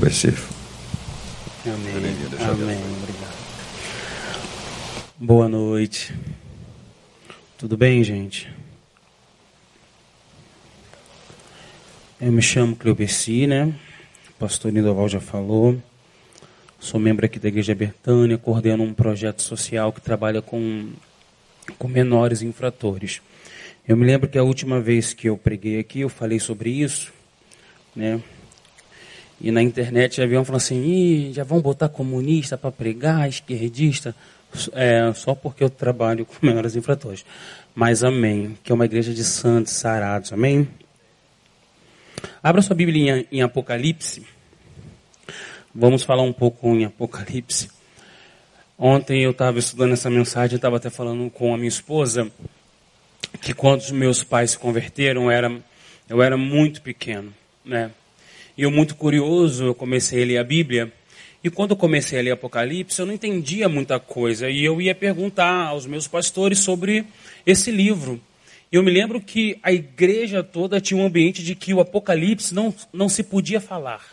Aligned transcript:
Recife. 0.00 0.52
Amém. 1.64 1.94
Amém. 2.50 2.78
Obrigado. 3.02 3.34
Boa 5.16 5.48
noite. 5.48 6.12
Tudo 7.56 7.76
bem, 7.76 8.02
gente? 8.02 8.52
Eu 12.20 12.32
me 12.32 12.42
chamo 12.42 12.74
Cleobeci, 12.74 13.46
né? 13.46 13.72
O 14.30 14.32
pastor 14.32 14.72
Lindoval 14.72 15.08
já 15.08 15.20
falou. 15.20 15.80
Sou 16.80 16.98
membro 16.98 17.24
aqui 17.24 17.38
da 17.38 17.46
Igreja 17.46 17.74
Bertânia, 17.74 18.36
coordeno 18.36 18.82
um 18.82 18.92
projeto 18.92 19.42
social 19.42 19.92
que 19.92 20.00
trabalha 20.00 20.42
com, 20.42 20.90
com 21.78 21.86
menores 21.86 22.42
infratores. 22.42 23.22
Eu 23.86 23.96
me 23.96 24.04
lembro 24.04 24.28
que 24.28 24.38
a 24.38 24.42
última 24.42 24.80
vez 24.80 25.14
que 25.14 25.28
eu 25.28 25.38
preguei 25.38 25.78
aqui, 25.78 26.00
eu 26.00 26.08
falei 26.08 26.40
sobre 26.40 26.70
isso, 26.70 27.12
né? 27.94 28.20
E 29.40 29.50
na 29.50 29.62
internet 29.62 30.16
já 30.16 30.26
viam 30.26 30.44
falando 30.44 30.60
assim, 30.60 31.30
já 31.32 31.44
vão 31.44 31.60
botar 31.60 31.88
comunista 31.88 32.56
para 32.56 32.70
pregar, 32.70 33.28
esquerdista, 33.28 34.14
é, 34.72 35.12
só 35.14 35.34
porque 35.34 35.64
eu 35.64 35.70
trabalho 35.70 36.24
com 36.24 36.34
menores 36.46 36.76
infratores. 36.76 37.24
Mas 37.74 38.04
amém, 38.04 38.56
que 38.62 38.70
é 38.70 38.74
uma 38.74 38.84
igreja 38.84 39.12
de 39.12 39.24
santos 39.24 39.72
sarados, 39.72 40.32
amém? 40.32 40.68
Abra 42.42 42.62
sua 42.62 42.76
Bíblia 42.76 43.26
em, 43.30 43.38
em 43.38 43.42
Apocalipse. 43.42 44.24
Vamos 45.74 46.04
falar 46.04 46.22
um 46.22 46.32
pouco 46.32 46.68
em 46.68 46.84
Apocalipse. 46.84 47.68
Ontem 48.78 49.22
eu 49.22 49.32
estava 49.32 49.58
estudando 49.58 49.92
essa 49.92 50.10
mensagem, 50.10 50.56
estava 50.56 50.76
até 50.76 50.90
falando 50.90 51.28
com 51.30 51.52
a 51.52 51.56
minha 51.56 51.68
esposa, 51.68 52.30
que 53.40 53.52
quando 53.52 53.80
os 53.80 53.90
meus 53.90 54.22
pais 54.22 54.52
se 54.52 54.58
converteram, 54.58 55.24
eu 55.24 55.30
era, 55.30 55.62
eu 56.08 56.22
era 56.22 56.36
muito 56.36 56.80
pequeno, 56.80 57.32
né? 57.64 57.90
E 58.56 58.62
eu, 58.62 58.70
muito 58.70 58.94
curioso, 58.94 59.64
eu 59.64 59.74
comecei 59.74 60.22
a 60.22 60.26
ler 60.26 60.38
a 60.38 60.44
Bíblia. 60.44 60.92
E 61.42 61.50
quando 61.50 61.72
eu 61.72 61.76
comecei 61.76 62.18
a 62.18 62.22
ler 62.22 62.30
Apocalipse, 62.30 62.98
eu 63.00 63.04
não 63.04 63.12
entendia 63.12 63.68
muita 63.68 63.98
coisa. 63.98 64.48
E 64.48 64.64
eu 64.64 64.80
ia 64.80 64.94
perguntar 64.94 65.66
aos 65.66 65.86
meus 65.86 66.06
pastores 66.06 66.60
sobre 66.60 67.04
esse 67.44 67.70
livro. 67.70 68.20
E 68.70 68.76
eu 68.76 68.82
me 68.82 68.92
lembro 68.92 69.20
que 69.20 69.58
a 69.62 69.72
igreja 69.72 70.42
toda 70.42 70.80
tinha 70.80 71.00
um 71.00 71.04
ambiente 71.04 71.42
de 71.42 71.54
que 71.54 71.74
o 71.74 71.80
Apocalipse 71.80 72.54
não, 72.54 72.72
não 72.92 73.08
se 73.08 73.24
podia 73.24 73.60
falar. 73.60 74.04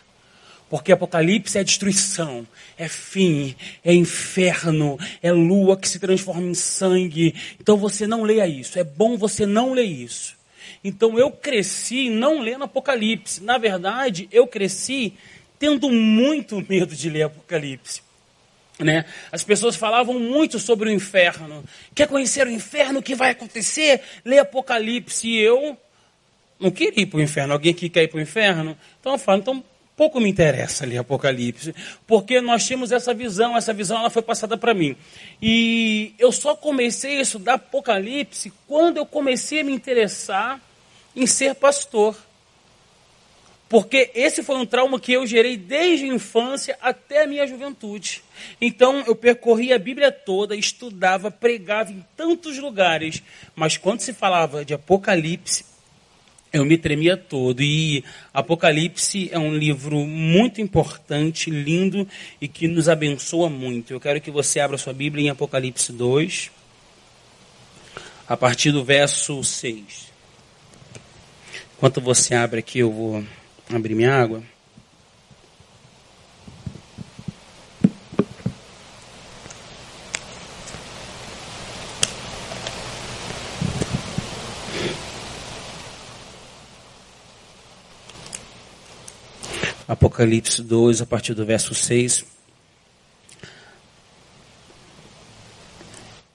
Porque 0.72 0.92
Apocalipse 0.92 1.58
é 1.58 1.64
destruição, 1.64 2.48
é 2.78 2.88
fim, 2.88 3.56
é 3.84 3.94
inferno, 3.94 4.98
é 5.22 5.32
lua 5.32 5.78
que 5.78 5.88
se 5.88 6.00
transforma 6.00 6.48
em 6.48 6.54
sangue. 6.54 7.36
Então 7.60 7.78
você 7.78 8.08
não 8.08 8.24
leia 8.24 8.48
isso. 8.48 8.80
É 8.80 8.84
bom 8.84 9.18
você 9.18 9.46
não 9.46 9.74
ler 9.74 9.84
isso. 9.84 10.41
Então 10.84 11.18
eu 11.18 11.32
cresci 11.32 12.10
não 12.10 12.40
lendo 12.40 12.64
Apocalipse. 12.64 13.44
Na 13.44 13.58
verdade, 13.58 14.28
eu 14.32 14.48
cresci 14.48 15.14
tendo 15.60 15.90
muito 15.90 16.64
medo 16.68 16.96
de 16.96 17.10
ler 17.10 17.24
Apocalipse. 17.24 18.02
Né? 18.80 19.06
As 19.32 19.44
pessoas 19.44 19.76
falavam 19.76 20.20
muito 20.20 20.58
sobre 20.58 20.90
o 20.90 20.92
inferno. 20.92 21.64
Quer 21.94 22.08
conhecer 22.08 22.48
o 22.48 22.52
inferno? 22.52 23.00
O 23.00 23.04
que 23.04 23.14
vai 23.14 23.32
acontecer? 23.32 24.02
Lê 24.26 24.40
Apocalipse. 24.40 25.28
E 25.28 25.40
eu 25.40 25.78
não 26.60 26.72
queria 26.72 27.04
ir 27.04 27.06
para 27.06 27.18
o 27.18 27.22
inferno. 27.22 27.54
Alguém 27.54 27.74
que 27.74 27.90
quer 27.90 28.04
ir 28.04 28.08
para 28.08 28.18
o 28.18 28.22
inferno? 28.22 28.76
Então 29.00 29.12
eu 29.12 29.20
falo, 29.20 29.40
então 29.40 29.64
pouco 29.96 30.20
me 30.20 30.30
interessa 30.30 30.84
ler 30.84 30.98
Apocalipse, 30.98 31.76
porque 32.08 32.42
nós 32.42 32.66
tínhamos 32.66 32.92
essa 32.92 33.14
visão, 33.14 33.56
essa 33.56 33.72
visão 33.72 34.00
ela 34.00 34.10
foi 34.10 34.24
passada 34.24 34.58
para 34.58 34.74
mim. 34.74 34.96
E 35.40 36.16
eu 36.18 36.32
só 36.32 36.56
comecei 36.56 37.20
a 37.20 37.22
estudar 37.22 37.54
Apocalipse 37.56 38.52
quando 38.68 38.98
eu 38.98 39.06
comecei 39.06 39.60
a 39.60 39.64
me 39.64 39.72
interessar 39.72 40.60
em 41.16 41.26
ser 41.26 41.56
pastor. 41.56 42.16
Porque 43.72 44.12
esse 44.14 44.44
foi 44.44 44.58
um 44.58 44.66
trauma 44.66 45.00
que 45.00 45.14
eu 45.14 45.26
gerei 45.26 45.56
desde 45.56 46.04
a 46.04 46.14
infância 46.14 46.78
até 46.82 47.24
a 47.24 47.28
minha 47.28 47.48
juventude. 47.48 48.22
Então 48.60 49.02
eu 49.08 49.16
percorri 49.16 49.72
a 49.72 49.80
Bíblia 49.80 50.12
toda, 50.12 50.58
estudava, 50.58 51.32
pregava 51.32 51.90
em 51.90 52.06
tantos 52.18 52.58
lugares, 52.58 53.24
mas 53.56 53.78
quando 53.78 54.02
se 54.02 54.12
falava 54.12 54.66
de 54.66 54.74
Apocalipse, 54.74 55.64
eu 56.52 56.66
me 56.66 56.78
tremia 56.78 57.16
todo. 57.16 57.62
E 57.62 58.04
Apocalipse 58.34 59.30
é 59.32 59.40
um 59.40 59.56
livro 59.56 60.00
muito 60.06 60.60
importante, 60.60 61.50
lindo 61.50 62.06
e 62.42 62.50
que 62.50 62.68
nos 62.68 62.90
abençoa 62.90 63.50
muito. 63.50 63.94
Eu 63.94 64.02
quero 64.02 64.20
que 64.20 64.30
você 64.30 64.60
abra 64.60 64.78
sua 64.78 64.92
Bíblia 64.92 65.28
em 65.28 65.30
Apocalipse 65.30 65.94
2, 65.94 66.52
a 68.28 68.36
partir 68.36 68.74
do 68.74 68.84
verso 68.84 69.42
6. 69.42 70.11
Enquanto 71.82 72.00
você 72.00 72.36
abre 72.36 72.60
aqui, 72.60 72.78
eu 72.78 72.92
vou 72.92 73.24
abrir 73.68 73.96
minha 73.96 74.14
água. 74.14 74.44
Apocalipse 89.88 90.62
2, 90.62 91.02
a 91.02 91.06
partir 91.08 91.34
do 91.34 91.44
verso 91.44 91.74
6. 91.74 92.24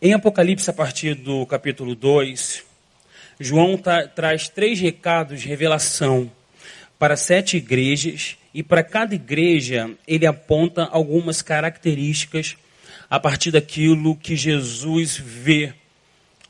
Em 0.03 0.13
Apocalipse, 0.13 0.69
a 0.69 0.73
partir 0.73 1.15
do 1.15 1.47
capítulo 1.47 1.95
2, 1.95 2.66
João 3.39 3.77
tra 3.77 4.09
traz 4.09 4.49
três 4.49 4.81
recados 4.81 5.43
de 5.43 5.49
revelação 5.49 6.31
para 6.99 7.17
sete 7.17 7.59
igrejas, 7.59 8.37
e 8.55 8.63
para 8.63 8.83
cada 8.83 9.15
igreja 9.15 9.91
ele 10.09 10.27
aponta 10.27 10.85
algumas 10.85 11.43
características 11.43 12.57
a 13.11 13.21
partir 13.21 13.51
daquilo 13.51 14.17
que 14.17 14.35
Jesus 14.35 15.17
vê 15.17 15.75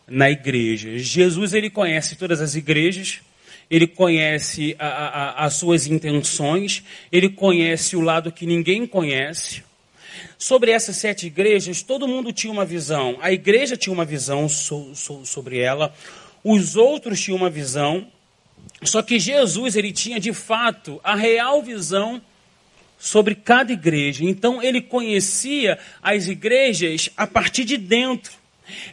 na 0.06 0.30
igreja. 0.30 0.96
Jesus 0.98 1.52
ele 1.52 1.68
conhece 1.68 2.14
todas 2.14 2.40
as 2.40 2.54
igrejas, 2.54 3.20
ele 3.68 3.88
conhece 3.88 4.76
a, 4.78 4.86
a, 4.86 5.44
as 5.44 5.54
suas 5.54 5.88
intenções, 5.88 6.84
ele 7.10 7.28
conhece 7.28 7.96
o 7.96 8.00
lado 8.00 8.30
que 8.30 8.46
ninguém 8.46 8.86
conhece. 8.86 9.64
Sobre 10.38 10.70
essas 10.70 10.96
sete 10.96 11.26
igrejas, 11.26 11.82
todo 11.82 12.06
mundo 12.06 12.32
tinha 12.32 12.52
uma 12.52 12.64
visão. 12.64 13.18
A 13.20 13.32
igreja 13.32 13.76
tinha 13.76 13.92
uma 13.92 14.04
visão 14.04 14.48
so, 14.48 14.94
so, 14.94 15.26
sobre 15.26 15.58
ela, 15.58 15.92
os 16.48 16.76
outros 16.76 17.20
tinham 17.20 17.38
uma 17.38 17.50
visão, 17.50 18.06
só 18.84 19.02
que 19.02 19.18
Jesus 19.18 19.74
ele 19.74 19.90
tinha 19.90 20.20
de 20.20 20.32
fato 20.32 21.00
a 21.02 21.16
real 21.16 21.60
visão 21.60 22.22
sobre 22.96 23.34
cada 23.34 23.72
igreja. 23.72 24.24
Então 24.24 24.62
ele 24.62 24.80
conhecia 24.80 25.76
as 26.00 26.28
igrejas 26.28 27.10
a 27.16 27.26
partir 27.26 27.64
de 27.64 27.76
dentro. 27.76 28.32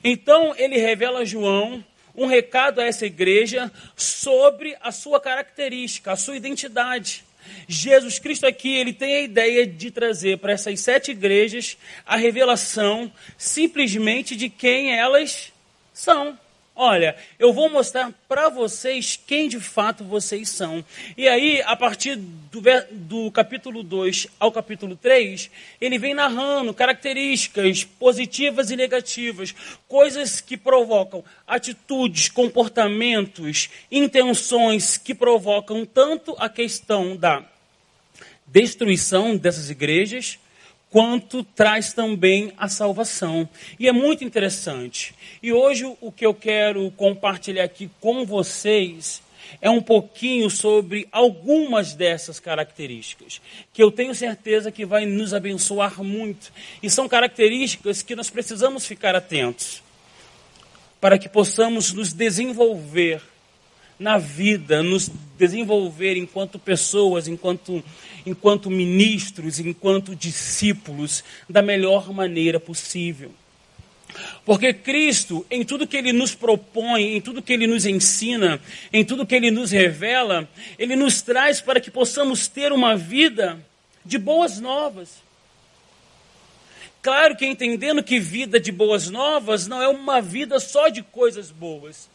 Então 0.04 0.56
ele 0.58 0.80
revela 0.80 1.20
a 1.20 1.26
João 1.26 1.86
um 2.16 2.26
recado 2.26 2.82
a 2.82 2.86
essa 2.86 3.06
igreja 3.06 3.72
sobre 3.96 4.76
a 4.82 4.92
sua 4.92 5.20
característica, 5.20 6.12
a 6.12 6.16
sua 6.16 6.36
identidade. 6.36 7.24
Jesus 7.68 8.18
Cristo 8.18 8.48
aqui, 8.48 8.74
ele 8.74 8.94
tem 8.94 9.16
a 9.16 9.22
ideia 9.22 9.68
de 9.68 9.92
trazer 9.92 10.40
para 10.40 10.54
essas 10.54 10.80
sete 10.80 11.12
igrejas 11.12 11.78
a 12.04 12.16
revelação 12.16 13.12
simplesmente 13.38 14.36
de 14.36 14.50
quem 14.50 14.98
elas 14.98 15.54
são. 15.94 16.36
Olha, 16.76 17.16
eu 17.38 17.54
vou 17.54 17.70
mostrar 17.70 18.12
para 18.28 18.50
vocês 18.50 19.20
quem 19.28 19.48
de 19.48 19.60
fato 19.60 20.04
vocês 20.04 20.50
são. 20.50 20.84
E 21.16 21.28
aí, 21.28 21.62
a 21.62 21.76
partir 21.76 22.16
do, 22.16 22.62
do 22.90 23.32
capítulo 23.32 23.84
2 23.84 24.28
ao 24.40 24.52
capítulo 24.52 24.96
3, 24.96 25.52
ele 25.80 26.00
vem 26.00 26.16
narrando 26.16 26.74
características 26.74 27.84
positivas 27.84 28.72
e 28.72 28.76
negativas, 28.76 29.54
coisas 29.88 30.42
que 30.42 30.58
provocam 30.58 31.24
atitudes, 31.46 32.28
comportamentos, 32.28 33.70
intenções 33.92 34.98
que 34.98 35.14
provocam 35.14 35.86
tanto 35.86 36.36
a 36.40 36.50
questão 36.50 37.16
da 37.16 37.44
destruição 38.48 39.38
dessas 39.38 39.70
igrejas, 39.70 40.40
quanto 40.94 41.44
traz 41.44 41.92
também 41.92 42.54
a 42.56 42.70
salvação. 42.70 43.50
E 43.80 43.88
é 43.88 43.92
muito 43.92 44.24
interessante. 44.24 45.16
E 45.42 45.52
hoje 45.52 45.92
o 46.00 46.12
que 46.12 46.24
eu 46.24 46.36
quero 46.36 46.92
compartilhar 46.92 47.64
aqui 47.64 47.90
com 48.00 48.24
vocês 48.28 49.24
é 49.60 49.72
um 49.72 49.82
pouquinho 49.82 50.52
sobre 50.52 51.08
algumas 51.12 51.96
dessas 51.96 52.40
características, 52.40 53.42
que 53.74 53.82
eu 53.82 53.92
tenho 53.92 54.14
certeza 54.14 54.72
que 54.72 54.86
vai 54.86 55.08
nos 55.08 55.34
abençoar 55.34 56.04
muito. 56.04 56.54
E 56.84 56.92
são 56.92 57.10
características 57.10 58.04
que 58.04 58.16
nós 58.16 58.30
precisamos 58.30 58.86
ficar 58.86 59.16
atentos, 59.16 59.82
para 61.02 61.18
que 61.18 61.28
possamos 61.28 61.92
nos 61.92 62.14
desenvolver 62.14 63.33
na 64.00 64.18
vida, 64.18 64.82
nos 64.84 65.10
desenvolver 65.38 66.18
enquanto 66.18 66.58
pessoas, 66.60 67.28
enquanto 67.28 67.84
enquanto 68.26 68.70
ministros, 68.70 69.60
enquanto 69.60 70.16
discípulos, 70.16 71.24
da 71.50 71.62
melhor 71.62 72.12
maneira 72.14 72.60
possível. 72.60 73.32
Porque 74.46 74.74
Cristo, 74.74 75.46
em 75.50 75.64
tudo 75.64 75.88
que 75.88 75.98
Ele 75.98 76.14
nos 76.14 76.36
propõe, 76.36 77.16
em 77.16 77.22
tudo 77.22 77.42
que 77.42 77.54
Ele 77.54 77.66
nos 77.66 77.86
ensina, 77.86 78.62
em 78.92 79.04
tudo 79.04 79.26
que 79.26 79.36
Ele 79.36 79.50
nos 79.50 79.72
revela, 79.72 80.48
Ele 80.78 80.96
nos 80.96 81.22
traz 81.22 81.60
para 81.62 81.80
que 81.80 81.90
possamos 81.90 82.48
ter 82.48 82.72
uma 82.72 82.96
vida 82.96 83.60
de 84.06 84.18
boas 84.18 84.60
novas. 84.60 85.22
Claro 87.02 87.36
que 87.36 87.46
entendendo 87.46 88.04
que 88.04 88.20
vida 88.20 88.60
de 88.60 88.72
boas 88.72 89.10
novas 89.10 89.68
não 89.68 89.82
é 89.82 89.88
uma 89.88 90.22
vida 90.22 90.60
só 90.60 90.90
de 90.90 91.02
coisas 91.02 91.52
boas, 91.52 92.10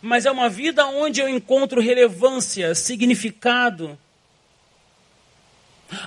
mas 0.00 0.26
é 0.26 0.30
uma 0.30 0.48
vida 0.48 0.86
onde 0.86 1.20
eu 1.20 1.28
encontro 1.28 1.80
relevância, 1.80 2.74
significado, 2.74 3.98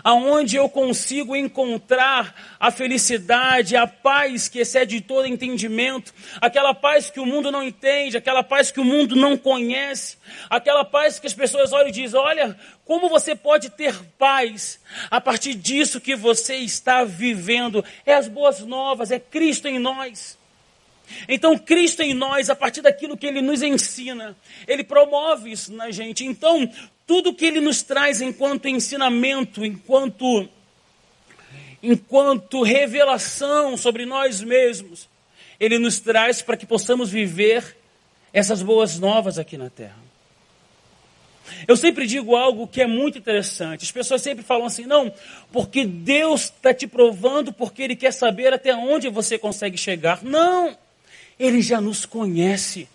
aonde 0.04 0.56
eu 0.56 0.70
consigo 0.70 1.36
encontrar 1.36 2.56
a 2.60 2.72
felicidade, 2.72 3.76
a 3.76 3.88
paz 3.88 4.48
que 4.48 4.60
excede 4.60 5.02
todo 5.02 5.28
entendimento, 5.28 6.14
aquela 6.40 6.74
paz 6.74 7.10
que 7.10 7.20
o 7.20 7.26
mundo 7.26 7.52
não 7.52 7.64
entende, 7.64 8.18
aquela 8.18 8.44
paz 8.44 8.72
que 8.72 8.80
o 8.80 8.86
mundo 8.86 9.16
não 9.16 9.38
conhece, 9.38 10.18
aquela 10.50 10.86
paz 10.86 11.20
que 11.20 11.28
as 11.28 11.34
pessoas 11.34 11.74
olham 11.74 11.90
e 11.90 11.92
dizem: 11.92 12.20
Olha, 12.20 12.58
como 12.86 13.10
você 13.10 13.36
pode 13.36 13.70
ter 13.72 13.96
paz 14.18 14.80
a 15.10 15.20
partir 15.20 15.54
disso 15.56 16.02
que 16.02 16.16
você 16.16 16.56
está 16.58 17.04
vivendo? 17.04 17.84
É 18.06 18.14
as 18.14 18.28
boas 18.28 18.60
novas, 18.60 19.12
é 19.12 19.20
Cristo 19.20 19.68
em 19.68 19.80
nós. 19.80 20.41
Então, 21.28 21.58
Cristo 21.58 22.02
em 22.02 22.14
nós, 22.14 22.50
a 22.50 22.56
partir 22.56 22.82
daquilo 22.82 23.18
que 23.18 23.26
Ele 23.26 23.42
nos 23.42 23.62
ensina, 23.62 24.36
Ele 24.68 24.84
promove 24.84 25.52
isso 25.52 25.74
na 25.74 25.92
gente. 25.92 26.26
Então, 26.26 26.72
tudo 27.06 27.34
que 27.34 27.46
Ele 27.46 27.60
nos 27.60 27.82
traz 27.82 28.22
enquanto 28.22 28.68
ensinamento, 28.68 29.66
enquanto, 29.66 30.48
enquanto 31.84 32.64
revelação 32.64 33.76
sobre 33.76 34.06
nós 34.06 34.42
mesmos, 34.42 35.10
Ele 35.60 35.78
nos 35.78 36.00
traz 36.00 36.42
para 36.42 36.58
que 36.58 36.66
possamos 36.66 37.10
viver 37.10 37.78
essas 38.34 38.62
boas 38.62 38.98
novas 38.98 39.38
aqui 39.38 39.58
na 39.58 39.70
terra. 39.70 40.00
Eu 41.68 41.76
sempre 41.76 42.08
digo 42.08 42.36
algo 42.36 42.68
que 42.68 42.82
é 42.82 42.88
muito 42.88 43.18
interessante. 43.18 43.84
As 43.84 43.92
pessoas 43.92 44.22
sempre 44.22 44.44
falam 44.44 44.66
assim, 44.66 44.86
não, 44.86 45.14
porque 45.52 45.86
Deus 45.86 46.46
está 46.46 46.74
te 46.74 46.88
provando, 46.88 47.52
porque 47.52 47.84
Ele 47.84 47.96
quer 47.96 48.14
saber 48.14 48.54
até 48.54 48.74
onde 48.74 49.10
você 49.10 49.38
consegue 49.38 49.78
chegar. 49.78 50.24
Não! 50.24 50.78
Ele 51.42 51.60
já 51.60 51.82
nos 51.82 52.06
conhece. 52.06 52.88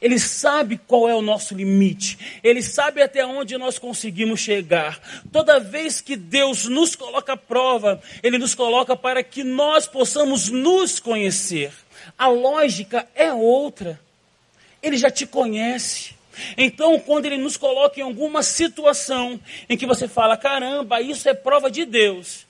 Ele 0.00 0.18
sabe 0.18 0.80
qual 0.88 1.08
é 1.08 1.14
o 1.14 1.20
nosso 1.20 1.54
limite. 1.54 2.18
Ele 2.42 2.62
sabe 2.62 3.02
até 3.02 3.24
onde 3.24 3.58
nós 3.58 3.78
conseguimos 3.78 4.40
chegar. 4.40 4.98
Toda 5.30 5.60
vez 5.60 6.00
que 6.00 6.16
Deus 6.16 6.64
nos 6.64 6.96
coloca 6.96 7.34
à 7.34 7.36
prova, 7.36 8.02
Ele 8.22 8.38
nos 8.38 8.54
coloca 8.54 8.96
para 8.96 9.22
que 9.22 9.44
nós 9.44 9.86
possamos 9.86 10.48
nos 10.48 10.98
conhecer. 10.98 11.70
A 12.18 12.28
lógica 12.28 13.06
é 13.14 13.30
outra. 13.30 14.00
Ele 14.82 14.96
já 14.96 15.10
te 15.10 15.26
conhece. 15.26 16.14
Então, 16.56 16.98
quando 16.98 17.26
Ele 17.26 17.36
nos 17.36 17.58
coloca 17.58 18.00
em 18.00 18.02
alguma 18.02 18.42
situação 18.42 19.38
em 19.68 19.76
que 19.76 19.86
você 19.86 20.08
fala: 20.08 20.34
caramba, 20.34 21.02
isso 21.02 21.28
é 21.28 21.34
prova 21.34 21.70
de 21.70 21.84
Deus. 21.84 22.46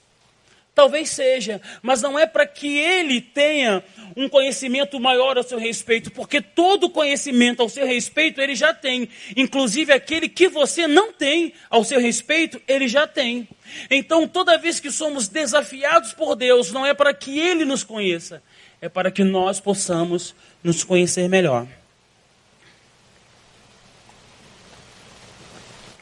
Talvez 0.74 1.10
seja, 1.10 1.60
mas 1.82 2.00
não 2.00 2.18
é 2.18 2.26
para 2.26 2.46
que 2.46 2.78
ele 2.78 3.20
tenha 3.20 3.84
um 4.16 4.26
conhecimento 4.26 4.98
maior 4.98 5.36
a 5.36 5.42
seu 5.42 5.58
respeito, 5.58 6.10
porque 6.10 6.40
todo 6.40 6.88
conhecimento 6.88 7.60
ao 7.60 7.68
seu 7.68 7.86
respeito 7.86 8.40
ele 8.40 8.54
já 8.54 8.72
tem, 8.72 9.06
inclusive 9.36 9.92
aquele 9.92 10.30
que 10.30 10.48
você 10.48 10.86
não 10.86 11.12
tem 11.12 11.52
ao 11.68 11.84
seu 11.84 12.00
respeito, 12.00 12.60
ele 12.66 12.88
já 12.88 13.06
tem. 13.06 13.46
Então, 13.90 14.26
toda 14.26 14.56
vez 14.56 14.80
que 14.80 14.90
somos 14.90 15.28
desafiados 15.28 16.14
por 16.14 16.34
Deus, 16.34 16.72
não 16.72 16.86
é 16.86 16.94
para 16.94 17.12
que 17.12 17.38
ele 17.38 17.66
nos 17.66 17.84
conheça, 17.84 18.42
é 18.80 18.88
para 18.88 19.10
que 19.10 19.22
nós 19.22 19.60
possamos 19.60 20.34
nos 20.64 20.82
conhecer 20.82 21.28
melhor. 21.28 21.66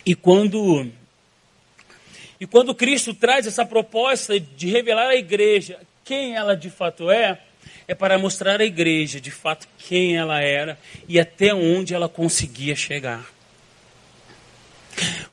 E 0.06 0.14
quando 0.14 0.88
e 2.40 2.46
quando 2.46 2.74
Cristo 2.74 3.12
traz 3.12 3.46
essa 3.46 3.66
proposta 3.66 4.40
de 4.40 4.66
revelar 4.68 5.08
à 5.08 5.16
igreja 5.16 5.78
quem 6.02 6.34
ela 6.34 6.56
de 6.56 6.70
fato 6.70 7.10
é, 7.10 7.38
é 7.86 7.94
para 7.94 8.18
mostrar 8.18 8.60
à 8.60 8.64
igreja 8.64 9.20
de 9.20 9.30
fato 9.30 9.68
quem 9.78 10.16
ela 10.16 10.40
era 10.40 10.78
e 11.06 11.20
até 11.20 11.54
onde 11.54 11.94
ela 11.94 12.08
conseguia 12.08 12.74
chegar. 12.74 13.30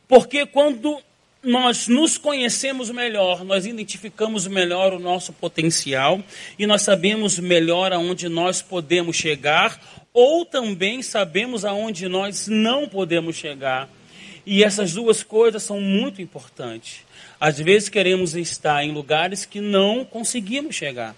Porque 0.08 0.46
quando 0.46 1.02
nós 1.42 1.88
nos 1.88 2.18
conhecemos 2.18 2.92
melhor, 2.92 3.44
nós 3.46 3.66
identificamos 3.66 4.48
melhor 4.48 4.94
o 4.94 5.00
nosso 5.00 5.32
potencial 5.32 6.22
e 6.60 6.68
nós 6.68 6.82
sabemos 6.82 7.40
melhor 7.40 7.94
aonde 7.94 8.28
nós 8.28 8.62
podemos 8.62 9.16
chegar, 9.16 9.80
ou 10.14 10.46
também 10.46 11.02
sabemos 11.02 11.64
aonde 11.64 12.08
nós 12.08 12.48
não 12.48 12.88
podemos 12.88 13.36
chegar. 13.36 13.90
E 14.50 14.64
essas 14.64 14.94
duas 14.94 15.24
coisas 15.24 15.62
são 15.62 15.82
muito 15.82 16.22
importantes. 16.22 17.02
Às 17.38 17.60
vezes 17.60 17.90
queremos 17.90 18.34
estar 18.34 18.82
em 18.82 18.94
lugares 18.94 19.44
que 19.44 19.60
não 19.60 20.06
conseguimos 20.06 20.74
chegar. 20.74 21.14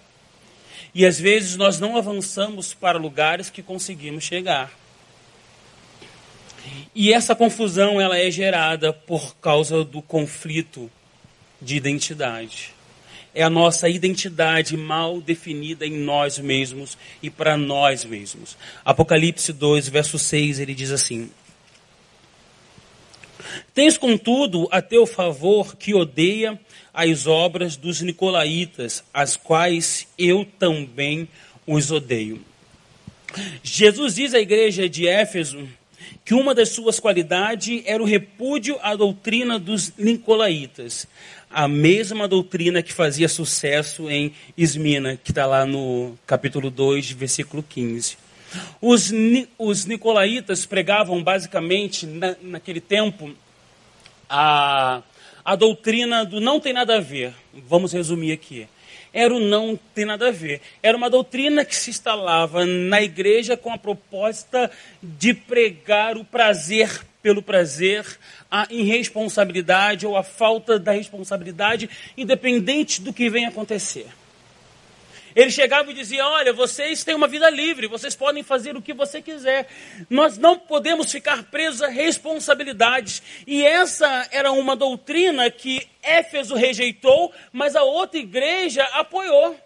E 0.92 1.06
às 1.06 1.20
vezes 1.20 1.54
nós 1.56 1.78
não 1.78 1.96
avançamos 1.96 2.74
para 2.74 2.98
lugares 2.98 3.48
que 3.48 3.62
conseguimos 3.62 4.24
chegar. 4.24 4.76
E 6.92 7.12
essa 7.12 7.32
confusão 7.36 8.00
ela 8.00 8.18
é 8.18 8.28
gerada 8.32 8.92
por 8.92 9.36
causa 9.36 9.84
do 9.84 10.02
conflito 10.02 10.90
de 11.62 11.76
identidade. 11.76 12.74
É 13.32 13.44
a 13.44 13.50
nossa 13.50 13.88
identidade 13.88 14.76
mal 14.76 15.20
definida 15.20 15.86
em 15.86 15.92
nós 15.92 16.36
mesmos 16.36 16.98
e 17.22 17.30
para 17.30 17.56
nós 17.56 18.04
mesmos. 18.04 18.56
Apocalipse 18.84 19.52
2, 19.52 19.88
verso 19.88 20.18
6, 20.18 20.58
ele 20.58 20.74
diz 20.74 20.90
assim: 20.90 21.30
Tens, 23.74 23.96
contudo, 23.96 24.68
a 24.70 24.82
teu 24.82 25.06
favor 25.06 25.76
que 25.76 25.94
odeia 25.94 26.58
as 26.92 27.26
obras 27.26 27.76
dos 27.76 28.00
nicolaítas, 28.00 29.04
as 29.12 29.36
quais 29.36 30.06
eu 30.18 30.46
também 30.58 31.28
os 31.66 31.90
odeio. 31.90 32.44
Jesus 33.62 34.16
diz 34.16 34.34
à 34.34 34.40
igreja 34.40 34.88
de 34.88 35.06
Éfeso 35.06 35.68
que 36.24 36.34
uma 36.34 36.54
das 36.54 36.70
suas 36.70 37.00
qualidades 37.00 37.82
era 37.86 38.02
o 38.02 38.06
repúdio 38.06 38.78
à 38.82 38.94
doutrina 38.94 39.58
dos 39.58 39.92
nicolaítas, 39.96 41.06
a 41.48 41.66
mesma 41.66 42.28
doutrina 42.28 42.82
que 42.82 42.92
fazia 42.92 43.28
sucesso 43.28 44.10
em 44.10 44.32
Ismina, 44.56 45.16
que 45.16 45.30
está 45.32 45.46
lá 45.46 45.64
no 45.64 46.16
capítulo 46.26 46.70
2, 46.70 47.10
versículo 47.12 47.62
15. 47.62 48.16
Os, 48.80 49.12
os 49.58 49.84
nicolaítas 49.86 50.66
pregavam 50.66 51.22
basicamente, 51.22 52.06
na, 52.06 52.36
naquele 52.42 52.80
tempo, 52.80 53.32
a, 54.28 55.02
a 55.44 55.56
doutrina 55.56 56.24
do 56.24 56.40
não 56.40 56.60
tem 56.60 56.72
nada 56.72 56.96
a 56.96 57.00
ver. 57.00 57.34
Vamos 57.52 57.92
resumir 57.92 58.32
aqui. 58.32 58.66
Era 59.12 59.34
o 59.34 59.40
não 59.40 59.78
tem 59.94 60.04
nada 60.04 60.28
a 60.28 60.30
ver. 60.30 60.60
Era 60.82 60.96
uma 60.96 61.10
doutrina 61.10 61.64
que 61.64 61.74
se 61.74 61.90
instalava 61.90 62.64
na 62.64 63.02
igreja 63.02 63.56
com 63.56 63.72
a 63.72 63.78
proposta 63.78 64.70
de 65.02 65.34
pregar 65.34 66.16
o 66.16 66.24
prazer 66.24 67.04
pelo 67.22 67.42
prazer, 67.42 68.06
a 68.50 68.66
irresponsabilidade 68.70 70.06
ou 70.06 70.16
a 70.16 70.22
falta 70.22 70.78
da 70.78 70.92
responsabilidade, 70.92 71.90
independente 72.16 73.02
do 73.02 73.12
que 73.12 73.28
venha 73.28 73.48
acontecer. 73.48 74.06
Ele 75.34 75.50
chegava 75.50 75.90
e 75.90 75.94
dizia: 75.94 76.26
Olha, 76.26 76.52
vocês 76.52 77.04
têm 77.04 77.14
uma 77.14 77.28
vida 77.28 77.48
livre, 77.48 77.86
vocês 77.86 78.16
podem 78.16 78.42
fazer 78.42 78.76
o 78.76 78.82
que 78.82 78.92
você 78.92 79.22
quiser. 79.22 79.68
Nós 80.08 80.38
não 80.38 80.58
podemos 80.58 81.10
ficar 81.10 81.44
presos 81.44 81.82
a 81.82 81.88
responsabilidades. 81.88 83.22
E 83.46 83.64
essa 83.64 84.28
era 84.30 84.52
uma 84.52 84.74
doutrina 84.74 85.50
que 85.50 85.86
Éfeso 86.02 86.54
rejeitou, 86.54 87.32
mas 87.52 87.76
a 87.76 87.82
outra 87.82 88.18
igreja 88.18 88.82
apoiou. 88.92 89.56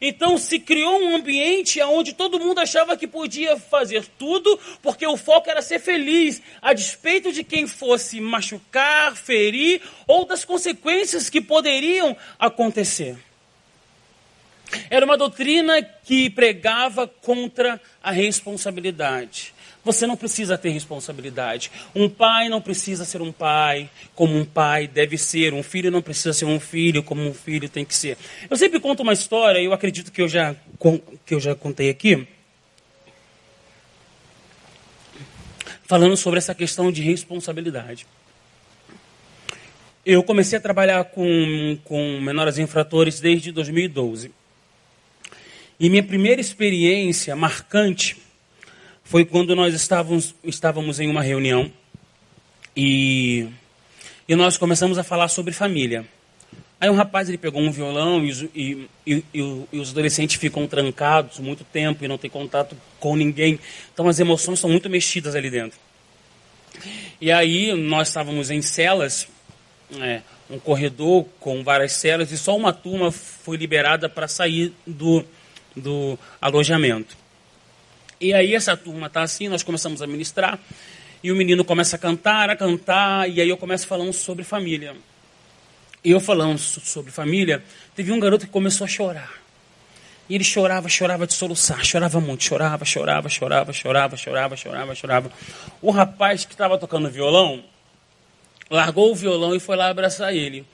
Então 0.00 0.36
se 0.36 0.58
criou 0.58 1.00
um 1.00 1.16
ambiente 1.16 1.80
onde 1.82 2.12
todo 2.12 2.38
mundo 2.38 2.58
achava 2.58 2.96
que 2.96 3.06
podia 3.06 3.56
fazer 3.56 4.06
tudo, 4.18 4.58
porque 4.82 5.06
o 5.06 5.16
foco 5.16 5.48
era 5.48 5.62
ser 5.62 5.78
feliz, 5.78 6.42
a 6.60 6.72
despeito 6.72 7.32
de 7.32 7.42
quem 7.42 7.66
fosse 7.66 8.20
machucar, 8.20 9.16
ferir 9.16 9.80
ou 10.06 10.24
das 10.24 10.44
consequências 10.44 11.30
que 11.30 11.40
poderiam 11.40 12.16
acontecer. 12.38 13.16
Era 14.88 15.04
uma 15.04 15.16
doutrina 15.16 15.82
que 15.82 16.30
pregava 16.30 17.06
contra 17.06 17.80
a 18.02 18.10
responsabilidade. 18.10 19.54
Você 19.82 20.06
não 20.06 20.16
precisa 20.16 20.58
ter 20.58 20.70
responsabilidade. 20.70 21.70
Um 21.94 22.08
pai 22.08 22.48
não 22.48 22.60
precisa 22.60 23.04
ser 23.04 23.22
um 23.22 23.32
pai 23.32 23.88
como 24.14 24.36
um 24.36 24.44
pai 24.44 24.86
deve 24.86 25.16
ser. 25.16 25.54
Um 25.54 25.62
filho 25.62 25.90
não 25.90 26.02
precisa 26.02 26.32
ser 26.32 26.44
um 26.44 26.60
filho 26.60 27.02
como 27.02 27.22
um 27.22 27.32
filho 27.32 27.68
tem 27.68 27.84
que 27.84 27.94
ser. 27.94 28.18
Eu 28.48 28.56
sempre 28.56 28.78
conto 28.78 29.02
uma 29.02 29.14
história, 29.14 29.58
eu 29.58 29.72
acredito 29.72 30.12
que 30.12 30.20
eu 30.20 30.28
já, 30.28 30.54
que 31.24 31.34
eu 31.34 31.40
já 31.40 31.54
contei 31.54 31.88
aqui, 31.88 32.26
falando 35.84 36.16
sobre 36.16 36.38
essa 36.38 36.54
questão 36.54 36.92
de 36.92 37.02
responsabilidade. 37.02 38.06
Eu 40.04 40.22
comecei 40.22 40.58
a 40.58 40.60
trabalhar 40.60 41.04
com, 41.04 41.78
com 41.84 42.20
menores 42.20 42.58
infratores 42.58 43.18
desde 43.18 43.50
2012. 43.50 44.30
E 45.80 45.88
minha 45.88 46.02
primeira 46.02 46.42
experiência 46.42 47.34
marcante 47.34 48.18
foi 49.02 49.24
quando 49.24 49.56
nós 49.56 49.72
estávamos, 49.72 50.34
estávamos 50.44 51.00
em 51.00 51.08
uma 51.08 51.22
reunião 51.22 51.72
e, 52.76 53.48
e 54.28 54.34
nós 54.34 54.58
começamos 54.58 54.98
a 54.98 55.02
falar 55.02 55.28
sobre 55.28 55.54
família. 55.54 56.04
Aí 56.78 56.90
um 56.90 56.94
rapaz 56.94 57.30
ele 57.30 57.38
pegou 57.38 57.62
um 57.62 57.70
violão 57.70 58.22
e, 58.22 58.50
e, 58.54 58.88
e, 59.06 59.24
e, 59.32 59.78
os 59.78 59.92
adolescentes 59.92 60.36
ficam 60.36 60.66
trancados 60.66 61.38
muito 61.38 61.64
tempo 61.64 62.04
e 62.04 62.08
não 62.08 62.18
tem 62.18 62.28
contato 62.28 62.76
com 62.98 63.16
ninguém. 63.16 63.58
Então 63.94 64.06
as 64.06 64.20
emoções 64.20 64.60
são 64.60 64.68
muito 64.68 64.90
mexidas 64.90 65.34
ali 65.34 65.48
dentro. 65.48 65.78
E 67.18 67.32
aí 67.32 67.72
nós 67.72 68.08
estávamos 68.08 68.50
em 68.50 68.60
celas, 68.60 69.26
é, 69.98 70.20
um 70.50 70.58
corredor 70.58 71.24
com 71.40 71.64
várias 71.64 71.92
celas, 71.92 72.30
e 72.32 72.36
só 72.36 72.54
uma 72.54 72.72
turma 72.72 73.10
foi 73.10 73.56
liberada 73.56 74.10
para 74.10 74.28
sair 74.28 74.74
do, 74.86 75.24
do 75.76 76.18
alojamento. 76.40 77.16
E 78.20 78.34
aí 78.34 78.54
essa 78.54 78.76
turma 78.76 79.06
está 79.06 79.22
assim, 79.22 79.48
nós 79.48 79.62
começamos 79.62 80.02
a 80.02 80.06
ministrar, 80.06 80.58
e 81.22 81.32
o 81.32 81.36
menino 81.36 81.64
começa 81.64 81.96
a 81.96 81.98
cantar, 81.98 82.50
a 82.50 82.56
cantar, 82.56 83.28
e 83.28 83.40
aí 83.40 83.48
eu 83.48 83.56
começo 83.56 83.86
falando 83.86 84.12
sobre 84.12 84.44
família. 84.44 84.94
E 86.02 86.10
eu 86.10 86.20
falando 86.20 86.58
sobre 86.58 87.10
família, 87.10 87.62
teve 87.94 88.10
um 88.10 88.18
garoto 88.18 88.46
que 88.46 88.52
começou 88.52 88.84
a 88.84 88.88
chorar. 88.88 89.40
E 90.28 90.34
ele 90.34 90.44
chorava, 90.44 90.88
chorava 90.88 91.26
de 91.26 91.34
soluçar, 91.34 91.84
chorava 91.84 92.20
muito, 92.20 92.44
chorava, 92.44 92.84
chorava, 92.84 93.28
chorava, 93.28 93.72
chorava, 93.72 94.16
chorava, 94.16 94.56
chorava, 94.56 94.94
chorava. 94.94 95.32
O 95.82 95.90
rapaz 95.90 96.44
que 96.44 96.52
estava 96.52 96.78
tocando 96.78 97.10
violão 97.10 97.64
largou 98.70 99.10
o 99.10 99.14
violão 99.14 99.54
e 99.54 99.60
foi 99.60 99.76
lá 99.76 99.88
abraçar 99.88 100.34
ele. 100.34 100.64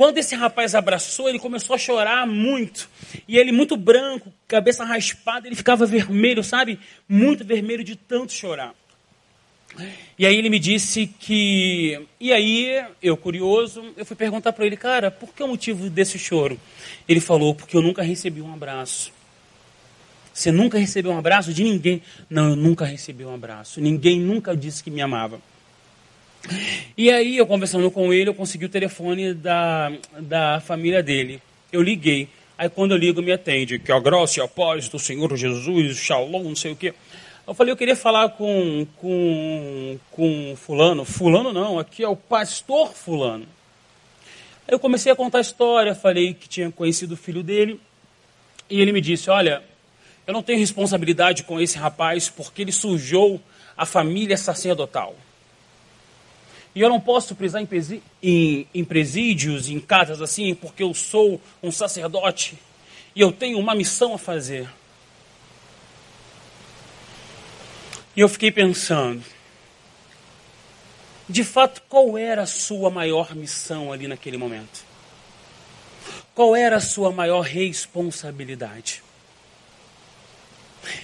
Quando 0.00 0.16
esse 0.16 0.34
rapaz 0.34 0.74
abraçou, 0.74 1.28
ele 1.28 1.38
começou 1.38 1.74
a 1.74 1.78
chorar 1.78 2.26
muito. 2.26 2.88
E 3.28 3.36
ele, 3.36 3.52
muito 3.52 3.76
branco, 3.76 4.32
cabeça 4.48 4.82
raspada, 4.82 5.46
ele 5.46 5.54
ficava 5.54 5.84
vermelho, 5.84 6.42
sabe? 6.42 6.80
Muito 7.06 7.44
vermelho 7.44 7.84
de 7.84 7.96
tanto 7.96 8.32
chorar. 8.32 8.74
E 10.18 10.24
aí 10.24 10.34
ele 10.34 10.48
me 10.48 10.58
disse 10.58 11.06
que. 11.06 12.00
E 12.18 12.32
aí, 12.32 12.82
eu 13.02 13.14
curioso, 13.14 13.92
eu 13.94 14.06
fui 14.06 14.16
perguntar 14.16 14.54
para 14.54 14.64
ele, 14.64 14.74
cara, 14.74 15.10
por 15.10 15.34
que 15.34 15.42
o 15.42 15.48
motivo 15.48 15.90
desse 15.90 16.18
choro? 16.18 16.58
Ele 17.06 17.20
falou, 17.20 17.54
porque 17.54 17.76
eu 17.76 17.82
nunca 17.82 18.02
recebi 18.02 18.40
um 18.40 18.54
abraço. 18.54 19.12
Você 20.32 20.50
nunca 20.50 20.78
recebeu 20.78 21.12
um 21.12 21.18
abraço 21.18 21.52
de 21.52 21.62
ninguém? 21.62 22.00
Não, 22.30 22.48
eu 22.48 22.56
nunca 22.56 22.86
recebi 22.86 23.22
um 23.22 23.34
abraço. 23.34 23.82
Ninguém 23.82 24.18
nunca 24.18 24.56
disse 24.56 24.82
que 24.82 24.90
me 24.90 25.02
amava. 25.02 25.42
E 26.96 27.10
aí, 27.10 27.36
eu 27.36 27.46
conversando 27.46 27.90
com 27.90 28.12
ele, 28.12 28.30
eu 28.30 28.34
consegui 28.34 28.64
o 28.64 28.68
telefone 28.68 29.34
da, 29.34 29.92
da 30.18 30.60
família 30.60 31.02
dele. 31.02 31.40
Eu 31.72 31.82
liguei. 31.82 32.28
Aí 32.58 32.68
quando 32.68 32.90
eu 32.90 32.98
ligo, 32.98 33.22
me 33.22 33.32
atende. 33.32 33.78
Que 33.78 33.90
a 33.90 33.98
graça 33.98 34.38
e 34.38 34.42
a 34.42 34.48
paz 34.48 34.88
do 34.88 34.98
Senhor 34.98 35.34
Jesus, 35.36 35.96
shalom, 35.96 36.42
não 36.42 36.56
sei 36.56 36.72
o 36.72 36.76
quê. 36.76 36.92
Eu 37.46 37.54
falei, 37.54 37.72
eu 37.72 37.76
queria 37.76 37.96
falar 37.96 38.28
com, 38.30 38.86
com, 38.96 39.98
com 40.10 40.54
fulano. 40.56 41.04
Fulano 41.04 41.52
não, 41.52 41.78
aqui 41.78 42.04
é 42.04 42.08
o 42.08 42.14
pastor 42.14 42.92
fulano. 42.92 43.46
Aí 44.68 44.74
eu 44.74 44.78
comecei 44.78 45.10
a 45.10 45.16
contar 45.16 45.38
a 45.38 45.40
história, 45.40 45.94
falei 45.94 46.34
que 46.34 46.48
tinha 46.48 46.70
conhecido 46.70 47.14
o 47.14 47.16
filho 47.16 47.42
dele. 47.42 47.80
E 48.68 48.80
ele 48.80 48.92
me 48.92 49.00
disse, 49.00 49.30
olha, 49.30 49.62
eu 50.26 50.32
não 50.32 50.42
tenho 50.42 50.58
responsabilidade 50.58 51.42
com 51.42 51.60
esse 51.60 51.78
rapaz 51.78 52.28
porque 52.28 52.62
ele 52.62 52.72
sujou 52.72 53.40
a 53.76 53.86
família 53.86 54.36
sacerdotal. 54.36 55.16
E 56.74 56.80
eu 56.80 56.88
não 56.88 57.00
posso 57.00 57.34
prisar 57.34 57.60
em, 57.60 57.68
em, 58.22 58.66
em 58.72 58.84
presídios, 58.84 59.68
em 59.68 59.80
casas 59.80 60.22
assim, 60.22 60.54
porque 60.54 60.82
eu 60.82 60.94
sou 60.94 61.40
um 61.62 61.72
sacerdote 61.72 62.56
e 63.14 63.20
eu 63.20 63.32
tenho 63.32 63.58
uma 63.58 63.74
missão 63.74 64.14
a 64.14 64.18
fazer. 64.18 64.68
E 68.16 68.20
eu 68.20 68.28
fiquei 68.28 68.50
pensando, 68.50 69.22
de 71.28 71.44
fato, 71.44 71.82
qual 71.88 72.18
era 72.18 72.42
a 72.42 72.46
sua 72.46 72.90
maior 72.90 73.34
missão 73.34 73.92
ali 73.92 74.06
naquele 74.06 74.36
momento? 74.36 74.84
Qual 76.34 76.54
era 76.54 76.76
a 76.76 76.80
sua 76.80 77.10
maior 77.12 77.42
responsabilidade? 77.42 79.02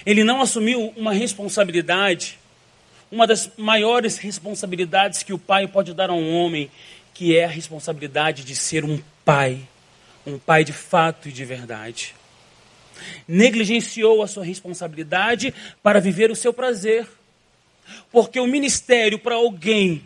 Ele 0.05 0.23
não 0.23 0.41
assumiu 0.41 0.93
uma 0.97 1.13
responsabilidade, 1.13 2.39
uma 3.11 3.25
das 3.25 3.49
maiores 3.57 4.17
responsabilidades 4.17 5.23
que 5.23 5.33
o 5.33 5.39
pai 5.39 5.67
pode 5.67 5.93
dar 5.93 6.09
a 6.09 6.13
um 6.13 6.35
homem, 6.35 6.69
que 7.13 7.37
é 7.37 7.45
a 7.45 7.49
responsabilidade 7.49 8.43
de 8.43 8.55
ser 8.55 8.83
um 8.83 9.01
pai, 9.23 9.59
um 10.25 10.37
pai 10.37 10.63
de 10.63 10.73
fato 10.73 11.29
e 11.29 11.31
de 11.31 11.45
verdade. 11.45 12.13
Negligenciou 13.27 14.21
a 14.21 14.27
sua 14.27 14.43
responsabilidade 14.43 15.53
para 15.81 16.01
viver 16.01 16.31
o 16.31 16.35
seu 16.35 16.53
prazer. 16.53 17.07
Porque 18.11 18.39
o 18.39 18.47
ministério 18.47 19.17
para 19.17 19.35
alguém 19.35 20.05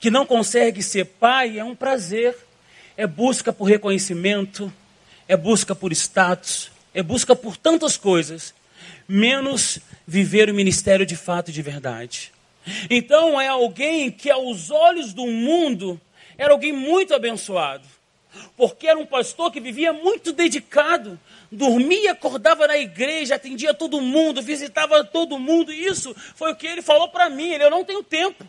que 0.00 0.10
não 0.10 0.26
consegue 0.26 0.82
ser 0.82 1.04
pai 1.04 1.58
é 1.58 1.64
um 1.64 1.74
prazer, 1.74 2.36
é 2.96 3.06
busca 3.06 3.52
por 3.52 3.64
reconhecimento, 3.64 4.72
é 5.28 5.36
busca 5.36 5.74
por 5.74 5.92
status, 5.92 6.70
é 6.92 7.02
busca 7.02 7.36
por 7.36 7.56
tantas 7.56 7.96
coisas, 7.96 8.54
menos 9.08 9.78
viver 10.06 10.48
o 10.48 10.54
ministério 10.54 11.04
de 11.04 11.16
fato 11.16 11.50
e 11.50 11.52
de 11.52 11.62
verdade. 11.62 12.32
Então 12.88 13.40
é 13.40 13.48
alguém 13.48 14.10
que 14.10 14.30
aos 14.30 14.70
olhos 14.70 15.12
do 15.12 15.26
mundo 15.26 16.00
era 16.38 16.52
alguém 16.52 16.72
muito 16.72 17.14
abençoado 17.14 17.86
porque 18.56 18.86
era 18.86 18.98
um 18.98 19.06
pastor 19.06 19.50
que 19.50 19.60
vivia 19.60 19.92
muito 19.92 20.32
dedicado, 20.32 21.18
dormia, 21.50 22.12
acordava 22.12 22.66
na 22.66 22.76
igreja, 22.76 23.34
atendia 23.34 23.74
todo 23.74 24.00
mundo, 24.00 24.42
visitava 24.42 25.04
todo 25.04 25.38
mundo. 25.38 25.72
Isso 25.72 26.14
foi 26.34 26.52
o 26.52 26.56
que 26.56 26.66
ele 26.66 26.82
falou 26.82 27.08
para 27.08 27.28
mim. 27.28 27.50
Ele, 27.50 27.64
eu 27.64 27.70
não 27.70 27.84
tenho 27.84 28.02
tempo. 28.02 28.44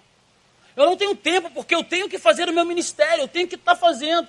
Eu 0.75 0.85
não 0.85 0.95
tenho 0.95 1.15
tempo 1.15 1.49
porque 1.51 1.73
eu 1.73 1.83
tenho 1.83 2.07
que 2.07 2.19
fazer 2.19 2.47
o 2.47 2.53
meu 2.53 2.65
ministério, 2.65 3.23
eu 3.23 3.27
tenho 3.27 3.47
que 3.47 3.55
estar 3.55 3.75
tá 3.75 3.79
fazendo. 3.79 4.27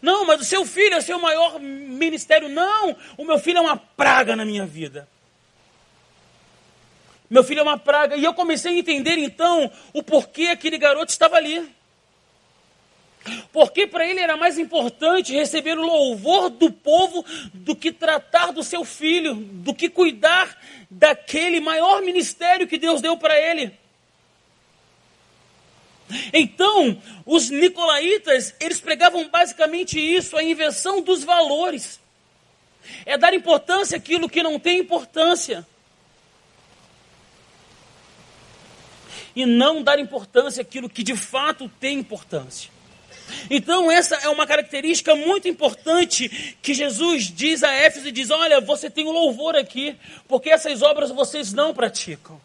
Não, 0.00 0.26
mas 0.26 0.40
o 0.40 0.44
seu 0.44 0.64
filho 0.64 0.94
é 0.94 0.98
o 0.98 1.02
seu 1.02 1.18
maior 1.18 1.60
ministério. 1.60 2.48
Não, 2.48 2.96
o 3.16 3.24
meu 3.24 3.38
filho 3.38 3.58
é 3.58 3.60
uma 3.60 3.76
praga 3.76 4.34
na 4.34 4.44
minha 4.44 4.66
vida. 4.66 5.08
Meu 7.32 7.42
filho 7.42 7.60
é 7.60 7.62
uma 7.62 7.78
praga. 7.78 8.14
E 8.14 8.22
eu 8.22 8.34
comecei 8.34 8.74
a 8.74 8.78
entender 8.78 9.16
então 9.16 9.72
o 9.94 10.02
porquê 10.02 10.48
aquele 10.48 10.76
garoto 10.76 11.10
estava 11.10 11.36
ali. 11.36 11.66
Porque 13.50 13.86
para 13.86 14.06
ele 14.06 14.20
era 14.20 14.36
mais 14.36 14.58
importante 14.58 15.32
receber 15.32 15.78
o 15.78 15.82
louvor 15.82 16.50
do 16.50 16.70
povo 16.70 17.24
do 17.54 17.74
que 17.74 17.90
tratar 17.90 18.52
do 18.52 18.62
seu 18.62 18.84
filho, 18.84 19.34
do 19.34 19.72
que 19.72 19.88
cuidar 19.88 20.54
daquele 20.90 21.58
maior 21.58 22.02
ministério 22.02 22.68
que 22.68 22.76
Deus 22.76 23.00
deu 23.00 23.16
para 23.16 23.40
ele. 23.40 23.72
Então, 26.34 27.00
os 27.24 27.48
nicolaítas, 27.48 28.54
eles 28.60 28.78
pregavam 28.78 29.26
basicamente 29.30 29.98
isso, 29.98 30.36
a 30.36 30.44
inversão 30.44 31.00
dos 31.00 31.24
valores. 31.24 31.98
É 33.06 33.16
dar 33.16 33.32
importância 33.32 33.96
àquilo 33.96 34.28
que 34.28 34.42
não 34.42 34.58
tem 34.58 34.80
importância. 34.80 35.66
E 39.34 39.46
não 39.46 39.82
dar 39.82 39.98
importância 39.98 40.62
àquilo 40.62 40.88
que 40.88 41.02
de 41.02 41.16
fato 41.16 41.70
tem 41.80 41.98
importância. 41.98 42.70
Então, 43.50 43.90
essa 43.90 44.16
é 44.16 44.28
uma 44.28 44.46
característica 44.46 45.14
muito 45.14 45.48
importante 45.48 46.56
que 46.60 46.74
Jesus 46.74 47.24
diz 47.24 47.62
a 47.62 47.72
Éfeso 47.72 48.08
e 48.08 48.12
diz: 48.12 48.30
Olha, 48.30 48.60
você 48.60 48.90
tem 48.90 49.06
um 49.06 49.12
louvor 49.12 49.56
aqui, 49.56 49.96
porque 50.28 50.50
essas 50.50 50.82
obras 50.82 51.10
vocês 51.10 51.52
não 51.52 51.72
praticam. 51.72 52.40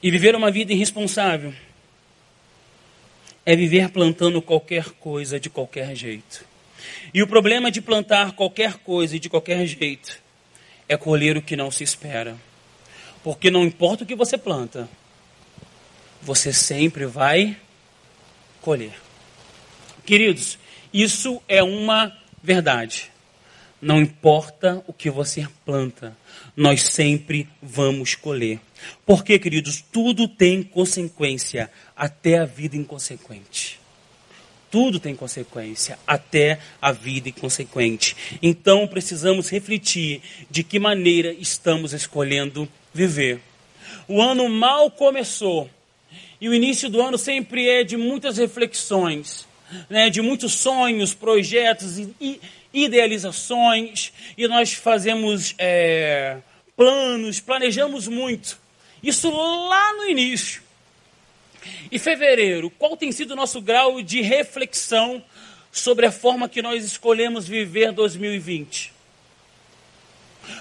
E 0.00 0.10
viver 0.10 0.36
uma 0.36 0.50
vida 0.50 0.72
irresponsável 0.72 1.52
é 3.44 3.56
viver 3.56 3.90
plantando 3.90 4.40
qualquer 4.40 4.90
coisa 4.90 5.40
de 5.40 5.50
qualquer 5.50 5.96
jeito. 5.96 6.44
E 7.12 7.22
o 7.22 7.26
problema 7.26 7.70
de 7.70 7.80
plantar 7.80 8.32
qualquer 8.32 8.78
coisa 8.78 9.18
de 9.18 9.28
qualquer 9.28 9.66
jeito 9.66 10.20
é 10.88 10.96
colher 10.96 11.36
o 11.36 11.42
que 11.42 11.56
não 11.56 11.70
se 11.70 11.82
espera. 11.82 12.36
Porque 13.22 13.50
não 13.50 13.64
importa 13.64 14.04
o 14.04 14.06
que 14.06 14.14
você 14.14 14.38
planta, 14.38 14.88
você 16.22 16.52
sempre 16.52 17.06
vai 17.06 17.56
colher. 18.60 18.94
Queridos, 20.04 20.58
isso 20.92 21.42
é 21.48 21.62
uma 21.62 22.16
verdade. 22.42 23.10
Não 23.80 24.00
importa 24.00 24.82
o 24.86 24.92
que 24.92 25.08
você 25.08 25.46
planta, 25.64 26.16
nós 26.56 26.82
sempre 26.82 27.48
vamos 27.62 28.14
colher. 28.16 28.58
Porque, 29.06 29.38
queridos, 29.38 29.80
tudo 29.92 30.26
tem 30.26 30.62
consequência, 30.62 31.70
até 31.96 32.38
a 32.38 32.44
vida 32.44 32.76
inconsequente. 32.76 33.78
Tudo 34.70 35.00
tem 35.00 35.14
consequência, 35.14 35.98
até 36.06 36.58
a 36.80 36.92
vida 36.92 37.28
inconsequente. 37.28 38.16
Então 38.42 38.86
precisamos 38.86 39.48
refletir 39.48 40.20
de 40.50 40.62
que 40.62 40.78
maneira 40.78 41.32
estamos 41.32 41.92
escolhendo 41.92 42.68
viver. 42.92 43.40
O 44.06 44.20
ano 44.20 44.48
mal 44.48 44.90
começou 44.90 45.70
e 46.40 46.48
o 46.48 46.54
início 46.54 46.88
do 46.88 47.00
ano 47.00 47.18
sempre 47.18 47.68
é 47.68 47.82
de 47.82 47.96
muitas 47.96 48.36
reflexões, 48.38 49.46
né, 49.90 50.08
de 50.08 50.22
muitos 50.22 50.52
sonhos, 50.52 51.12
projetos 51.12 51.98
e 51.98 52.40
idealizações, 52.72 54.12
e 54.36 54.46
nós 54.46 54.72
fazemos 54.72 55.54
é, 55.58 56.38
planos, 56.76 57.40
planejamos 57.40 58.06
muito. 58.06 58.58
Isso 59.02 59.30
lá 59.30 59.94
no 59.94 60.04
início. 60.04 60.62
E 61.90 61.98
fevereiro, 61.98 62.70
qual 62.70 62.96
tem 62.96 63.12
sido 63.12 63.32
o 63.32 63.36
nosso 63.36 63.60
grau 63.60 64.02
de 64.02 64.20
reflexão 64.20 65.22
sobre 65.70 66.06
a 66.06 66.12
forma 66.12 66.48
que 66.48 66.62
nós 66.62 66.84
escolhemos 66.84 67.46
viver 67.46 67.92
2020? 67.92 68.92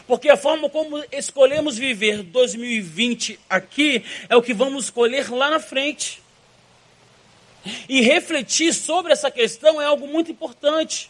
Porque 0.05 0.29
a 0.29 0.37
forma 0.37 0.69
como 0.69 1.03
escolhemos 1.11 1.77
viver 1.77 2.23
2020 2.23 3.39
aqui 3.49 4.03
é 4.27 4.35
o 4.35 4.41
que 4.41 4.53
vamos 4.53 4.85
escolher 4.85 5.31
lá 5.31 5.49
na 5.49 5.59
frente. 5.59 6.21
E 7.87 8.01
refletir 8.01 8.73
sobre 8.73 9.11
essa 9.11 9.29
questão 9.29 9.81
é 9.81 9.85
algo 9.85 10.07
muito 10.07 10.31
importante. 10.31 11.09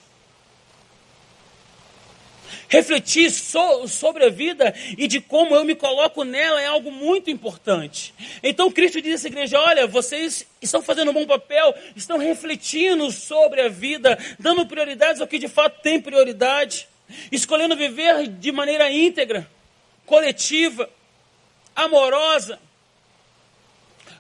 Refletir 2.70 3.32
so, 3.32 3.88
sobre 3.88 4.26
a 4.26 4.30
vida 4.30 4.74
e 4.98 5.08
de 5.08 5.22
como 5.22 5.56
eu 5.56 5.64
me 5.64 5.76
coloco 5.76 6.24
nela 6.24 6.62
é 6.62 6.66
algo 6.66 6.92
muito 6.92 7.30
importante. 7.30 8.14
Então 8.44 8.72
Cristo 8.72 9.02
diz 9.02 9.16
essa 9.16 9.28
igreja: 9.28 9.60
olha, 9.60 9.88
vocês 9.88 10.46
estão 10.62 10.82
fazendo 10.82 11.12
um 11.12 11.14
bom 11.14 11.26
papel, 11.26 11.74
estão 11.96 12.18
refletindo 12.18 13.10
sobre 13.12 13.62
a 13.62 13.70
vida, 13.70 14.18
dando 14.40 14.66
prioridades 14.66 15.22
ao 15.22 15.28
que 15.28 15.40
de 15.40 15.48
fato 15.48 15.82
tem 15.82 16.02
prioridade, 16.02 16.88
escolhendo 17.32 17.76
viver 17.76 18.28
de 18.28 18.52
maneira 18.52 18.92
íntegra, 18.92 19.50
coletiva, 20.06 20.90
amorosa, 21.76 22.60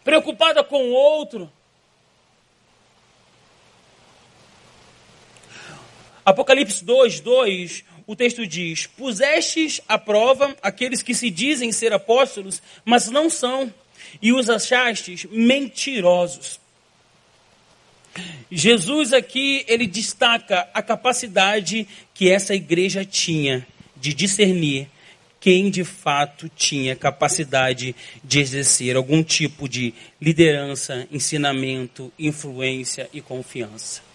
preocupada 0.03 0.63
com 0.63 0.83
o 0.83 0.91
outro. 0.91 1.51
Apocalipse 6.23 6.83
2, 6.83 7.21
2 7.21 7.85
o 8.07 8.15
texto 8.15 8.47
diz: 8.47 8.87
Pusestes 8.87 9.81
à 9.87 9.97
prova 9.97 10.55
aqueles 10.61 11.03
que 11.03 11.13
se 11.13 11.29
dizem 11.29 11.73
ser 11.73 11.91
apóstolos, 11.91 12.61
mas 12.85 13.09
não 13.09 13.29
são, 13.29 13.71
e 14.21 14.31
os 14.31 14.49
achastes 14.49 15.25
mentirosos. 15.29 16.59
Jesus 18.49 19.13
aqui, 19.13 19.63
ele 19.67 19.85
destaca 19.85 20.67
a 20.73 20.81
capacidade 20.81 21.87
que 22.13 22.31
essa 22.31 22.55
igreja 22.55 23.05
tinha 23.05 23.67
de 23.95 24.13
discernir 24.13 24.87
quem 25.39 25.69
de 25.69 25.83
fato 25.83 26.49
tinha 26.49 26.95
capacidade 26.95 27.95
de 28.23 28.39
exercer 28.39 28.95
algum 28.95 29.21
tipo 29.21 29.69
de 29.69 29.93
liderança, 30.19 31.07
ensinamento, 31.11 32.11
influência 32.17 33.07
e 33.13 33.21
confiança 33.21 34.06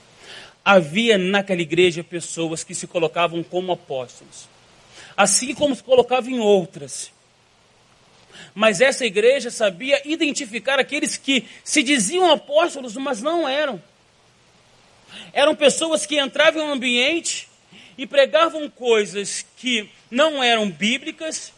havia 0.64 1.18
naquela 1.18 1.60
igreja 1.60 2.04
pessoas 2.04 2.62
que 2.62 2.74
se 2.74 2.86
colocavam 2.86 3.42
como 3.42 3.72
apóstolos, 3.72 4.48
assim 5.16 5.54
como 5.54 5.74
se 5.74 5.82
colocavam 5.82 6.30
em 6.30 6.40
outras. 6.40 7.10
Mas 8.54 8.80
essa 8.80 9.04
igreja 9.04 9.50
sabia 9.50 10.00
identificar 10.04 10.78
aqueles 10.78 11.16
que 11.16 11.46
se 11.64 11.82
diziam 11.82 12.30
apóstolos, 12.30 12.96
mas 12.96 13.20
não 13.20 13.48
eram. 13.48 13.82
Eram 15.32 15.54
pessoas 15.54 16.06
que 16.06 16.20
entravam 16.20 16.66
um 16.66 16.72
ambiente 16.72 17.48
e 17.96 18.06
pregavam 18.06 18.68
coisas 18.68 19.44
que 19.56 19.88
não 20.10 20.42
eram 20.42 20.70
bíblicas, 20.70 21.52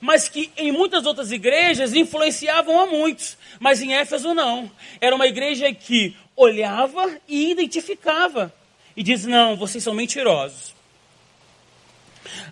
mas 0.00 0.28
que 0.28 0.50
em 0.56 0.72
muitas 0.72 1.06
outras 1.06 1.30
igrejas 1.30 1.94
influenciavam 1.94 2.80
a 2.80 2.86
muitos, 2.86 3.36
mas 3.58 3.80
em 3.80 3.94
Éfeso 3.94 4.34
não. 4.34 4.70
Era 5.00 5.14
uma 5.14 5.26
igreja 5.26 5.72
que 5.72 6.16
olhava 6.36 7.18
e 7.28 7.50
identificava. 7.50 8.52
E 8.96 9.02
diz: 9.02 9.24
não, 9.24 9.56
vocês 9.56 9.82
são 9.82 9.94
mentirosos. 9.94 10.74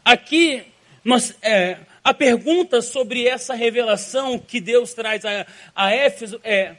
Aqui, 0.05 0.65
nós, 1.05 1.35
é, 1.43 1.79
a 2.05 2.13
pergunta 2.13 2.83
sobre 2.83 3.27
essa 3.27 3.55
revelação 3.55 4.39
que 4.39 4.61
Deus 4.61 4.93
traz 4.95 5.25
a, 5.25 5.47
a 5.75 5.93
Éfeso 5.93 6.41
é: 6.43 6.77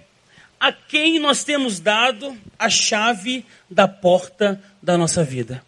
a 0.60 0.71
quem 0.71 1.19
nós 1.19 1.43
temos 1.43 1.80
dado 1.80 2.38
a 2.58 2.69
chave 2.69 3.45
da 3.69 3.88
porta 3.88 4.62
da 4.82 4.97
nossa 4.97 5.23
vida? 5.23 5.63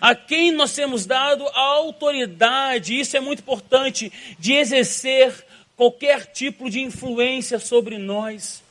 A 0.00 0.14
quem 0.14 0.50
nós 0.50 0.74
temos 0.74 1.06
dado 1.06 1.46
a 1.48 1.60
autoridade, 1.60 2.98
isso 2.98 3.16
é 3.16 3.20
muito 3.20 3.40
importante, 3.40 4.12
de 4.38 4.54
exercer 4.54 5.32
qualquer 5.76 6.26
tipo 6.26 6.68
de 6.68 6.80
influência 6.80 7.60
sobre 7.60 7.96
nós 7.96 8.62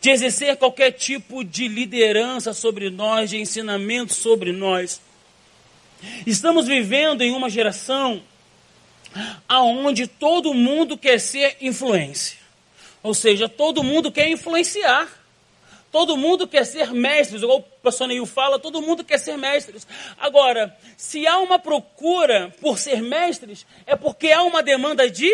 de 0.00 0.10
exercer 0.10 0.56
qualquer 0.56 0.92
tipo 0.92 1.42
de 1.44 1.68
liderança 1.68 2.52
sobre 2.52 2.90
nós, 2.90 3.30
de 3.30 3.38
ensinamento 3.38 4.14
sobre 4.14 4.52
nós. 4.52 5.00
Estamos 6.26 6.66
vivendo 6.66 7.22
em 7.22 7.32
uma 7.32 7.48
geração 7.48 8.22
aonde 9.48 10.06
todo 10.06 10.54
mundo 10.54 10.96
quer 10.96 11.18
ser 11.18 11.56
influência. 11.60 12.38
Ou 13.02 13.14
seja, 13.14 13.48
todo 13.48 13.82
mundo 13.82 14.10
quer 14.10 14.28
influenciar. 14.28 15.08
Todo 15.90 16.16
mundo 16.16 16.48
quer 16.48 16.64
ser 16.64 16.90
mestres, 16.90 17.42
igual 17.42 17.58
o 17.58 17.62
pastor 17.62 18.08
Neil 18.08 18.24
fala, 18.24 18.58
todo 18.58 18.80
mundo 18.80 19.04
quer 19.04 19.18
ser 19.18 19.36
mestres. 19.36 19.86
Agora, 20.18 20.74
se 20.96 21.26
há 21.26 21.38
uma 21.38 21.58
procura 21.58 22.50
por 22.62 22.78
ser 22.78 23.02
mestres, 23.02 23.66
é 23.84 23.94
porque 23.94 24.32
há 24.32 24.42
uma 24.42 24.62
demanda 24.62 25.10
de 25.10 25.30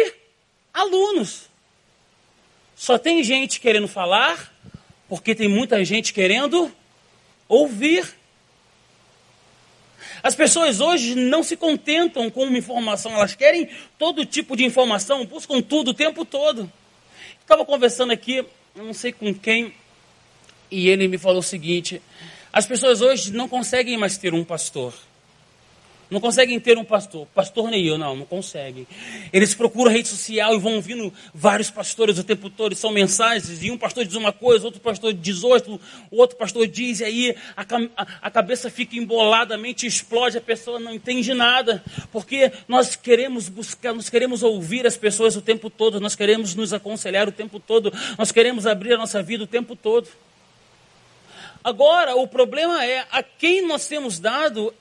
alunos. 0.75 1.48
Só 2.79 2.97
tem 2.97 3.25
gente 3.25 3.59
querendo 3.59 3.89
falar, 3.89 4.55
porque 5.09 5.35
tem 5.35 5.49
muita 5.49 5.85
gente 5.85 6.15
querendo 6.15 6.71
ouvir. 7.49 8.09
As 10.23 10.37
pessoas 10.37 10.81
hoje 10.81 11.17
não 11.17 11.43
se 11.43 11.57
contentam 11.57 12.31
com 12.31 12.45
uma 12.45 12.57
informação, 12.57 13.13
elas 13.13 13.35
querem 13.35 13.69
todo 13.99 14.25
tipo 14.25 14.57
de 14.57 14.65
informação, 14.65 15.27
buscam 15.27 15.61
tudo 15.61 15.91
o 15.91 15.95
tempo 15.95 16.25
todo. 16.25 16.73
Estava 17.41 17.65
conversando 17.65 18.13
aqui, 18.13 18.47
não 18.77 18.95
sei 18.95 19.11
com 19.11 19.35
quem, 19.35 19.75
e 20.71 20.89
ele 20.89 21.09
me 21.09 21.19
falou 21.19 21.41
o 21.41 21.43
seguinte: 21.43 22.01
as 22.53 22.65
pessoas 22.65 23.01
hoje 23.01 23.33
não 23.33 23.49
conseguem 23.49 23.99
mais 23.99 24.17
ter 24.19 24.33
um 24.33 24.45
pastor. 24.45 24.95
Não 26.11 26.21
conseguem 26.21 26.59
ter 26.59 26.79
um 26.79 26.85
pastor. 26.85 27.27
Pastor 27.35 27.71
nem 27.71 27.85
eu, 27.85 27.99
não, 27.99 28.17
não 28.17 28.25
conseguem. 28.25 28.87
Eles 29.31 29.55
procuram 29.55 29.93
rede 29.93 30.09
social 30.09 30.55
e 30.55 30.59
vão 30.59 30.77
ouvindo 30.77 31.13
vários 31.35 31.71
pastores 31.71 32.19
o 32.19 32.25
tempo 32.25 32.49
todo. 32.49 32.75
São 32.75 32.91
mensagens, 32.91 33.63
e 33.63 33.71
um 33.71 33.77
pastor 33.77 34.07
diz 34.07 34.15
uma 34.15 34.33
coisa, 34.33 34.65
outro 34.65 34.81
pastor 34.81 35.13
diz 35.13 35.45
outra, 35.45 35.71
o 35.73 35.81
outro 36.17 36.37
pastor 36.37 36.67
diz, 36.67 37.01
e 37.01 37.05
aí 37.05 37.37
a, 37.55 37.63
a, 37.97 38.07
a 38.23 38.31
cabeça 38.31 38.71
fica 38.71 38.97
embolada, 38.97 39.55
a 39.55 39.59
mente 39.59 39.87
explode, 39.87 40.39
a 40.39 40.41
pessoa 40.41 40.81
não 40.81 40.95
entende 40.95 41.35
nada. 41.35 41.85
Porque 42.11 42.53
nós 42.67 42.97
queremos 42.97 43.51
buscar, 43.51 43.93
nós 43.93 44.09
queremos 44.09 44.43
ouvir 44.43 44.87
as 44.87 44.97
pessoas 44.97 45.37
o 45.37 45.43
tempo 45.43 45.69
todo, 45.69 46.01
nós 46.01 46.15
queremos 46.15 46.55
nos 46.55 46.73
aconselhar 46.73 47.29
o 47.29 47.33
tempo 47.33 47.61
todo, 47.61 47.93
nós 48.17 48.33
queremos 48.33 48.67
abrir 48.67 48.95
a 48.95 48.99
nossa 48.99 49.23
vida 49.23 49.45
o 49.45 49.47
tempo 49.47 49.77
todo. 49.77 50.09
Agora, 51.63 52.17
o 52.17 52.27
problema 52.27 52.83
é 52.85 53.05
a 53.11 53.23
quem 53.23 53.67
nós 53.67 53.87
temos 53.87 54.19
dado 54.19 54.73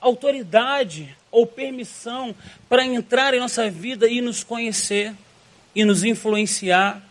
autoridade 0.00 1.16
ou 1.30 1.46
permissão 1.46 2.34
para 2.68 2.84
entrar 2.84 3.34
em 3.34 3.40
nossa 3.40 3.70
vida 3.70 4.08
e 4.08 4.20
nos 4.20 4.42
conhecer 4.42 5.12
e 5.74 5.84
nos 5.84 6.04
influenciar. 6.04 7.02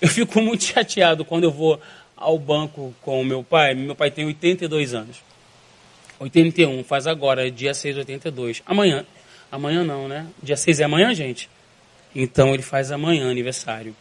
Eu 0.00 0.08
fico 0.08 0.40
muito 0.42 0.64
chateado 0.64 1.24
quando 1.24 1.44
eu 1.44 1.50
vou 1.50 1.80
ao 2.16 2.38
banco 2.38 2.94
com 3.02 3.20
o 3.20 3.24
meu 3.24 3.42
pai. 3.42 3.74
Meu 3.74 3.94
pai 3.94 4.10
tem 4.10 4.24
82 4.26 4.94
anos. 4.94 5.22
81, 6.18 6.84
faz 6.84 7.06
agora, 7.06 7.50
dia 7.50 7.74
6 7.74 7.94
de 7.94 8.00
82. 8.00 8.62
Amanhã. 8.64 9.04
Amanhã 9.50 9.84
não, 9.84 10.08
né? 10.08 10.26
Dia 10.42 10.56
6 10.56 10.80
é 10.80 10.84
amanhã, 10.84 11.12
gente? 11.12 11.50
Então 12.14 12.54
ele 12.54 12.62
faz 12.62 12.92
amanhã 12.92 13.30
aniversário. 13.30 13.94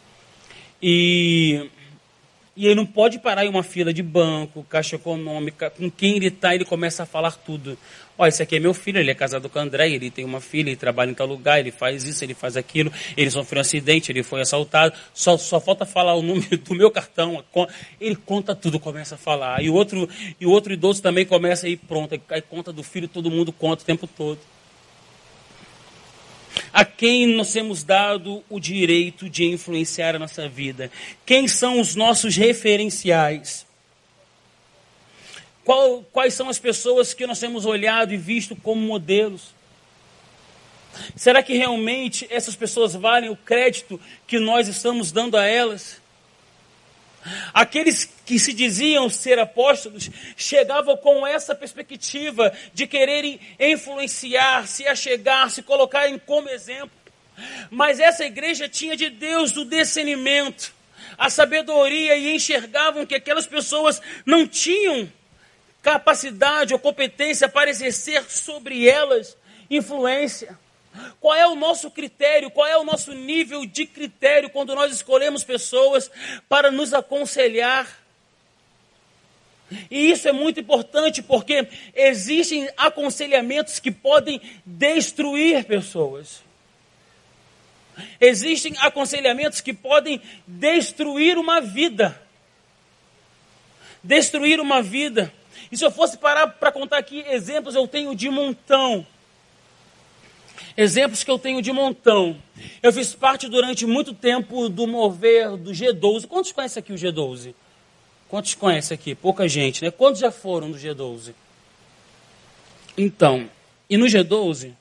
E 0.81 1.69
e 2.55 2.65
ele 2.65 2.75
não 2.75 2.85
pode 2.85 3.19
parar 3.19 3.45
em 3.45 3.49
uma 3.49 3.63
fila 3.63 3.93
de 3.93 4.03
banco, 4.03 4.63
caixa 4.69 4.95
econômica, 4.97 5.69
com 5.69 5.89
quem 5.89 6.17
ele 6.17 6.27
está, 6.27 6.53
ele 6.53 6.65
começa 6.65 7.03
a 7.03 7.05
falar 7.05 7.31
tudo. 7.31 7.77
Olha, 8.17 8.29
esse 8.29 8.43
aqui 8.43 8.57
é 8.57 8.59
meu 8.59 8.73
filho, 8.73 8.99
ele 8.99 9.09
é 9.09 9.15
casado 9.15 9.49
com 9.49 9.57
o 9.57 9.61
André, 9.61 9.89
ele 9.89 10.11
tem 10.11 10.25
uma 10.25 10.41
filha, 10.41 10.69
ele 10.69 10.75
trabalha 10.75 11.09
em 11.09 11.13
tal 11.13 11.25
lugar, 11.25 11.59
ele 11.59 11.71
faz 11.71 12.03
isso, 12.03 12.23
ele 12.23 12.33
faz 12.33 12.57
aquilo, 12.57 12.91
ele 13.15 13.31
sofreu 13.31 13.59
um 13.59 13.61
acidente, 13.61 14.11
ele 14.11 14.21
foi 14.21 14.41
assaltado, 14.41 14.93
só, 15.13 15.37
só 15.37 15.59
falta 15.59 15.85
falar 15.85 16.13
o 16.13 16.21
número 16.21 16.57
do 16.57 16.75
meu 16.75 16.91
cartão. 16.91 17.43
Ele 17.99 18.15
conta 18.15 18.53
tudo, 18.53 18.79
começa 18.79 19.15
a 19.15 19.17
falar. 19.17 19.63
E 19.63 19.69
o 19.69 19.73
outro, 19.73 20.07
e 20.39 20.45
outro 20.45 20.73
idoso 20.73 21.01
também 21.01 21.25
começa 21.25 21.65
a 21.65 21.69
ir 21.69 21.77
pronto, 21.77 22.19
aí 22.29 22.41
conta 22.41 22.71
do 22.71 22.83
filho, 22.83 23.07
todo 23.07 23.31
mundo 23.31 23.51
conta 23.51 23.81
o 23.81 23.85
tempo 23.85 24.05
todo 24.05 24.39
a 26.73 26.85
quem 26.85 27.27
nós 27.27 27.51
temos 27.51 27.83
dado 27.83 28.43
o 28.49 28.59
direito 28.59 29.29
de 29.29 29.45
influenciar 29.45 30.15
a 30.15 30.19
nossa 30.19 30.47
vida? 30.47 30.91
Quem 31.25 31.47
são 31.47 31.79
os 31.79 31.95
nossos 31.95 32.35
referenciais? 32.35 33.65
Qual, 35.63 36.03
quais 36.11 36.33
são 36.33 36.49
as 36.49 36.59
pessoas 36.59 37.13
que 37.13 37.27
nós 37.27 37.39
temos 37.39 37.65
olhado 37.65 38.13
e 38.13 38.17
visto 38.17 38.55
como 38.55 38.81
modelos? 38.81 39.53
Será 41.15 41.41
que 41.41 41.55
realmente 41.55 42.27
essas 42.29 42.55
pessoas 42.55 42.93
valem 42.93 43.29
o 43.29 43.35
crédito 43.35 43.99
que 44.27 44.39
nós 44.39 44.67
estamos 44.67 45.11
dando 45.11 45.37
a 45.37 45.45
elas? 45.45 46.01
Aqueles 47.53 48.11
que 48.31 48.39
se 48.39 48.53
diziam 48.53 49.09
ser 49.09 49.37
apóstolos 49.39 50.09
chegavam 50.37 50.95
com 50.95 51.27
essa 51.27 51.53
perspectiva 51.53 52.49
de 52.73 52.87
quererem 52.87 53.37
influenciar, 53.59 54.65
se 54.69 54.87
achegar, 54.87 55.49
se 55.49 55.61
colocarem 55.61 56.17
como 56.17 56.47
exemplo. 56.47 56.97
Mas 57.69 57.99
essa 57.99 58.23
igreja 58.23 58.69
tinha 58.69 58.95
de 58.95 59.09
Deus 59.09 59.57
o 59.57 59.65
discernimento, 59.65 60.73
a 61.17 61.29
sabedoria 61.29 62.15
e 62.15 62.33
enxergavam 62.33 63.05
que 63.05 63.15
aquelas 63.15 63.45
pessoas 63.45 64.01
não 64.25 64.47
tinham 64.47 65.11
capacidade 65.81 66.71
ou 66.71 66.79
competência 66.79 67.49
para 67.49 67.69
exercer 67.69 68.23
sobre 68.29 68.87
elas 68.87 69.35
influência. 69.69 70.57
Qual 71.19 71.35
é 71.35 71.45
o 71.45 71.55
nosso 71.55 71.91
critério? 71.91 72.49
Qual 72.49 72.65
é 72.65 72.77
o 72.77 72.85
nosso 72.85 73.11
nível 73.11 73.65
de 73.65 73.85
critério 73.85 74.49
quando 74.49 74.73
nós 74.73 74.93
escolhemos 74.93 75.43
pessoas 75.43 76.09
para 76.47 76.71
nos 76.71 76.93
aconselhar? 76.93 78.00
E 79.89 80.11
isso 80.11 80.27
é 80.27 80.31
muito 80.31 80.59
importante 80.59 81.21
porque 81.21 81.67
existem 81.95 82.69
aconselhamentos 82.75 83.79
que 83.79 83.91
podem 83.91 84.41
destruir 84.65 85.63
pessoas. 85.65 86.43
Existem 88.19 88.75
aconselhamentos 88.79 89.61
que 89.61 89.73
podem 89.73 90.21
destruir 90.45 91.37
uma 91.37 91.61
vida. 91.61 92.19
Destruir 94.03 94.59
uma 94.59 94.81
vida. 94.81 95.31
E 95.71 95.77
se 95.77 95.85
eu 95.85 95.91
fosse 95.91 96.17
parar 96.17 96.47
para 96.47 96.71
contar 96.71 96.97
aqui 96.97 97.23
exemplos, 97.29 97.75
eu 97.75 97.87
tenho 97.87 98.15
de 98.15 98.29
montão. 98.29 99.05
Exemplos 100.75 101.23
que 101.23 101.31
eu 101.31 101.39
tenho 101.39 101.61
de 101.61 101.71
montão. 101.71 102.41
Eu 102.81 102.91
fiz 102.91 103.13
parte 103.13 103.47
durante 103.47 103.85
muito 103.85 104.13
tempo 104.13 104.69
do 104.69 104.87
mover 104.87 105.57
do 105.57 105.71
G12. 105.71 106.27
Quantos 106.27 106.51
conhecem 106.51 106.79
aqui 106.81 106.93
o 106.93 106.95
G12? 106.95 107.53
Quantos 108.31 108.55
conhecem 108.55 108.95
aqui? 108.95 109.13
Pouca 109.13 109.45
gente, 109.45 109.83
né? 109.83 109.91
Quantos 109.91 110.21
já 110.21 110.31
foram 110.31 110.71
do 110.71 110.77
G12? 110.77 111.33
Então, 112.97 113.49
e 113.89 113.97
no 113.97 114.05
G12, 114.05 114.71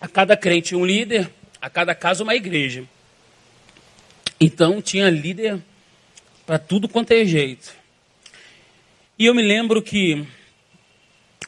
a 0.00 0.06
cada 0.06 0.36
crente 0.36 0.76
um 0.76 0.86
líder, 0.86 1.28
a 1.60 1.68
cada 1.68 1.96
casa 1.96 2.22
uma 2.22 2.36
igreja. 2.36 2.84
Então 4.40 4.80
tinha 4.80 5.10
líder 5.10 5.60
para 6.46 6.60
tudo 6.60 6.88
quanto 6.88 7.10
é 7.10 7.24
jeito. 7.24 7.74
E 9.18 9.26
eu 9.26 9.34
me 9.34 9.42
lembro 9.42 9.82
que 9.82 10.24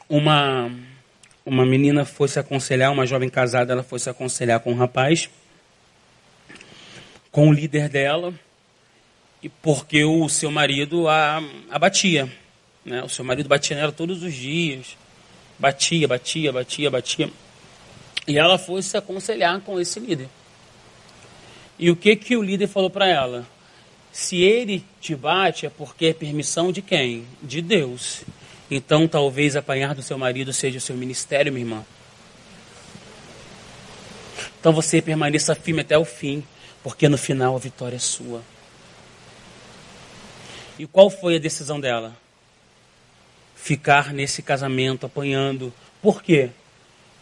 uma 0.09 0.69
uma 1.45 1.65
menina 1.65 2.03
foi 2.03 2.27
se 2.27 2.37
aconselhar, 2.37 2.91
uma 2.91 3.05
jovem 3.05 3.29
casada, 3.29 3.71
ela 3.71 3.83
foi 3.83 3.99
se 3.99 4.09
aconselhar 4.09 4.59
com 4.59 4.73
um 4.73 4.75
rapaz, 4.75 5.29
com 7.31 7.47
o 7.47 7.53
líder 7.53 7.87
dela, 7.87 8.33
e 9.41 9.49
porque 9.49 10.03
o 10.03 10.27
seu 10.29 10.49
marido 10.51 11.07
a, 11.07 11.41
a 11.69 11.79
batia. 11.79 12.31
Né? 12.83 13.03
O 13.03 13.09
seu 13.09 13.23
marido 13.23 13.47
batia 13.47 13.75
nela 13.75 13.91
todos 13.91 14.23
os 14.23 14.33
dias. 14.33 14.97
Batia, 15.59 16.07
batia, 16.07 16.51
batia, 16.51 16.89
batia. 16.89 17.29
E 18.27 18.37
ela 18.37 18.57
foi 18.57 18.81
se 18.81 18.97
aconselhar 18.97 19.59
com 19.61 19.79
esse 19.79 19.99
líder. 19.99 20.27
E 21.79 21.91
o 21.91 21.95
que, 21.95 22.15
que 22.15 22.35
o 22.35 22.41
líder 22.41 22.67
falou 22.67 22.89
para 22.89 23.07
ela? 23.07 23.47
Se 24.11 24.41
ele 24.41 24.83
te 24.99 25.15
bate 25.15 25.65
é 25.65 25.69
porque 25.69 26.07
é 26.07 26.13
permissão 26.13 26.71
de 26.71 26.81
quem? 26.81 27.25
De 27.41 27.61
Deus. 27.61 28.23
Então 28.69 29.07
talvez 29.07 29.55
apanhar 29.55 29.93
do 29.93 30.01
seu 30.01 30.17
marido 30.17 30.51
seja 30.51 30.79
o 30.79 30.81
seu 30.81 30.97
ministério, 30.97 31.53
minha 31.53 31.65
irmã. 31.65 31.85
Então 34.59 34.73
você 34.73 35.01
permaneça 35.01 35.53
firme 35.55 35.81
até 35.81 35.97
o 35.97 36.03
fim, 36.03 36.43
porque 36.83 37.07
no 37.07 37.17
final 37.17 37.55
a 37.55 37.59
vitória 37.59 37.95
é 37.95 37.99
sua. 37.99 38.41
E 40.77 40.85
qual 40.85 41.09
foi 41.09 41.35
a 41.35 41.39
decisão 41.39 41.79
dela? 41.79 42.15
Ficar 43.55 44.13
nesse 44.13 44.41
casamento 44.41 45.05
apanhando. 45.05 45.73
Por 46.01 46.21
quê? 46.21 46.49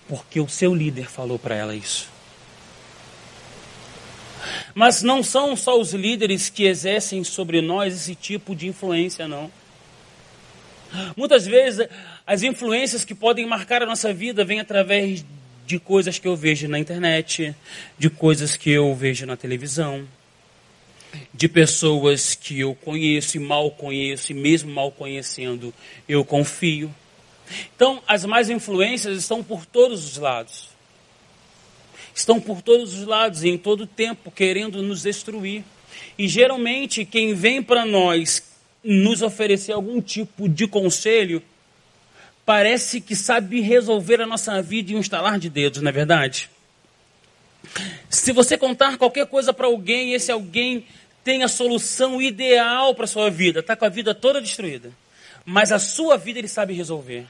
Porque 0.08 0.40
o 0.40 0.50
seu 0.50 0.76
líder 0.76 1.10
falou 1.10 1.40
para 1.40 1.56
ela 1.56 1.76
isso. 1.76 2.10
Mas 4.74 5.02
não 5.02 5.24
são 5.24 5.56
só 5.56 5.80
os 5.80 5.94
líderes 5.94 6.50
que 6.50 6.66
exercem 6.66 7.24
sobre 7.24 7.62
nós 7.62 7.96
esse 7.96 8.14
tipo 8.14 8.56
de 8.56 8.68
influência, 8.68 9.28
não. 9.28 9.50
Muitas 11.16 11.46
vezes 11.46 11.88
as 12.28 12.44
influências 12.44 13.04
que 13.04 13.16
podem 13.16 13.46
marcar 13.46 13.82
a 13.82 13.86
nossa 13.86 14.14
vida 14.14 14.44
vêm 14.46 14.60
através 14.60 15.26
de 15.66 15.80
coisas 15.80 16.20
que 16.20 16.28
eu 16.28 16.36
vejo 16.36 16.68
na 16.68 16.78
internet, 16.78 17.56
de 17.98 18.10
coisas 18.10 18.56
que 18.56 18.70
eu 18.70 18.94
vejo 18.94 19.26
na 19.26 19.36
televisão, 19.36 20.08
de 21.34 21.48
pessoas 21.48 22.36
que 22.36 22.60
eu 22.60 22.76
conheço 22.76 23.38
e 23.38 23.40
mal 23.40 23.72
conheço, 23.72 24.32
e 24.32 24.36
mesmo 24.36 24.72
mal 24.72 24.92
conhecendo, 24.92 25.74
eu 26.08 26.24
confio. 26.24 26.94
Então, 27.76 28.02
as 28.08 28.26
más 28.26 28.50
influências 28.50 29.18
estão 29.18 29.44
por 29.44 29.66
todos 29.66 30.06
os 30.06 30.18
lados. 30.18 30.70
Estão 32.14 32.40
por 32.40 32.62
todos 32.62 32.94
os 32.94 33.06
lados 33.06 33.44
e 33.44 33.50
em 33.50 33.58
todo 33.58 33.82
o 33.82 33.88
tempo 33.88 34.32
querendo 34.32 34.82
nos 34.82 35.04
destruir. 35.04 35.64
E 36.18 36.28
geralmente 36.28 37.06
quem 37.06 37.34
vem 37.34 37.62
para 37.62 37.86
nós 37.86 38.44
nos 38.84 39.22
oferecer 39.22 39.74
algum 39.74 40.00
tipo 40.00 40.48
de 40.48 40.68
conselho, 40.68 41.42
parece 42.46 43.02
que 43.02 43.16
sabe 43.16 43.60
resolver 43.60 44.22
a 44.22 44.26
nossa 44.26 44.62
vida 44.62 44.92
em 44.92 44.96
um 44.96 45.00
estalar 45.00 45.40
de 45.40 45.50
dedos, 45.50 45.82
não 45.82 45.90
é 45.90 45.92
verdade? 45.92 46.50
Se 48.10 48.32
você 48.32 48.58
contar 48.58 48.98
qualquer 48.98 49.26
coisa 49.26 49.52
para 49.52 49.66
alguém, 49.66 50.14
esse 50.14 50.32
alguém 50.32 50.86
tem 51.26 51.42
a 51.44 51.48
solução 51.48 52.22
ideal 52.22 52.94
para 52.94 53.06
a 53.06 53.08
sua 53.08 53.32
vida, 53.32 53.60
está 53.60 53.76
com 53.76 53.84
a 53.84 53.90
vida 53.90 54.14
toda 54.14 54.40
destruída. 54.40 54.92
Mas 55.44 55.72
a 55.72 55.80
sua 55.80 56.18
vida 56.18 56.38
ele 56.38 56.48
sabe 56.48 56.72
resolver. 56.74 57.26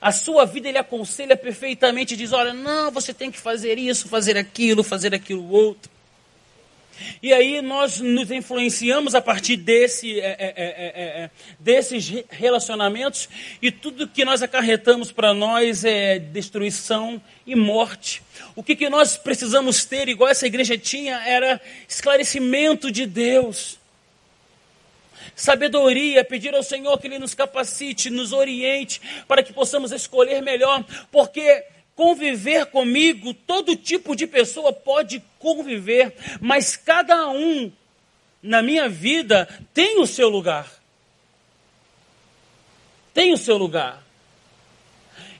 A 0.00 0.10
sua 0.10 0.44
vida 0.44 0.68
ele 0.68 0.78
aconselha 0.78 1.36
perfeitamente, 1.36 2.16
diz: 2.16 2.32
olha, 2.32 2.52
não, 2.52 2.90
você 2.90 3.14
tem 3.14 3.30
que 3.30 3.38
fazer 3.38 3.78
isso, 3.78 4.08
fazer 4.08 4.36
aquilo, 4.36 4.82
fazer 4.82 5.14
aquilo 5.14 5.48
outro. 5.52 5.88
E 7.22 7.32
aí 7.32 7.60
nós 7.62 8.00
nos 8.00 8.30
influenciamos 8.30 9.14
a 9.14 9.20
partir 9.20 9.56
desse, 9.56 10.20
é, 10.20 10.36
é, 10.38 10.52
é, 10.56 11.30
desses 11.58 12.24
relacionamentos 12.30 13.28
e 13.60 13.70
tudo 13.70 14.08
que 14.08 14.24
nós 14.24 14.42
acarretamos 14.42 15.12
para 15.12 15.32
nós 15.32 15.84
é 15.84 16.18
destruição 16.18 17.20
e 17.46 17.54
morte. 17.54 18.22
O 18.54 18.62
que, 18.62 18.76
que 18.76 18.88
nós 18.88 19.16
precisamos 19.16 19.84
ter, 19.84 20.08
igual 20.08 20.30
essa 20.30 20.46
igreja 20.46 20.76
tinha, 20.76 21.16
era 21.26 21.60
esclarecimento 21.88 22.90
de 22.90 23.06
Deus. 23.06 23.78
Sabedoria, 25.34 26.24
pedir 26.24 26.54
ao 26.54 26.62
Senhor 26.62 26.98
que 26.98 27.06
Ele 27.06 27.18
nos 27.18 27.34
capacite, 27.34 28.10
nos 28.10 28.32
oriente, 28.32 29.00
para 29.26 29.42
que 29.42 29.52
possamos 29.52 29.92
escolher 29.92 30.42
melhor, 30.42 30.84
porque 31.10 31.64
conviver 32.02 32.66
comigo, 32.66 33.32
todo 33.32 33.76
tipo 33.76 34.16
de 34.16 34.26
pessoa 34.26 34.72
pode 34.72 35.22
conviver, 35.38 36.12
mas 36.40 36.74
cada 36.74 37.28
um 37.30 37.70
na 38.42 38.60
minha 38.60 38.88
vida 38.88 39.48
tem 39.72 40.00
o 40.00 40.06
seu 40.06 40.28
lugar. 40.28 40.68
Tem 43.14 43.32
o 43.32 43.36
seu 43.36 43.56
lugar. 43.56 44.02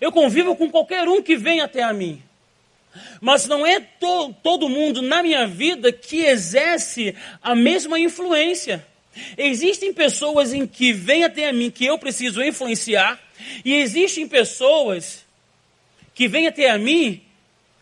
Eu 0.01 0.13
convivo 0.13 0.55
com 0.55 0.71
qualquer 0.71 1.09
um 1.09 1.21
que 1.21 1.37
vem 1.37 1.61
até 1.61 1.83
a 1.83 1.93
mim. 1.93 2.23
Mas 3.21 3.49
não 3.49 3.67
é 3.67 3.81
to 3.81 4.33
todo 4.41 4.69
mundo 4.69 5.03
na 5.03 5.21
minha 5.21 5.49
vida 5.49 5.91
que 5.91 6.19
exerce 6.19 7.17
a 7.43 7.57
mesma 7.57 7.99
influência. 7.99 8.87
Existem 9.37 9.93
pessoas 9.93 10.55
em 10.55 10.65
que 10.65 10.93
vêm 10.93 11.25
até 11.25 11.49
a 11.49 11.53
mim 11.53 11.73
que 11.73 11.85
eu 11.85 11.99
preciso 11.99 12.41
influenciar, 12.41 13.19
e 13.65 13.75
existem 13.75 14.29
pessoas 14.29 15.25
que 16.15 16.29
vem 16.29 16.47
até 16.47 16.71
a 16.71 16.79
mim 16.79 17.23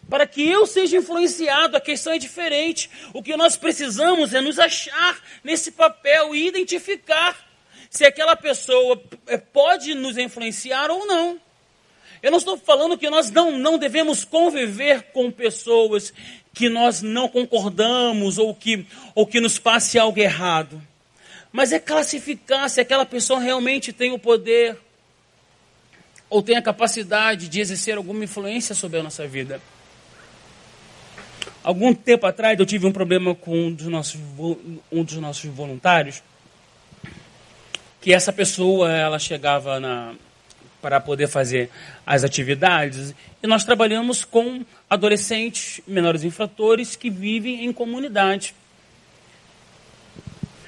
para 0.08 0.26
que 0.26 0.46
eu 0.46 0.66
seja 0.66 0.96
influenciado. 0.96 1.76
A 1.76 1.80
questão 1.80 2.12
é 2.12 2.18
diferente. 2.18 2.90
O 3.14 3.22
que 3.22 3.36
nós 3.36 3.56
precisamos 3.56 4.34
é 4.34 4.40
nos 4.40 4.58
achar 4.58 5.22
nesse 5.44 5.70
papel 5.70 6.34
e 6.34 6.48
identificar 6.48 7.48
se 7.88 8.04
aquela 8.04 8.36
pessoa 8.36 9.00
é, 9.26 9.36
pode 9.36 9.94
nos 9.94 10.18
influenciar 10.18 10.90
ou 10.90 11.06
não. 11.06 11.40
Eu 12.22 12.30
não 12.30 12.38
estou 12.38 12.58
falando 12.58 12.98
que 12.98 13.08
nós 13.08 13.30
não, 13.30 13.58
não 13.58 13.78
devemos 13.78 14.24
conviver 14.24 15.04
com 15.12 15.30
pessoas 15.30 16.12
que 16.52 16.68
nós 16.68 17.00
não 17.00 17.28
concordamos 17.28 18.36
ou 18.36 18.54
que, 18.54 18.84
ou 19.14 19.26
que 19.26 19.40
nos 19.40 19.58
passe 19.58 19.98
algo 19.98 20.18
errado. 20.20 20.82
Mas 21.50 21.72
é 21.72 21.78
classificar 21.78 22.68
se 22.68 22.80
aquela 22.80 23.06
pessoa 23.06 23.40
realmente 23.40 23.92
tem 23.92 24.12
o 24.12 24.18
poder 24.18 24.76
ou 26.30 26.42
tem 26.42 26.56
a 26.56 26.62
capacidade 26.62 27.48
de 27.48 27.60
exercer 27.60 27.96
alguma 27.96 28.22
influência 28.24 28.74
sobre 28.74 29.00
a 29.00 29.02
nossa 29.02 29.26
vida. 29.26 29.60
Algum 31.62 31.92
tempo 31.92 32.26
atrás 32.26 32.58
eu 32.58 32.64
tive 32.64 32.86
um 32.86 32.92
problema 32.92 33.34
com 33.34 33.66
um 33.66 33.72
dos 33.72 33.88
nossos, 33.88 34.20
um 34.90 35.04
dos 35.04 35.16
nossos 35.16 35.50
voluntários, 35.50 36.22
que 38.00 38.14
essa 38.14 38.32
pessoa 38.32 38.90
ela 38.90 39.18
chegava 39.18 39.78
na, 39.78 40.14
para 40.80 41.00
poder 41.00 41.28
fazer 41.28 41.68
as 42.06 42.24
atividades 42.24 43.14
e 43.42 43.46
nós 43.46 43.64
trabalhamos 43.64 44.24
com 44.24 44.64
adolescentes 44.88 45.82
menores 45.86 46.24
infratores 46.24 46.96
que 46.96 47.10
vivem 47.10 47.66
em 47.66 47.72
comunidade. 47.72 48.54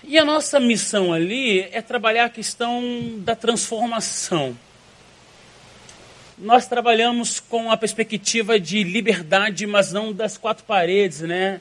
E 0.05 0.19
a 0.19 0.25
nossa 0.25 0.61
missão 0.61 1.13
ali 1.13 1.61
é 1.73 1.81
trabalhar 1.81 2.27
a 2.27 2.31
questão 2.31 2.83
da 3.19 3.35
transformação. 3.35 4.55
Nós 6.43 6.67
trabalhamos 6.67 7.39
com 7.39 7.71
a 7.71 7.77
perspectiva 7.77 8.59
de 8.59 8.83
liberdade, 8.83 9.65
mas 9.65 9.93
não 9.93 10.13
das 10.13 10.37
quatro 10.37 10.65
paredes, 10.65 11.21
né? 11.21 11.61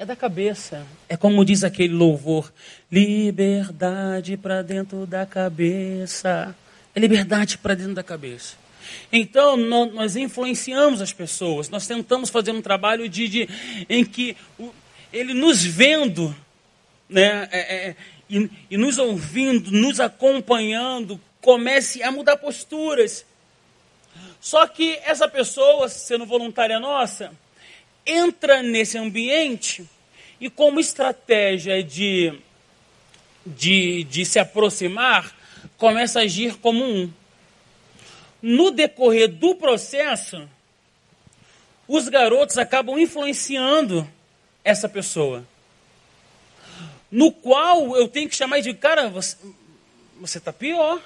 É 0.00 0.04
da 0.04 0.16
cabeça. 0.16 0.84
É 1.08 1.16
como 1.16 1.44
diz 1.44 1.62
aquele 1.62 1.94
louvor: 1.94 2.52
liberdade 2.90 4.36
para 4.36 4.62
dentro 4.62 5.06
da 5.06 5.24
cabeça. 5.24 6.56
É 6.92 6.98
liberdade 6.98 7.56
para 7.56 7.76
dentro 7.76 7.94
da 7.94 8.02
cabeça. 8.02 8.56
Então, 9.12 9.56
nós 9.56 10.16
influenciamos 10.16 11.00
as 11.00 11.12
pessoas, 11.12 11.68
nós 11.68 11.86
tentamos 11.86 12.28
fazer 12.28 12.50
um 12.50 12.60
trabalho 12.60 13.08
de, 13.08 13.28
de 13.28 13.48
em 13.88 14.04
que 14.04 14.36
o, 14.58 14.72
ele 15.12 15.34
nos 15.34 15.64
vendo, 15.64 16.34
né, 17.08 17.48
é, 17.52 17.60
é, 17.60 17.96
e, 18.28 18.50
e 18.72 18.76
nos 18.76 18.98
ouvindo, 18.98 19.70
nos 19.70 20.00
acompanhando, 20.00 21.20
comece 21.40 22.02
a 22.02 22.10
mudar 22.10 22.36
posturas. 22.36 23.24
Só 24.40 24.66
que 24.66 24.98
essa 25.04 25.28
pessoa, 25.28 25.88
sendo 25.88 26.26
voluntária 26.26 26.78
nossa, 26.78 27.32
entra 28.04 28.62
nesse 28.62 28.96
ambiente 28.96 29.88
e, 30.40 30.48
como 30.48 30.78
estratégia 30.78 31.82
de, 31.82 32.38
de, 33.44 34.04
de 34.04 34.24
se 34.24 34.38
aproximar, 34.38 35.34
começa 35.76 36.20
a 36.20 36.22
agir 36.22 36.56
como 36.56 36.84
um. 36.84 37.12
No 38.40 38.70
decorrer 38.70 39.28
do 39.28 39.54
processo, 39.56 40.48
os 41.88 42.08
garotos 42.08 42.58
acabam 42.58 42.98
influenciando 42.98 44.08
essa 44.62 44.88
pessoa. 44.88 45.44
No 47.10 47.32
qual 47.32 47.96
eu 47.96 48.08
tenho 48.08 48.28
que 48.28 48.36
chamar 48.36 48.60
de 48.60 48.74
cara, 48.74 49.08
você, 49.08 49.36
você 50.20 50.40
tá 50.40 50.52
pior. 50.52 51.00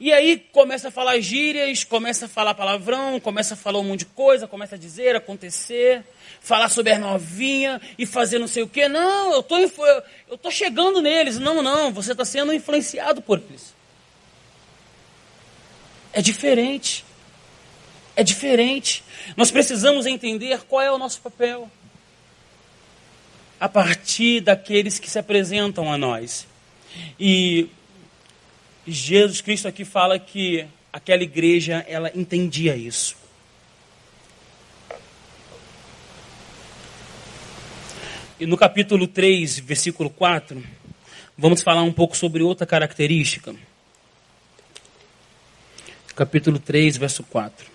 E 0.00 0.14
aí 0.14 0.38
começa 0.50 0.88
a 0.88 0.90
falar 0.90 1.20
gírias, 1.20 1.84
começa 1.84 2.24
a 2.24 2.28
falar 2.28 2.54
palavrão, 2.54 3.20
começa 3.20 3.52
a 3.52 3.56
falar 3.56 3.80
um 3.80 3.84
monte 3.84 4.00
de 4.00 4.06
coisa, 4.06 4.48
começa 4.48 4.76
a 4.76 4.78
dizer, 4.78 5.14
acontecer, 5.14 6.02
falar 6.40 6.70
sobre 6.70 6.94
a 6.94 6.98
novinha 6.98 7.78
e 7.98 8.06
fazer 8.06 8.38
não 8.38 8.48
sei 8.48 8.62
o 8.62 8.68
quê. 8.68 8.88
Não, 8.88 9.34
eu 9.34 9.42
tô, 9.42 9.58
eu 9.58 10.38
tô 10.38 10.50
chegando 10.50 11.02
neles. 11.02 11.38
Não, 11.38 11.60
não, 11.60 11.92
você 11.92 12.12
está 12.12 12.24
sendo 12.24 12.50
influenciado 12.54 13.20
por 13.20 13.38
eles. 13.38 13.74
É 16.14 16.22
diferente. 16.22 17.04
É 18.16 18.24
diferente. 18.24 19.04
Nós 19.36 19.50
precisamos 19.50 20.06
entender 20.06 20.62
qual 20.62 20.80
é 20.80 20.90
o 20.90 20.96
nosso 20.96 21.20
papel 21.20 21.70
a 23.60 23.68
partir 23.68 24.40
daqueles 24.40 24.98
que 24.98 25.10
se 25.10 25.18
apresentam 25.18 25.92
a 25.92 25.98
nós. 25.98 26.46
E 27.18 27.68
Jesus 28.86 29.40
Cristo 29.40 29.68
aqui 29.68 29.84
fala 29.84 30.18
que 30.18 30.66
aquela 30.92 31.22
igreja, 31.22 31.84
ela 31.88 32.10
entendia 32.14 32.76
isso. 32.76 33.16
E 38.38 38.46
no 38.46 38.56
capítulo 38.56 39.06
3, 39.06 39.58
versículo 39.58 40.08
4, 40.08 40.64
vamos 41.36 41.62
falar 41.62 41.82
um 41.82 41.92
pouco 41.92 42.16
sobre 42.16 42.42
outra 42.42 42.66
característica. 42.66 43.54
Capítulo 46.16 46.58
3, 46.58 46.96
verso 46.96 47.22
4. 47.22 47.66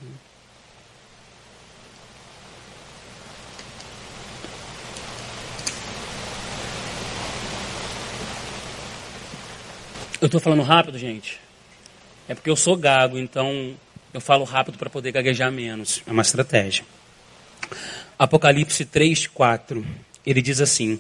Eu 10.26 10.28
estou 10.28 10.42
falando 10.42 10.64
rápido, 10.64 10.98
gente. 10.98 11.40
É 12.28 12.34
porque 12.34 12.50
eu 12.50 12.56
sou 12.56 12.76
gago, 12.76 13.16
então 13.20 13.76
eu 14.12 14.20
falo 14.20 14.44
rápido 14.44 14.76
para 14.76 14.90
poder 14.90 15.12
gaguejar 15.12 15.52
menos. 15.52 16.02
É 16.04 16.12
uma 16.12 16.24
estratégia. 16.24 16.84
Apocalipse 18.18 18.86
3, 18.86 19.28
4. 19.28 19.86
Ele 20.26 20.42
diz 20.42 20.60
assim: 20.60 21.00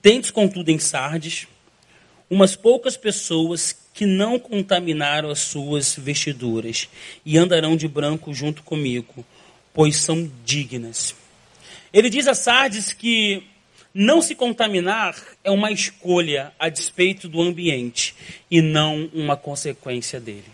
Tendes, 0.00 0.30
contudo, 0.30 0.70
em 0.70 0.78
Sardes 0.78 1.46
umas 2.30 2.56
poucas 2.56 2.96
pessoas 2.96 3.76
que 3.92 4.06
não 4.06 4.38
contaminaram 4.38 5.28
as 5.28 5.40
suas 5.40 5.94
vestiduras 5.98 6.88
e 7.22 7.36
andarão 7.36 7.76
de 7.76 7.86
branco 7.86 8.32
junto 8.32 8.62
comigo, 8.62 9.26
pois 9.74 9.96
são 9.96 10.26
dignas. 10.42 11.14
Ele 11.92 12.08
diz 12.08 12.26
a 12.26 12.34
Sardes 12.34 12.94
que 12.94 13.46
não 13.94 14.20
se 14.20 14.34
contaminar 14.34 15.14
é 15.44 15.50
uma 15.50 15.70
escolha 15.70 16.52
a 16.58 16.68
despeito 16.68 17.28
do 17.28 17.40
ambiente 17.40 18.16
e 18.50 18.60
não 18.60 19.08
uma 19.14 19.36
consequência 19.36 20.18
dele. 20.18 20.52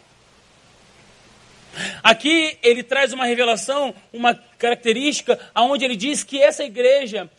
Aqui 2.02 2.58
ele 2.62 2.82
traz 2.82 3.14
uma 3.14 3.24
revelação, 3.24 3.94
uma 4.12 4.34
característica, 4.34 5.38
aonde 5.54 5.84
ele 5.84 5.96
diz 5.96 6.22
que 6.22 6.42
essa 6.42 6.64
igreja, 6.64 7.30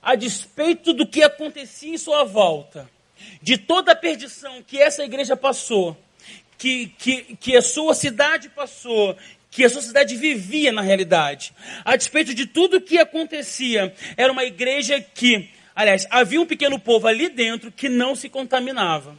a 0.00 0.14
despeito 0.14 0.94
do 0.94 1.06
que 1.06 1.22
acontecia 1.22 1.92
em 1.92 1.98
sua 1.98 2.24
volta, 2.24 2.88
de 3.42 3.58
toda 3.58 3.92
a 3.92 3.96
perdição 3.96 4.62
que 4.62 4.78
essa 4.78 5.04
igreja 5.04 5.36
passou, 5.36 5.96
que, 6.56 6.86
que, 6.96 7.36
que 7.36 7.56
a 7.56 7.62
sua 7.62 7.94
cidade 7.94 8.48
passou, 8.48 9.16
que 9.52 9.64
a 9.64 9.68
sociedade 9.68 10.16
vivia 10.16 10.72
na 10.72 10.80
realidade. 10.80 11.52
A 11.84 11.94
despeito 11.94 12.34
de 12.34 12.46
tudo 12.46 12.80
que 12.80 12.98
acontecia, 12.98 13.94
era 14.16 14.32
uma 14.32 14.44
igreja 14.44 14.98
que, 14.98 15.50
aliás, 15.76 16.06
havia 16.10 16.40
um 16.40 16.46
pequeno 16.46 16.78
povo 16.78 17.06
ali 17.06 17.28
dentro 17.28 17.70
que 17.70 17.86
não 17.86 18.16
se 18.16 18.30
contaminava. 18.30 19.14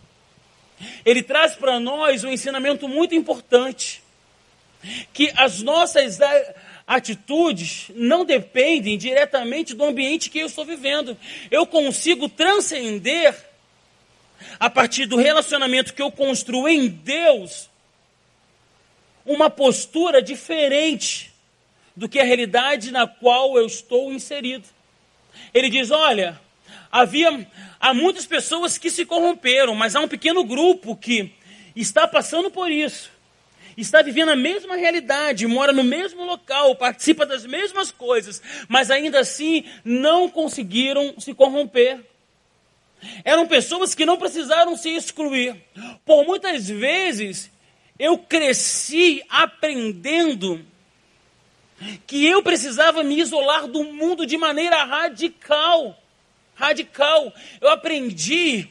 Ele 1.05 1.21
traz 1.21 1.55
para 1.55 1.79
nós 1.79 2.23
um 2.23 2.31
ensinamento 2.31 2.87
muito 2.87 3.13
importante, 3.13 4.01
que 5.13 5.31
as 5.37 5.61
nossas 5.61 6.17
atitudes 6.87 7.91
não 7.93 8.25
dependem 8.25 8.97
diretamente 8.97 9.75
do 9.75 9.83
ambiente 9.83 10.31
que 10.31 10.39
eu 10.39 10.47
estou 10.47 10.65
vivendo. 10.65 11.15
Eu 11.51 11.67
consigo 11.67 12.27
transcender 12.27 13.35
a 14.59 14.67
partir 14.67 15.05
do 15.05 15.15
relacionamento 15.15 15.93
que 15.93 16.01
eu 16.01 16.11
construo 16.11 16.67
em 16.67 16.87
Deus 16.87 17.69
uma 19.25 19.49
postura 19.49 20.21
diferente 20.21 21.33
do 21.95 22.09
que 22.09 22.19
a 22.19 22.23
realidade 22.23 22.91
na 22.91 23.07
qual 23.07 23.57
eu 23.57 23.65
estou 23.65 24.11
inserido. 24.11 24.65
Ele 25.53 25.69
diz: 25.69 25.91
olha, 25.91 26.39
havia 26.91 27.47
há 27.79 27.93
muitas 27.93 28.25
pessoas 28.25 28.77
que 28.77 28.89
se 28.89 29.05
corromperam, 29.05 29.75
mas 29.75 29.95
há 29.95 29.99
um 29.99 30.07
pequeno 30.07 30.43
grupo 30.43 30.95
que 30.95 31.31
está 31.75 32.07
passando 32.07 32.49
por 32.49 32.71
isso. 32.71 33.11
Está 33.75 34.03
vivendo 34.03 34.29
a 34.29 34.35
mesma 34.35 34.75
realidade, 34.75 35.47
mora 35.47 35.73
no 35.73 35.83
mesmo 35.83 36.23
local, 36.23 36.75
participa 36.75 37.25
das 37.25 37.43
mesmas 37.43 37.91
coisas, 37.91 38.39
mas 38.67 38.91
ainda 38.91 39.19
assim 39.19 39.63
não 39.83 40.29
conseguiram 40.29 41.15
se 41.17 41.33
corromper. 41.33 41.99
Eram 43.23 43.47
pessoas 43.47 43.95
que 43.95 44.05
não 44.05 44.17
precisaram 44.17 44.77
se 44.77 44.89
excluir. 44.89 45.55
Por 46.05 46.23
muitas 46.23 46.67
vezes 46.67 47.51
eu 47.97 48.17
cresci 48.17 49.23
aprendendo 49.29 50.65
que 52.07 52.25
eu 52.25 52.41
precisava 52.41 53.03
me 53.03 53.19
isolar 53.19 53.67
do 53.67 53.83
mundo 53.83 54.25
de 54.25 54.37
maneira 54.37 54.83
radical. 54.83 55.97
Radical. 56.55 57.33
Eu 57.59 57.69
aprendi, 57.69 58.69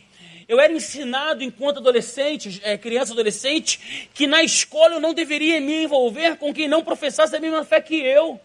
eu 0.48 0.60
era 0.60 0.72
ensinado 0.72 1.42
enquanto 1.42 1.78
adolescente, 1.78 2.60
é, 2.64 2.76
criança 2.78 3.12
adolescente, 3.12 4.08
que 4.14 4.26
na 4.26 4.42
escola 4.42 4.94
eu 4.94 5.00
não 5.00 5.14
deveria 5.14 5.60
me 5.60 5.84
envolver 5.84 6.36
com 6.36 6.52
quem 6.52 6.68
não 6.68 6.82
professasse 6.82 7.34
a 7.36 7.40
mesma 7.40 7.64
fé 7.64 7.80
que 7.80 7.96
eu. 7.96 8.40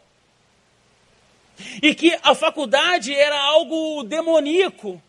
E 1.82 1.96
que 1.96 2.18
a 2.22 2.36
faculdade 2.36 3.13
era 3.13 3.40
algo 3.40 4.04
demoníaco 4.04 5.02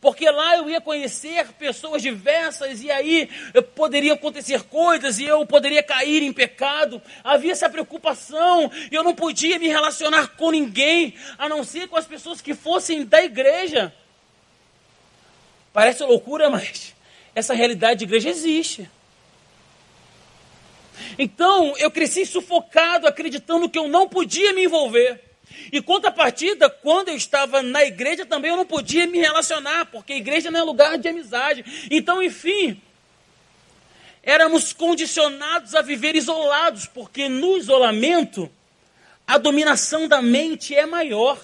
porque 0.00 0.28
lá 0.30 0.56
eu 0.56 0.68
ia 0.70 0.80
conhecer 0.80 1.46
pessoas 1.54 2.02
diversas 2.02 2.82
e 2.82 2.90
aí 2.90 3.28
poderia 3.74 4.14
acontecer 4.14 4.62
coisas 4.64 5.18
e 5.18 5.24
eu 5.24 5.44
poderia 5.46 5.82
cair 5.82 6.22
em 6.22 6.32
pecado. 6.32 7.00
Havia 7.24 7.52
essa 7.52 7.68
preocupação 7.68 8.70
e 8.90 8.94
eu 8.94 9.02
não 9.02 9.14
podia 9.14 9.58
me 9.58 9.68
relacionar 9.68 10.28
com 10.36 10.50
ninguém, 10.50 11.14
a 11.38 11.48
não 11.48 11.64
ser 11.64 11.88
com 11.88 11.96
as 11.96 12.06
pessoas 12.06 12.40
que 12.40 12.54
fossem 12.54 13.04
da 13.04 13.22
igreja. 13.22 13.92
Parece 15.72 16.02
loucura, 16.04 16.48
mas 16.48 16.94
essa 17.34 17.52
realidade 17.52 17.98
de 17.98 18.04
igreja 18.04 18.30
existe. 18.30 18.88
Então 21.18 21.76
eu 21.78 21.90
cresci 21.90 22.24
sufocado, 22.24 23.06
acreditando 23.06 23.68
que 23.68 23.78
eu 23.78 23.88
não 23.88 24.08
podia 24.08 24.52
me 24.52 24.64
envolver. 24.64 25.25
E 25.72 25.80
contrapartida, 25.82 26.70
quando 26.70 27.08
eu 27.08 27.16
estava 27.16 27.62
na 27.62 27.84
igreja 27.84 28.24
também 28.24 28.50
eu 28.50 28.56
não 28.56 28.66
podia 28.66 29.06
me 29.06 29.18
relacionar, 29.18 29.86
porque 29.86 30.12
a 30.12 30.16
igreja 30.16 30.50
não 30.50 30.60
é 30.60 30.62
lugar 30.62 30.98
de 30.98 31.08
amizade. 31.08 31.64
Então, 31.90 32.22
enfim, 32.22 32.80
éramos 34.22 34.72
condicionados 34.72 35.74
a 35.74 35.82
viver 35.82 36.14
isolados, 36.16 36.86
porque 36.86 37.28
no 37.28 37.56
isolamento 37.56 38.50
a 39.26 39.38
dominação 39.38 40.06
da 40.06 40.22
mente 40.22 40.74
é 40.74 40.86
maior. 40.86 41.38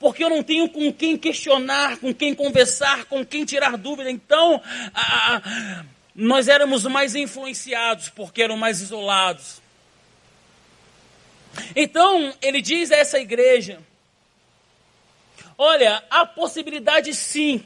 porque 0.00 0.24
eu 0.24 0.30
não 0.30 0.42
tenho 0.42 0.66
com 0.70 0.90
quem 0.90 1.18
questionar, 1.18 1.98
com 1.98 2.12
quem 2.12 2.34
conversar, 2.34 3.04
com 3.04 3.24
quem 3.24 3.44
tirar 3.44 3.76
dúvida. 3.76 4.10
Então, 4.10 4.60
a, 4.94 5.84
nós 6.14 6.48
éramos 6.48 6.84
mais 6.84 7.14
influenciados, 7.14 8.08
porque 8.08 8.42
eram 8.42 8.56
mais 8.56 8.80
isolados. 8.80 9.59
Então, 11.74 12.32
ele 12.40 12.60
diz 12.60 12.90
a 12.90 12.96
essa 12.96 13.18
igreja: 13.18 13.80
olha, 15.56 16.02
há 16.10 16.24
possibilidade 16.26 17.14
sim 17.14 17.62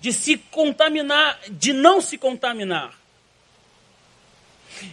de 0.00 0.12
se 0.12 0.36
contaminar, 0.36 1.38
de 1.50 1.72
não 1.72 2.00
se 2.00 2.18
contaminar 2.18 3.02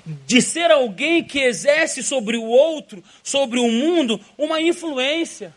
de 0.05 0.41
ser 0.41 0.71
alguém 0.71 1.23
que 1.23 1.39
exerce 1.39 2.03
sobre 2.03 2.37
o 2.37 2.43
outro, 2.43 3.03
sobre 3.23 3.59
o 3.59 3.67
mundo, 3.69 4.19
uma 4.37 4.61
influência, 4.61 5.53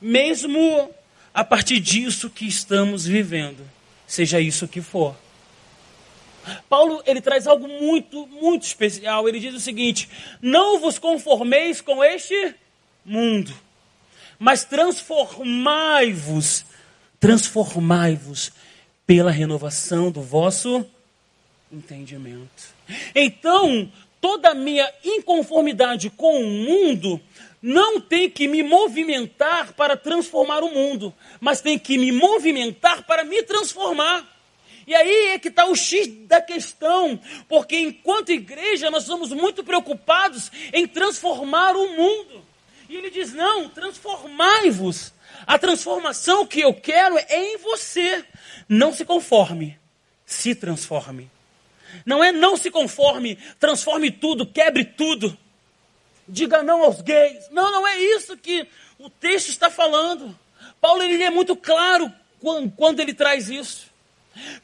mesmo 0.00 0.90
a 1.32 1.44
partir 1.44 1.80
disso 1.80 2.30
que 2.30 2.46
estamos 2.46 3.04
vivendo, 3.04 3.68
seja 4.06 4.40
isso 4.40 4.68
que 4.68 4.80
for. 4.80 5.14
Paulo 6.68 7.02
ele 7.06 7.20
traz 7.20 7.46
algo 7.46 7.68
muito, 7.68 8.26
muito 8.26 8.62
especial. 8.62 9.28
Ele 9.28 9.40
diz 9.40 9.54
o 9.54 9.60
seguinte: 9.60 10.08
Não 10.40 10.78
vos 10.78 10.98
conformeis 10.98 11.80
com 11.80 12.02
este 12.02 12.54
mundo, 13.04 13.52
mas 14.38 14.64
transformai-vos, 14.64 16.64
transformai-vos 17.20 18.52
pela 19.06 19.30
renovação 19.30 20.10
do 20.10 20.20
vosso 20.20 20.84
entendimento. 21.72 22.74
Então, 23.14 23.90
toda 24.20 24.50
a 24.50 24.54
minha 24.54 24.90
inconformidade 25.04 26.10
com 26.10 26.42
o 26.42 26.46
mundo 26.46 27.20
não 27.62 28.00
tem 28.00 28.30
que 28.30 28.46
me 28.46 28.62
movimentar 28.62 29.72
para 29.72 29.96
transformar 29.96 30.62
o 30.62 30.72
mundo, 30.72 31.12
mas 31.40 31.60
tem 31.60 31.78
que 31.78 31.98
me 31.98 32.12
movimentar 32.12 33.04
para 33.04 33.24
me 33.24 33.42
transformar. 33.42 34.35
E 34.86 34.94
aí 34.94 35.30
é 35.30 35.38
que 35.38 35.48
está 35.48 35.66
o 35.66 35.74
X 35.74 36.06
da 36.26 36.40
questão, 36.40 37.18
porque 37.48 37.76
enquanto 37.76 38.30
igreja 38.30 38.90
nós 38.90 39.02
somos 39.04 39.32
muito 39.32 39.64
preocupados 39.64 40.50
em 40.72 40.86
transformar 40.86 41.74
o 41.74 41.96
mundo. 41.96 42.44
E 42.88 42.96
ele 42.96 43.10
diz: 43.10 43.32
não, 43.32 43.68
transformai-vos. 43.68 45.12
A 45.46 45.58
transformação 45.58 46.46
que 46.46 46.60
eu 46.60 46.72
quero 46.72 47.18
é 47.18 47.26
em 47.30 47.58
você. 47.58 48.24
Não 48.68 48.92
se 48.92 49.04
conforme, 49.04 49.78
se 50.24 50.54
transforme. 50.54 51.30
Não 52.04 52.22
é 52.22 52.30
não 52.30 52.56
se 52.56 52.70
conforme, 52.70 53.36
transforme 53.58 54.10
tudo, 54.10 54.46
quebre 54.46 54.84
tudo. 54.84 55.36
Diga 56.28 56.62
não 56.62 56.82
aos 56.82 57.00
gays. 57.00 57.48
Não, 57.50 57.70
não 57.70 57.86
é 57.86 57.98
isso 57.98 58.36
que 58.36 58.66
o 58.98 59.08
texto 59.08 59.48
está 59.48 59.70
falando. 59.70 60.36
Paulo 60.80 61.02
ele 61.02 61.22
é 61.22 61.30
muito 61.30 61.56
claro 61.56 62.12
quando, 62.40 62.70
quando 62.72 63.00
ele 63.00 63.14
traz 63.14 63.48
isso. 63.48 63.95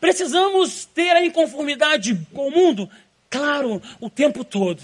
Precisamos 0.01 0.85
ter 0.85 1.11
a 1.11 1.25
inconformidade 1.25 2.15
com 2.33 2.49
o 2.49 2.51
mundo? 2.51 2.91
Claro, 3.31 3.83
o 4.01 4.11
tempo 4.11 4.45
todo. 4.45 4.83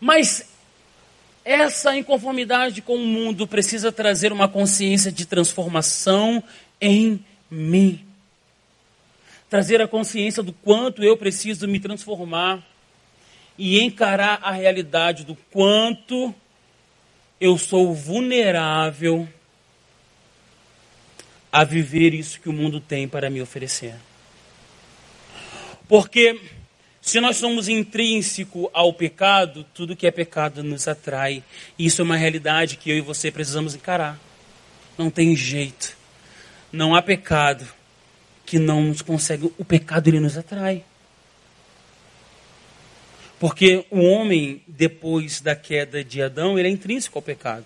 Mas 0.00 0.48
essa 1.44 1.96
inconformidade 1.96 2.82
com 2.82 2.96
o 2.96 3.06
mundo 3.06 3.46
precisa 3.46 3.90
trazer 3.90 4.32
uma 4.32 4.48
consciência 4.48 5.10
de 5.10 5.26
transformação 5.26 6.42
em 6.80 7.24
mim 7.50 8.10
trazer 9.50 9.82
a 9.82 9.88
consciência 9.88 10.44
do 10.44 10.52
quanto 10.52 11.02
eu 11.02 11.16
preciso 11.16 11.66
me 11.66 11.80
transformar 11.80 12.64
e 13.58 13.82
encarar 13.82 14.38
a 14.42 14.52
realidade 14.52 15.24
do 15.24 15.36
quanto 15.50 16.32
eu 17.40 17.58
sou 17.58 17.92
vulnerável 17.92 19.28
a 21.52 21.64
viver 21.64 22.14
isso 22.14 22.40
que 22.40 22.48
o 22.48 22.52
mundo 22.52 22.80
tem 22.80 23.08
para 23.08 23.30
me 23.30 23.42
oferecer. 23.42 23.94
Porque 25.88 26.40
se 27.00 27.20
nós 27.20 27.36
somos 27.36 27.68
intrínseco 27.68 28.70
ao 28.72 28.92
pecado, 28.92 29.64
tudo 29.74 29.96
que 29.96 30.06
é 30.06 30.10
pecado 30.10 30.62
nos 30.62 30.86
atrai. 30.86 31.42
E 31.78 31.86
isso 31.86 32.02
é 32.02 32.04
uma 32.04 32.16
realidade 32.16 32.76
que 32.76 32.90
eu 32.90 32.96
e 32.96 33.00
você 33.00 33.30
precisamos 33.30 33.74
encarar. 33.74 34.18
Não 34.96 35.10
tem 35.10 35.34
jeito. 35.34 35.96
Não 36.70 36.94
há 36.94 37.02
pecado 37.02 37.66
que 38.46 38.58
não 38.58 38.82
nos 38.82 39.02
consegue, 39.02 39.52
o 39.58 39.64
pecado 39.64 40.08
ele 40.08 40.20
nos 40.20 40.36
atrai. 40.36 40.84
Porque 43.38 43.86
o 43.90 44.00
homem, 44.00 44.62
depois 44.68 45.40
da 45.40 45.56
queda 45.56 46.04
de 46.04 46.22
Adão, 46.22 46.58
ele 46.58 46.68
é 46.68 46.70
intrínseco 46.70 47.18
ao 47.18 47.22
pecado. 47.22 47.64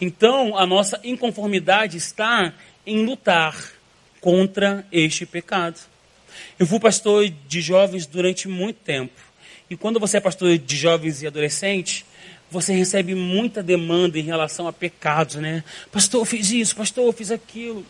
Então, 0.00 0.56
a 0.56 0.66
nossa 0.66 1.00
inconformidade 1.04 1.96
está 1.96 2.52
em 2.86 3.04
lutar 3.04 3.72
contra 4.20 4.86
este 4.90 5.26
pecado. 5.26 5.78
Eu 6.58 6.66
fui 6.66 6.78
pastor 6.78 7.28
de 7.28 7.60
jovens 7.60 8.06
durante 8.06 8.48
muito 8.48 8.78
tempo. 8.80 9.20
E 9.68 9.76
quando 9.76 9.98
você 9.98 10.18
é 10.18 10.20
pastor 10.20 10.56
de 10.58 10.76
jovens 10.76 11.22
e 11.22 11.26
adolescentes, 11.26 12.04
você 12.50 12.72
recebe 12.72 13.14
muita 13.14 13.62
demanda 13.62 14.18
em 14.18 14.22
relação 14.22 14.68
a 14.68 14.72
pecados, 14.72 15.36
né? 15.36 15.64
Pastor, 15.90 16.20
eu 16.20 16.24
fiz 16.24 16.50
isso, 16.50 16.76
pastor, 16.76 17.06
eu 17.06 17.12
fiz 17.12 17.30
aquilo. 17.30 17.84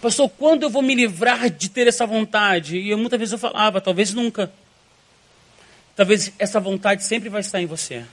Pastor, 0.00 0.28
quando 0.28 0.64
eu 0.64 0.70
vou 0.70 0.82
me 0.82 0.94
livrar 0.94 1.48
de 1.48 1.70
ter 1.70 1.86
essa 1.86 2.06
vontade? 2.06 2.76
E 2.76 2.90
eu, 2.90 2.98
muitas 2.98 3.18
vezes 3.18 3.32
eu 3.32 3.38
falava, 3.38 3.80
talvez 3.80 4.12
nunca. 4.12 4.52
Talvez 5.94 6.32
essa 6.38 6.58
vontade 6.58 7.04
sempre 7.04 7.28
vai 7.28 7.40
estar 7.40 7.60
em 7.60 7.66
você. 7.66 8.04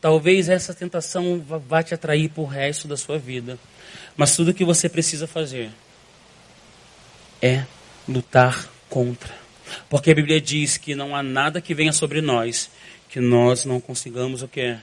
Talvez 0.00 0.48
essa 0.48 0.72
tentação 0.72 1.44
vá 1.68 1.82
te 1.82 1.94
atrair 1.94 2.30
para 2.30 2.42
o 2.42 2.46
resto 2.46 2.88
da 2.88 2.96
sua 2.96 3.18
vida. 3.18 3.58
Mas 4.16 4.34
tudo 4.34 4.54
que 4.54 4.64
você 4.64 4.88
precisa 4.88 5.26
fazer 5.26 5.70
é 7.42 7.64
lutar 8.08 8.68
contra. 8.88 9.34
Porque 9.88 10.10
a 10.10 10.14
Bíblia 10.14 10.40
diz 10.40 10.76
que 10.76 10.94
não 10.94 11.14
há 11.14 11.22
nada 11.22 11.60
que 11.60 11.74
venha 11.74 11.92
sobre 11.92 12.20
nós 12.20 12.70
que 13.10 13.20
nós 13.20 13.64
não 13.64 13.80
consigamos 13.80 14.40
o 14.40 14.48
que 14.48 14.76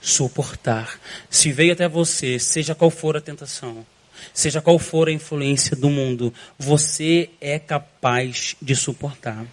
suportar. 0.00 0.98
Se 1.30 1.52
veio 1.52 1.72
até 1.72 1.88
você, 1.88 2.38
seja 2.38 2.74
qual 2.74 2.90
for 2.90 3.16
a 3.16 3.20
tentação, 3.20 3.86
seja 4.34 4.60
qual 4.60 4.78
for 4.80 5.08
a 5.08 5.12
influência 5.12 5.76
do 5.76 5.88
mundo, 5.88 6.34
você 6.58 7.30
é 7.40 7.60
capaz 7.60 8.56
de 8.60 8.74
suportar. 8.74 9.46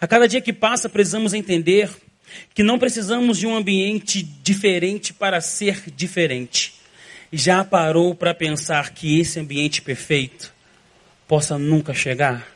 A 0.00 0.06
cada 0.06 0.28
dia 0.28 0.40
que 0.40 0.52
passa, 0.52 0.88
precisamos 0.88 1.34
entender 1.34 1.90
que 2.54 2.62
não 2.62 2.78
precisamos 2.78 3.38
de 3.38 3.46
um 3.46 3.56
ambiente 3.56 4.22
diferente 4.22 5.12
para 5.12 5.40
ser 5.40 5.82
diferente. 5.90 6.74
Já 7.32 7.64
parou 7.64 8.14
para 8.14 8.34
pensar 8.34 8.90
que 8.90 9.20
esse 9.20 9.38
ambiente 9.38 9.82
perfeito 9.82 10.52
possa 11.26 11.58
nunca 11.58 11.92
chegar? 11.92 12.46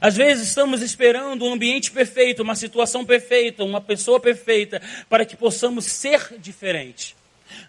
Às 0.00 0.16
vezes 0.16 0.48
estamos 0.48 0.82
esperando 0.82 1.44
um 1.44 1.52
ambiente 1.52 1.90
perfeito, 1.90 2.42
uma 2.42 2.54
situação 2.54 3.04
perfeita, 3.04 3.64
uma 3.64 3.80
pessoa 3.80 4.20
perfeita, 4.20 4.80
para 5.08 5.24
que 5.24 5.36
possamos 5.36 5.84
ser 5.84 6.38
diferentes. 6.38 7.14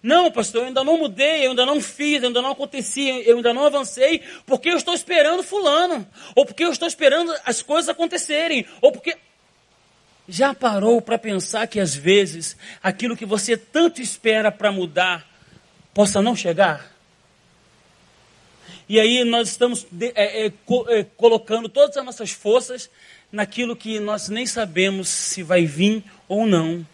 Não, 0.02 0.32
pastor, 0.32 0.62
eu 0.62 0.68
ainda 0.68 0.84
não 0.84 0.98
mudei, 0.98 1.46
eu 1.46 1.52
ainda 1.52 1.66
não 1.66 1.80
fiz, 1.80 2.22
eu 2.22 2.28
ainda 2.28 2.42
não 2.42 2.52
aconteci, 2.52 3.24
eu 3.26 3.38
ainda 3.38 3.54
não 3.54 3.66
avancei, 3.66 4.22
porque 4.46 4.70
eu 4.70 4.78
estou 4.78 4.94
esperando 4.94 5.44
fulano, 5.44 6.08
ou 6.36 6.46
porque 6.46 6.64
eu 6.64 6.72
estou 6.72 6.88
esperando 6.88 7.34
as 7.46 7.62
coisas 7.62 7.90
acontecerem, 7.90 8.66
ou 8.82 8.92
porque 8.92 9.18
já 10.28 10.54
parou 10.54 11.02
para 11.02 11.18
pensar 11.18 11.68
que 11.68 11.80
às 11.80 11.94
vezes 11.94 12.56
aquilo 12.82 13.18
que 13.18 13.26
você 13.26 13.58
tanto 13.58 14.02
espera 14.02 14.52
para 14.52 14.72
mudar 14.72 15.28
possa 15.94 16.22
não 16.22 16.36
chegar? 16.36 16.92
E 18.88 19.00
aí 19.00 19.24
nós 19.24 19.50
estamos 19.50 19.86
é, 20.16 20.46
é, 20.46 20.46
é, 20.48 21.04
colocando 21.16 21.70
todas 21.70 21.96
as 21.96 22.04
nossas 22.06 22.32
forças 22.32 22.90
naquilo 23.32 23.76
que 23.76 24.00
nós 24.00 24.28
nem 24.28 24.46
sabemos 24.46 25.08
se 25.08 25.44
vai 25.44 25.66
vir 25.66 26.04
ou 26.28 26.46
não. 26.46 26.86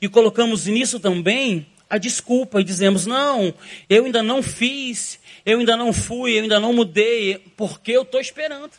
E 0.00 0.08
colocamos 0.08 0.66
nisso 0.66 0.98
também 0.98 1.66
a 1.90 1.98
desculpa 1.98 2.60
e 2.60 2.64
dizemos: 2.64 3.04
não, 3.04 3.52
eu 3.88 4.04
ainda 4.04 4.22
não 4.22 4.42
fiz, 4.42 5.18
eu 5.44 5.58
ainda 5.58 5.76
não 5.76 5.92
fui, 5.92 6.38
eu 6.38 6.44
ainda 6.44 6.60
não 6.60 6.72
mudei, 6.72 7.44
porque 7.56 7.90
eu 7.90 8.02
estou 8.02 8.20
esperando. 8.20 8.70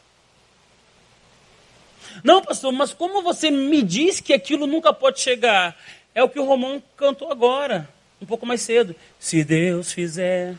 Não, 2.24 2.42
pastor, 2.42 2.72
mas 2.72 2.94
como 2.94 3.22
você 3.22 3.52
me 3.52 3.84
diz 3.84 4.20
que 4.20 4.34
aquilo 4.34 4.66
nunca 4.66 4.94
pode 4.94 5.20
chegar? 5.20 5.78
É 6.14 6.24
o 6.24 6.30
que 6.30 6.40
o 6.40 6.46
Romão 6.46 6.82
cantou 6.98 7.32
agora, 7.32 7.88
um 8.22 8.26
pouco 8.26 8.46
mais 8.46 8.62
cedo. 8.62 8.96
Se 9.20 9.44
Deus 9.44 9.92
fizer, 9.92 10.56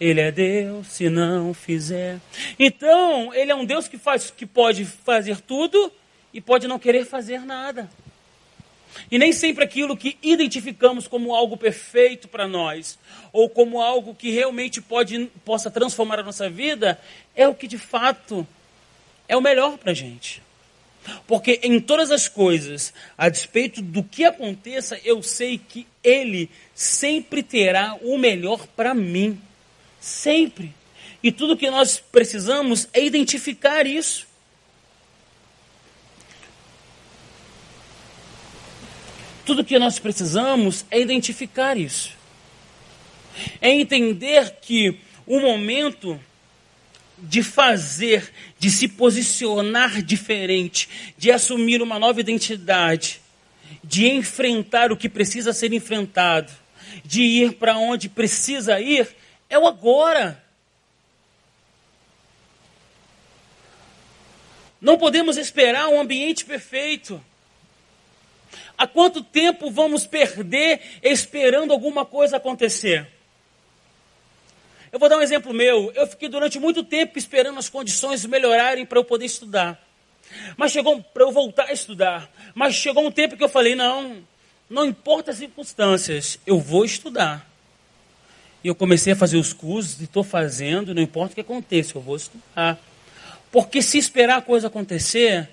Ele 0.00 0.20
é 0.20 0.32
Deus, 0.32 0.86
se 0.88 1.10
não 1.10 1.52
fizer. 1.52 2.18
Então, 2.58 3.34
Ele 3.34 3.52
é 3.52 3.54
um 3.54 3.66
Deus 3.66 3.86
que, 3.86 3.98
faz, 3.98 4.30
que 4.30 4.46
pode 4.46 4.84
fazer 4.84 5.40
tudo 5.42 5.92
e 6.32 6.40
pode 6.40 6.66
não 6.66 6.78
querer 6.78 7.04
fazer 7.04 7.40
nada. 7.40 7.88
E 9.10 9.18
nem 9.18 9.32
sempre 9.32 9.64
aquilo 9.64 9.96
que 9.96 10.16
identificamos 10.22 11.06
como 11.06 11.34
algo 11.34 11.56
perfeito 11.56 12.28
para 12.28 12.46
nós, 12.46 12.98
ou 13.32 13.48
como 13.48 13.80
algo 13.80 14.14
que 14.14 14.30
realmente 14.30 14.80
pode, 14.80 15.30
possa 15.44 15.70
transformar 15.70 16.20
a 16.20 16.24
nossa 16.24 16.48
vida, 16.48 17.00
é 17.34 17.48
o 17.48 17.54
que 17.54 17.66
de 17.66 17.78
fato 17.78 18.46
é 19.28 19.36
o 19.36 19.40
melhor 19.40 19.78
para 19.78 19.92
a 19.92 19.94
gente. 19.94 20.42
Porque 21.26 21.60
em 21.62 21.80
todas 21.80 22.10
as 22.10 22.28
coisas, 22.28 22.92
a 23.16 23.28
despeito 23.28 23.82
do 23.82 24.02
que 24.02 24.24
aconteça, 24.24 24.98
eu 25.04 25.22
sei 25.22 25.58
que 25.58 25.86
Ele 26.02 26.50
sempre 26.74 27.42
terá 27.42 27.96
o 28.00 28.16
melhor 28.16 28.66
para 28.68 28.94
mim. 28.94 29.40
Sempre. 30.00 30.74
E 31.22 31.32
tudo 31.32 31.56
que 31.56 31.70
nós 31.70 31.98
precisamos 31.98 32.88
é 32.92 33.02
identificar 33.02 33.86
isso. 33.86 34.26
Tudo 39.44 39.64
que 39.64 39.78
nós 39.78 39.98
precisamos 39.98 40.84
é 40.90 41.00
identificar 41.00 41.76
isso. 41.76 42.10
É 43.60 43.70
entender 43.70 44.58
que 44.62 45.00
o 45.26 45.40
momento 45.40 46.18
de 47.18 47.42
fazer, 47.42 48.32
de 48.58 48.70
se 48.70 48.88
posicionar 48.88 50.02
diferente, 50.02 50.88
de 51.16 51.30
assumir 51.30 51.82
uma 51.82 51.98
nova 51.98 52.20
identidade, 52.20 53.20
de 53.82 54.06
enfrentar 54.08 54.90
o 54.90 54.96
que 54.96 55.08
precisa 55.08 55.52
ser 55.52 55.72
enfrentado, 55.72 56.52
de 57.04 57.22
ir 57.22 57.54
para 57.54 57.76
onde 57.76 58.08
precisa 58.08 58.80
ir, 58.80 59.08
é 59.48 59.58
o 59.58 59.66
agora. 59.66 60.42
Não 64.80 64.98
podemos 64.98 65.36
esperar 65.36 65.88
um 65.88 66.00
ambiente 66.00 66.44
perfeito. 66.44 67.22
Há 68.76 68.86
quanto 68.86 69.22
tempo 69.22 69.70
vamos 69.70 70.06
perder 70.06 70.80
esperando 71.02 71.72
alguma 71.72 72.04
coisa 72.04 72.36
acontecer? 72.36 73.06
Eu 74.92 74.98
vou 74.98 75.08
dar 75.08 75.18
um 75.18 75.22
exemplo 75.22 75.52
meu. 75.52 75.92
Eu 75.94 76.06
fiquei 76.06 76.28
durante 76.28 76.58
muito 76.58 76.84
tempo 76.84 77.18
esperando 77.18 77.58
as 77.58 77.68
condições 77.68 78.24
melhorarem 78.24 78.86
para 78.86 78.98
eu 78.98 79.04
poder 79.04 79.26
estudar. 79.26 79.80
Mas 80.56 80.72
chegou 80.72 81.02
para 81.02 81.24
eu 81.24 81.32
voltar 81.32 81.64
a 81.64 81.72
estudar. 81.72 82.30
Mas 82.54 82.74
chegou 82.74 83.04
um 83.04 83.10
tempo 83.10 83.36
que 83.36 83.44
eu 83.44 83.48
falei: 83.48 83.74
não, 83.74 84.24
não 84.68 84.84
importa 84.84 85.30
as 85.30 85.38
circunstâncias, 85.38 86.38
eu 86.46 86.58
vou 86.58 86.84
estudar. 86.84 87.48
E 88.62 88.68
eu 88.68 88.74
comecei 88.74 89.12
a 89.12 89.16
fazer 89.16 89.36
os 89.36 89.52
cursos 89.52 90.00
e 90.00 90.04
estou 90.04 90.24
fazendo, 90.24 90.94
não 90.94 91.02
importa 91.02 91.32
o 91.32 91.34
que 91.34 91.40
aconteça, 91.40 91.96
eu 91.96 92.00
vou 92.00 92.16
estudar. 92.16 92.78
Porque 93.52 93.82
se 93.82 93.98
esperar 93.98 94.38
a 94.38 94.42
coisa 94.42 94.68
acontecer, 94.68 95.50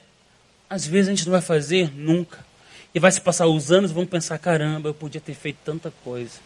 às 0.69 0.87
vezes 0.87 1.09
a 1.09 1.11
gente 1.11 1.25
não 1.25 1.33
vai 1.33 1.41
fazer 1.41 1.91
nunca. 1.93 2.45
E 2.93 2.99
vai 2.99 3.11
se 3.11 3.21
passar 3.21 3.47
os 3.47 3.71
anos 3.71 3.91
e 3.91 3.93
vamos 3.93 4.09
pensar: 4.09 4.37
caramba, 4.37 4.89
eu 4.89 4.93
podia 4.93 5.21
ter 5.21 5.33
feito 5.33 5.57
tanta 5.63 5.91
coisa. 6.03 6.39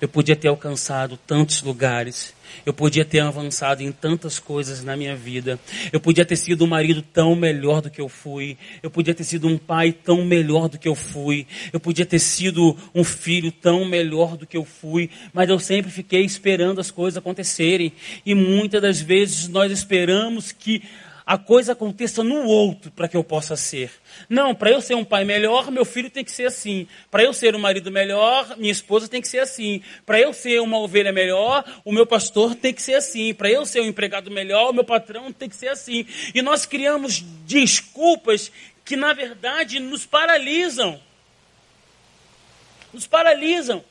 Eu 0.00 0.08
podia 0.08 0.36
ter 0.36 0.48
alcançado 0.48 1.18
tantos 1.26 1.62
lugares. 1.62 2.34
Eu 2.66 2.74
podia 2.74 3.04
ter 3.04 3.20
avançado 3.20 3.82
em 3.82 3.92
tantas 3.92 4.38
coisas 4.38 4.82
na 4.82 4.96
minha 4.96 5.14
vida. 5.14 5.58
Eu 5.92 6.00
podia 6.00 6.24
ter 6.24 6.36
sido 6.36 6.64
um 6.64 6.68
marido 6.68 7.00
tão 7.00 7.34
melhor 7.34 7.80
do 7.80 7.90
que 7.90 8.00
eu 8.00 8.08
fui. 8.08 8.58
Eu 8.82 8.90
podia 8.90 9.14
ter 9.14 9.24
sido 9.24 9.46
um 9.46 9.56
pai 9.56 9.92
tão 9.92 10.24
melhor 10.24 10.68
do 10.68 10.78
que 10.78 10.88
eu 10.88 10.94
fui. 10.94 11.46
Eu 11.72 11.80
podia 11.80 12.04
ter 12.04 12.18
sido 12.18 12.76
um 12.94 13.04
filho 13.04 13.52
tão 13.52 13.84
melhor 13.84 14.36
do 14.36 14.46
que 14.46 14.56
eu 14.56 14.64
fui. 14.64 15.10
Mas 15.32 15.48
eu 15.48 15.58
sempre 15.58 15.90
fiquei 15.90 16.24
esperando 16.24 16.80
as 16.80 16.90
coisas 16.90 17.16
acontecerem. 17.16 17.92
E 18.26 18.34
muitas 18.34 18.82
das 18.82 19.00
vezes 19.00 19.48
nós 19.48 19.70
esperamos 19.72 20.52
que 20.52 20.82
a 21.30 21.38
coisa 21.38 21.74
aconteça 21.74 22.24
no 22.24 22.42
outro 22.44 22.90
para 22.90 23.06
que 23.06 23.16
eu 23.16 23.22
possa 23.22 23.54
ser. 23.54 23.92
Não, 24.28 24.52
para 24.52 24.72
eu 24.72 24.80
ser 24.80 24.96
um 24.96 25.04
pai 25.04 25.24
melhor, 25.24 25.70
meu 25.70 25.84
filho 25.84 26.10
tem 26.10 26.24
que 26.24 26.32
ser 26.32 26.46
assim. 26.46 26.88
Para 27.08 27.22
eu 27.22 27.32
ser 27.32 27.54
um 27.54 27.58
marido 27.60 27.88
melhor, 27.88 28.56
minha 28.58 28.72
esposa 28.72 29.06
tem 29.06 29.22
que 29.22 29.28
ser 29.28 29.38
assim. 29.38 29.80
Para 30.04 30.18
eu 30.18 30.32
ser 30.32 30.60
uma 30.60 30.76
ovelha 30.78 31.12
melhor, 31.12 31.64
o 31.84 31.92
meu 31.92 32.04
pastor 32.04 32.56
tem 32.56 32.74
que 32.74 32.82
ser 32.82 32.94
assim. 32.94 33.32
Para 33.32 33.48
eu 33.48 33.64
ser 33.64 33.80
um 33.80 33.86
empregado 33.86 34.28
melhor, 34.28 34.70
o 34.70 34.72
meu 34.72 34.82
patrão 34.82 35.32
tem 35.32 35.48
que 35.48 35.54
ser 35.54 35.68
assim. 35.68 36.04
E 36.34 36.42
nós 36.42 36.66
criamos 36.66 37.20
desculpas 37.46 38.50
que, 38.84 38.96
na 38.96 39.12
verdade, 39.12 39.78
nos 39.78 40.04
paralisam. 40.04 41.00
Nos 42.92 43.06
paralisam. 43.06 43.84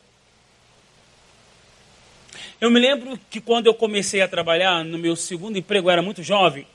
Eu 2.59 2.69
me 2.69 2.81
lembro 2.81 3.17
que 3.29 3.39
quando 3.39 3.67
eu 3.67 3.73
comecei 3.73 4.21
a 4.21 4.27
trabalhar 4.27 4.83
no 4.83 4.97
meu 4.97 5.15
segundo 5.15 5.57
emprego, 5.57 5.87
eu 5.87 5.91
era 5.93 6.01
muito 6.01 6.21
jovem. 6.21 6.67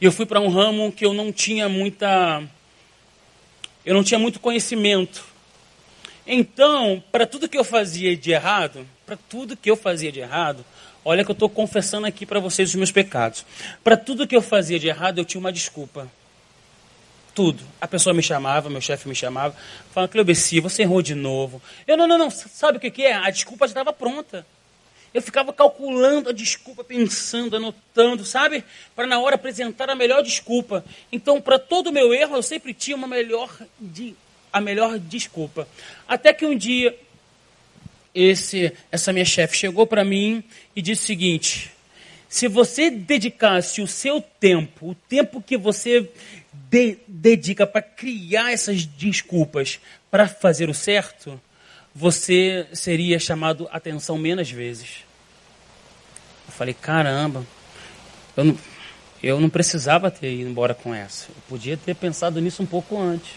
E 0.00 0.04
eu 0.04 0.12
fui 0.12 0.26
para 0.26 0.40
um 0.40 0.48
ramo 0.48 0.92
que 0.92 1.04
eu 1.04 1.12
não 1.12 1.32
tinha 1.32 1.68
muita. 1.68 2.42
Eu 3.84 3.94
não 3.94 4.04
tinha 4.04 4.18
muito 4.18 4.40
conhecimento. 4.40 5.24
Então, 6.26 7.02
para 7.12 7.24
tudo 7.26 7.48
que 7.48 7.56
eu 7.56 7.62
fazia 7.62 8.16
de 8.16 8.32
errado, 8.32 8.86
para 9.06 9.16
tudo 9.16 9.56
que 9.56 9.70
eu 9.70 9.76
fazia 9.76 10.10
de 10.10 10.18
errado, 10.18 10.64
olha 11.04 11.24
que 11.24 11.30
eu 11.30 11.34
estou 11.34 11.48
confessando 11.48 12.06
aqui 12.06 12.26
para 12.26 12.40
vocês 12.40 12.70
os 12.70 12.74
meus 12.74 12.90
pecados. 12.90 13.46
Para 13.84 13.96
tudo 13.96 14.26
que 14.26 14.36
eu 14.36 14.42
fazia 14.42 14.78
de 14.78 14.88
errado, 14.88 15.18
eu 15.18 15.24
tinha 15.24 15.38
uma 15.38 15.52
desculpa. 15.52 16.10
Tudo. 17.32 17.62
A 17.80 17.86
pessoa 17.86 18.12
me 18.12 18.22
chamava, 18.22 18.68
meu 18.68 18.80
chefe 18.80 19.08
me 19.08 19.14
chamava, 19.14 19.54
falava, 19.92 20.10
Cleobeci, 20.10 20.58
você 20.58 20.82
errou 20.82 21.00
de 21.00 21.14
novo. 21.14 21.62
Eu, 21.86 21.96
não, 21.96 22.08
não, 22.08 22.18
não, 22.18 22.30
sabe 22.30 22.78
o 22.78 22.80
que, 22.80 22.90
que 22.90 23.02
é? 23.02 23.12
A 23.12 23.30
desculpa 23.30 23.66
já 23.66 23.72
estava 23.72 23.92
pronta. 23.92 24.44
Eu 25.16 25.22
ficava 25.22 25.50
calculando 25.50 26.28
a 26.28 26.32
desculpa, 26.32 26.84
pensando, 26.84 27.56
anotando, 27.56 28.22
sabe? 28.22 28.62
Para 28.94 29.06
na 29.06 29.18
hora 29.18 29.36
apresentar 29.36 29.88
a 29.88 29.94
melhor 29.94 30.22
desculpa. 30.22 30.84
Então, 31.10 31.40
para 31.40 31.58
todo 31.58 31.86
o 31.86 31.92
meu 31.92 32.12
erro, 32.12 32.36
eu 32.36 32.42
sempre 32.42 32.74
tinha 32.74 32.94
uma 32.94 33.08
melhor, 33.08 33.50
a 34.52 34.60
melhor 34.60 34.98
desculpa. 34.98 35.66
Até 36.06 36.34
que 36.34 36.44
um 36.44 36.54
dia, 36.54 36.94
esse, 38.14 38.70
essa 38.92 39.10
minha 39.10 39.24
chefe 39.24 39.56
chegou 39.56 39.86
para 39.86 40.04
mim 40.04 40.44
e 40.76 40.82
disse 40.82 41.04
o 41.04 41.06
seguinte: 41.06 41.72
se 42.28 42.46
você 42.46 42.90
dedicasse 42.90 43.80
o 43.80 43.86
seu 43.86 44.20
tempo, 44.20 44.90
o 44.90 44.94
tempo 44.94 45.40
que 45.40 45.56
você 45.56 46.10
de, 46.52 46.98
dedica 47.08 47.66
para 47.66 47.80
criar 47.80 48.52
essas 48.52 48.84
desculpas 48.84 49.80
para 50.10 50.28
fazer 50.28 50.68
o 50.68 50.74
certo, 50.74 51.40
você 51.94 52.66
seria 52.74 53.18
chamado 53.18 53.66
atenção 53.72 54.18
menos 54.18 54.50
vezes. 54.50 55.05
Falei, 56.56 56.74
caramba, 56.74 57.44
eu 58.36 58.44
não, 58.44 58.58
eu 59.22 59.40
não 59.40 59.50
precisava 59.50 60.10
ter 60.10 60.32
ido 60.32 60.48
embora 60.48 60.74
com 60.74 60.94
essa. 60.94 61.28
Eu 61.28 61.42
podia 61.48 61.76
ter 61.76 61.94
pensado 61.94 62.40
nisso 62.40 62.62
um 62.62 62.66
pouco 62.66 62.98
antes. 62.98 63.32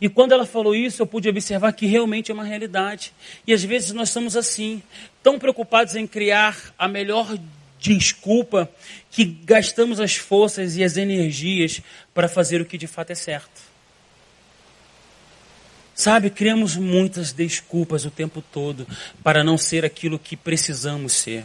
E 0.00 0.08
quando 0.08 0.32
ela 0.32 0.44
falou 0.44 0.74
isso, 0.74 1.02
eu 1.02 1.06
pude 1.06 1.28
observar 1.28 1.72
que 1.72 1.86
realmente 1.86 2.30
é 2.30 2.34
uma 2.34 2.44
realidade. 2.44 3.12
E 3.46 3.52
às 3.52 3.62
vezes 3.62 3.92
nós 3.92 4.10
somos 4.10 4.36
assim, 4.36 4.82
tão 5.22 5.38
preocupados 5.38 5.94
em 5.94 6.06
criar 6.06 6.56
a 6.78 6.88
melhor 6.88 7.38
desculpa, 7.78 8.68
que 9.08 9.24
gastamos 9.24 10.00
as 10.00 10.16
forças 10.16 10.76
e 10.76 10.82
as 10.82 10.96
energias 10.96 11.80
para 12.12 12.28
fazer 12.28 12.60
o 12.60 12.64
que 12.64 12.76
de 12.76 12.88
fato 12.88 13.10
é 13.10 13.14
certo. 13.14 13.68
Sabe, 15.94 16.30
criamos 16.30 16.76
muitas 16.76 17.32
desculpas 17.32 18.04
o 18.04 18.10
tempo 18.10 18.42
todo 18.52 18.86
para 19.22 19.42
não 19.42 19.58
ser 19.58 19.84
aquilo 19.84 20.18
que 20.18 20.36
precisamos 20.36 21.12
ser. 21.12 21.44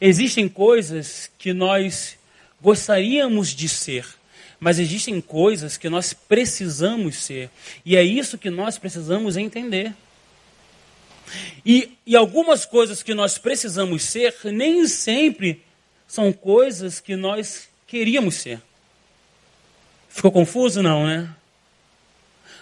Existem 0.00 0.48
coisas 0.48 1.30
que 1.38 1.52
nós 1.52 2.16
gostaríamos 2.60 3.48
de 3.50 3.68
ser, 3.68 4.06
mas 4.58 4.78
existem 4.78 5.20
coisas 5.20 5.76
que 5.76 5.88
nós 5.88 6.12
precisamos 6.12 7.16
ser. 7.16 7.50
E 7.84 7.96
é 7.96 8.02
isso 8.02 8.38
que 8.38 8.50
nós 8.50 8.78
precisamos 8.78 9.36
entender. 9.36 9.94
E, 11.64 11.96
e 12.06 12.16
algumas 12.16 12.64
coisas 12.64 13.02
que 13.02 13.14
nós 13.14 13.38
precisamos 13.38 14.02
ser, 14.02 14.34
nem 14.44 14.86
sempre 14.86 15.62
são 16.08 16.32
coisas 16.32 16.98
que 16.98 17.14
nós 17.14 17.68
queríamos 17.86 18.34
ser. 18.36 18.60
Ficou 20.08 20.32
confuso? 20.32 20.82
Não, 20.82 21.06
né? 21.06 21.34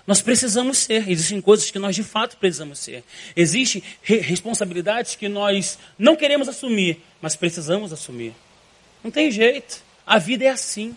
Nós 0.08 0.22
precisamos 0.22 0.78
ser. 0.78 1.06
Existem 1.10 1.38
coisas 1.38 1.70
que 1.70 1.78
nós 1.78 1.94
de 1.94 2.02
fato 2.02 2.38
precisamos 2.38 2.78
ser. 2.78 3.04
Existem 3.36 3.82
re 4.00 4.16
responsabilidades 4.16 5.14
que 5.14 5.28
nós 5.28 5.78
não 5.98 6.16
queremos 6.16 6.48
assumir, 6.48 7.04
mas 7.20 7.36
precisamos 7.36 7.92
assumir. 7.92 8.34
Não 9.04 9.10
tem 9.10 9.30
jeito. 9.30 9.82
A 10.06 10.16
vida 10.16 10.46
é 10.46 10.48
assim. 10.48 10.96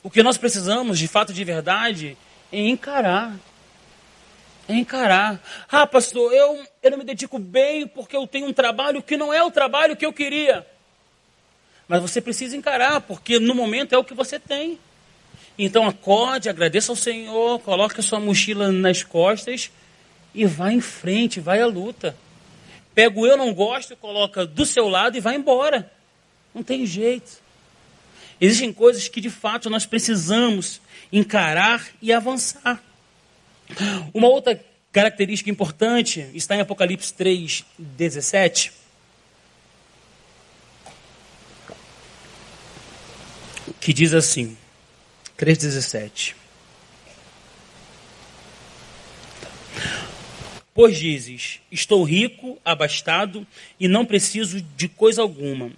O 0.00 0.08
que 0.08 0.22
nós 0.22 0.38
precisamos, 0.38 0.96
de 0.96 1.08
fato, 1.08 1.32
de 1.32 1.42
verdade, 1.42 2.16
é 2.52 2.60
encarar. 2.60 3.36
É 4.68 4.74
encarar. 4.74 5.42
Ah, 5.68 5.84
pastor, 5.84 6.32
eu, 6.32 6.64
eu 6.84 6.90
não 6.92 6.98
me 6.98 7.04
dedico 7.04 7.36
bem 7.36 7.84
porque 7.84 8.16
eu 8.16 8.28
tenho 8.28 8.46
um 8.46 8.52
trabalho 8.52 9.02
que 9.02 9.16
não 9.16 9.34
é 9.34 9.42
o 9.42 9.50
trabalho 9.50 9.96
que 9.96 10.06
eu 10.06 10.12
queria. 10.12 10.64
Mas 11.88 12.00
você 12.00 12.20
precisa 12.20 12.56
encarar, 12.56 13.00
porque 13.00 13.40
no 13.40 13.56
momento 13.56 13.92
é 13.92 13.98
o 13.98 14.04
que 14.04 14.14
você 14.14 14.38
tem. 14.38 14.78
Então 15.58 15.86
acorde, 15.86 16.48
agradeça 16.48 16.90
ao 16.90 16.96
Senhor, 16.96 17.60
coloque 17.60 18.00
a 18.00 18.02
sua 18.02 18.18
mochila 18.18 18.72
nas 18.72 19.02
costas 19.02 19.70
e 20.34 20.44
vá 20.44 20.72
em 20.72 20.80
frente, 20.80 21.38
vai 21.38 21.60
à 21.60 21.66
luta. 21.66 22.16
Pega 22.94 23.18
o 23.18 23.26
eu 23.26 23.36
não 23.36 23.54
gosto, 23.54 23.96
coloca 23.96 24.44
do 24.44 24.66
seu 24.66 24.88
lado 24.88 25.16
e 25.16 25.20
vai 25.20 25.36
embora. 25.36 25.90
Não 26.54 26.62
tem 26.62 26.84
jeito. 26.84 27.42
Existem 28.40 28.72
coisas 28.72 29.08
que 29.08 29.20
de 29.20 29.30
fato 29.30 29.70
nós 29.70 29.86
precisamos 29.86 30.80
encarar 31.12 31.86
e 32.02 32.12
avançar. 32.12 32.82
Uma 34.12 34.28
outra 34.28 34.60
característica 34.92 35.50
importante 35.50 36.28
está 36.34 36.56
em 36.56 36.60
Apocalipse 36.60 37.12
3, 37.12 37.64
17. 37.78 38.72
Que 43.80 43.92
diz 43.92 44.14
assim: 44.14 44.56
3,17. 45.38 46.34
Pois 50.74 50.98
dizes: 50.98 51.60
Estou 51.70 52.02
rico, 52.02 52.58
abastado 52.64 53.46
e 53.78 53.86
não 53.86 54.04
preciso 54.04 54.60
de 54.60 54.88
coisa 54.88 55.22
alguma, 55.22 55.70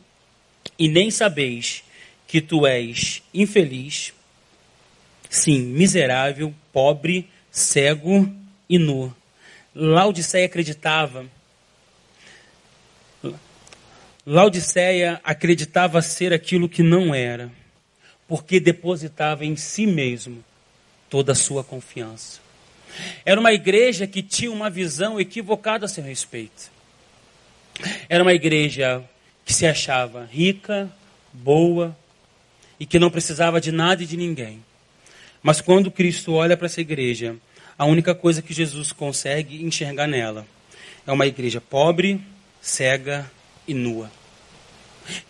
e 0.78 0.88
nem 0.88 1.10
sabeis 1.10 1.84
que 2.26 2.40
tu 2.40 2.66
és 2.66 3.22
infeliz, 3.32 4.12
sim, 5.28 5.60
miserável, 5.60 6.52
pobre, 6.72 7.28
cego 7.50 8.28
e 8.68 8.78
nu. 8.78 9.14
Laodiceia 9.74 10.46
acreditava. 10.46 11.26
Laodiceia 14.26 15.20
acreditava 15.22 16.02
ser 16.02 16.32
aquilo 16.32 16.68
que 16.68 16.82
não 16.82 17.14
era, 17.14 17.52
porque 18.28 18.58
depositava 18.58 19.44
em 19.44 19.56
si 19.56 19.86
mesmo 19.86 20.44
toda 21.08 21.32
a 21.32 21.34
sua 21.34 21.62
confiança. 21.62 22.40
Era 23.24 23.38
uma 23.38 23.52
igreja 23.52 24.06
que 24.06 24.22
tinha 24.22 24.50
uma 24.50 24.70
visão 24.70 25.20
equivocada 25.20 25.84
a 25.86 25.88
seu 25.88 26.02
respeito. 26.02 26.70
Era 28.08 28.22
uma 28.22 28.32
igreja 28.32 29.04
que 29.44 29.52
se 29.52 29.66
achava 29.66 30.24
rica, 30.24 30.90
boa 31.32 31.96
e 32.80 32.86
que 32.86 32.98
não 32.98 33.10
precisava 33.10 33.60
de 33.60 33.70
nada 33.70 34.02
e 34.02 34.06
de 34.06 34.16
ninguém. 34.16 34.64
Mas 35.42 35.60
quando 35.60 35.90
Cristo 35.90 36.32
olha 36.32 36.56
para 36.56 36.66
essa 36.66 36.80
igreja, 36.80 37.36
a 37.78 37.84
única 37.84 38.14
coisa 38.14 38.42
que 38.42 38.54
Jesus 38.54 38.92
consegue 38.92 39.62
enxergar 39.62 40.06
nela 40.06 40.46
é 41.06 41.12
uma 41.12 41.26
igreja 41.26 41.60
pobre, 41.60 42.20
cega 42.60 43.30
e 43.68 43.74
nua. 43.74 44.10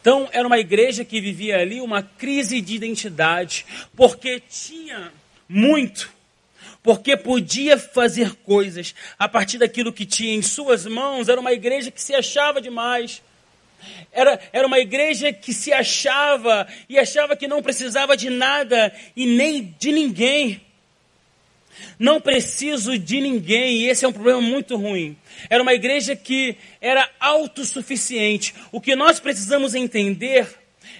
Então, 0.00 0.28
era 0.32 0.46
uma 0.46 0.58
igreja 0.58 1.04
que 1.04 1.20
vivia 1.20 1.58
ali 1.58 1.80
uma 1.80 2.02
crise 2.02 2.60
de 2.60 2.74
identidade, 2.74 3.66
porque 3.94 4.40
tinha 4.40 5.12
muito, 5.48 6.10
porque 6.82 7.16
podia 7.16 7.78
fazer 7.78 8.34
coisas 8.36 8.94
a 9.18 9.28
partir 9.28 9.58
daquilo 9.58 9.92
que 9.92 10.06
tinha 10.06 10.34
em 10.34 10.42
suas 10.42 10.86
mãos. 10.86 11.28
Era 11.28 11.40
uma 11.40 11.52
igreja 11.52 11.90
que 11.90 12.02
se 12.02 12.14
achava 12.14 12.60
demais. 12.60 13.22
Era, 14.12 14.40
era 14.52 14.66
uma 14.66 14.78
igreja 14.78 15.32
que 15.32 15.52
se 15.52 15.72
achava 15.72 16.66
e 16.88 16.98
achava 16.98 17.36
que 17.36 17.46
não 17.46 17.62
precisava 17.62 18.16
de 18.16 18.30
nada 18.30 18.92
e 19.14 19.26
nem 19.26 19.74
de 19.78 19.92
ninguém. 19.92 20.65
Não 21.98 22.20
preciso 22.20 22.98
de 22.98 23.20
ninguém, 23.20 23.78
e 23.78 23.88
esse 23.88 24.04
é 24.04 24.08
um 24.08 24.12
problema 24.12 24.40
muito 24.40 24.76
ruim. 24.76 25.16
Era 25.48 25.62
uma 25.62 25.74
igreja 25.74 26.14
que 26.14 26.56
era 26.80 27.08
autossuficiente. 27.18 28.54
O 28.70 28.80
que 28.80 28.94
nós 28.94 29.18
precisamos 29.18 29.74
entender 29.74 30.46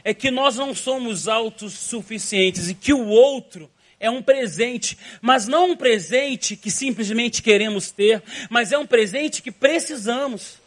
é 0.05 0.15
que 0.15 0.31
nós 0.31 0.57
não 0.57 0.75
somos 0.75 1.29
autossuficientes 1.29 2.69
e 2.69 2.75
que 2.75 2.93
o 2.93 3.07
outro 3.09 3.71
é 3.99 4.11
um 4.11 4.23
presente, 4.23 4.97
mas 5.21 5.47
não 5.47 5.71
um 5.71 5.77
presente 5.77 6.57
que 6.57 6.71
simplesmente 6.71 7.43
queremos 7.43 7.91
ter, 7.91 8.23
mas 8.51 8.73
é 8.73 8.79
um 8.79 8.87
presente 8.87 9.43
que 9.43 9.51
precisamos. 9.51 10.59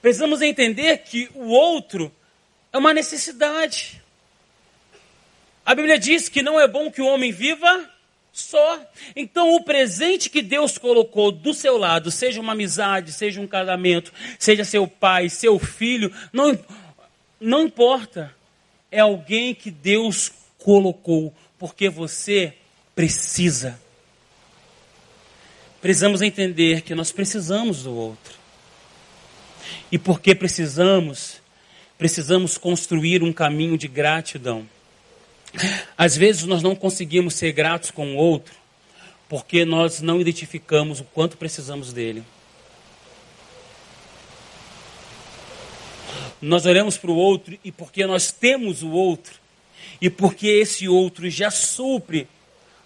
Precisamos 0.00 0.42
entender 0.42 0.98
que 0.98 1.30
o 1.34 1.48
outro 1.48 2.12
é 2.72 2.78
uma 2.78 2.92
necessidade. 2.92 4.02
A 5.64 5.74
Bíblia 5.74 5.98
diz 5.98 6.28
que 6.28 6.42
não 6.42 6.58
é 6.58 6.66
bom 6.66 6.90
que 6.90 7.00
o 7.00 7.06
homem 7.06 7.30
viva 7.30 7.88
só. 8.32 8.80
Então, 9.14 9.54
o 9.54 9.62
presente 9.62 10.30
que 10.30 10.40
Deus 10.40 10.78
colocou 10.78 11.30
do 11.30 11.52
seu 11.52 11.76
lado, 11.76 12.10
seja 12.10 12.40
uma 12.40 12.52
amizade, 12.52 13.12
seja 13.12 13.40
um 13.40 13.46
casamento, 13.46 14.12
seja 14.38 14.64
seu 14.64 14.86
pai, 14.88 15.28
seu 15.28 15.58
filho, 15.58 16.12
não, 16.32 16.58
não 17.38 17.62
importa. 17.62 18.34
É 18.90 19.00
alguém 19.00 19.54
que 19.54 19.70
Deus 19.70 20.32
colocou, 20.58 21.34
porque 21.58 21.88
você 21.88 22.54
precisa. 22.94 23.78
Precisamos 25.80 26.22
entender 26.22 26.82
que 26.82 26.94
nós 26.94 27.10
precisamos 27.10 27.82
do 27.82 27.94
outro. 27.94 28.34
E 29.90 29.98
porque 29.98 30.34
precisamos, 30.34 31.42
precisamos 31.98 32.56
construir 32.56 33.22
um 33.22 33.32
caminho 33.32 33.76
de 33.76 33.88
gratidão. 33.88 34.66
Às 35.96 36.16
vezes 36.16 36.44
nós 36.44 36.62
não 36.62 36.74
conseguimos 36.74 37.34
ser 37.34 37.52
gratos 37.52 37.90
com 37.90 38.14
o 38.14 38.16
outro 38.16 38.54
porque 39.28 39.64
nós 39.64 40.02
não 40.02 40.20
identificamos 40.20 41.00
o 41.00 41.04
quanto 41.04 41.38
precisamos 41.38 41.90
dele. 41.90 42.22
Nós 46.40 46.66
olhamos 46.66 46.98
para 46.98 47.10
o 47.10 47.16
outro 47.16 47.58
e 47.64 47.72
porque 47.72 48.04
nós 48.04 48.30
temos 48.30 48.82
o 48.82 48.90
outro 48.90 49.32
e 50.02 50.10
porque 50.10 50.48
esse 50.48 50.86
outro 50.86 51.30
já 51.30 51.50
supre 51.50 52.28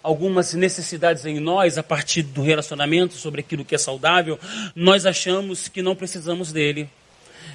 algumas 0.01 0.53
necessidades 0.53 1.25
em 1.25 1.37
nós 1.37 1.77
a 1.77 1.83
partir 1.83 2.23
do 2.23 2.41
relacionamento 2.41 3.15
sobre 3.15 3.41
aquilo 3.41 3.65
que 3.65 3.75
é 3.75 3.77
saudável, 3.77 4.39
nós 4.73 5.05
achamos 5.05 5.67
que 5.67 5.81
não 5.81 5.97
precisamos 5.97 6.53
dele. 6.53 6.89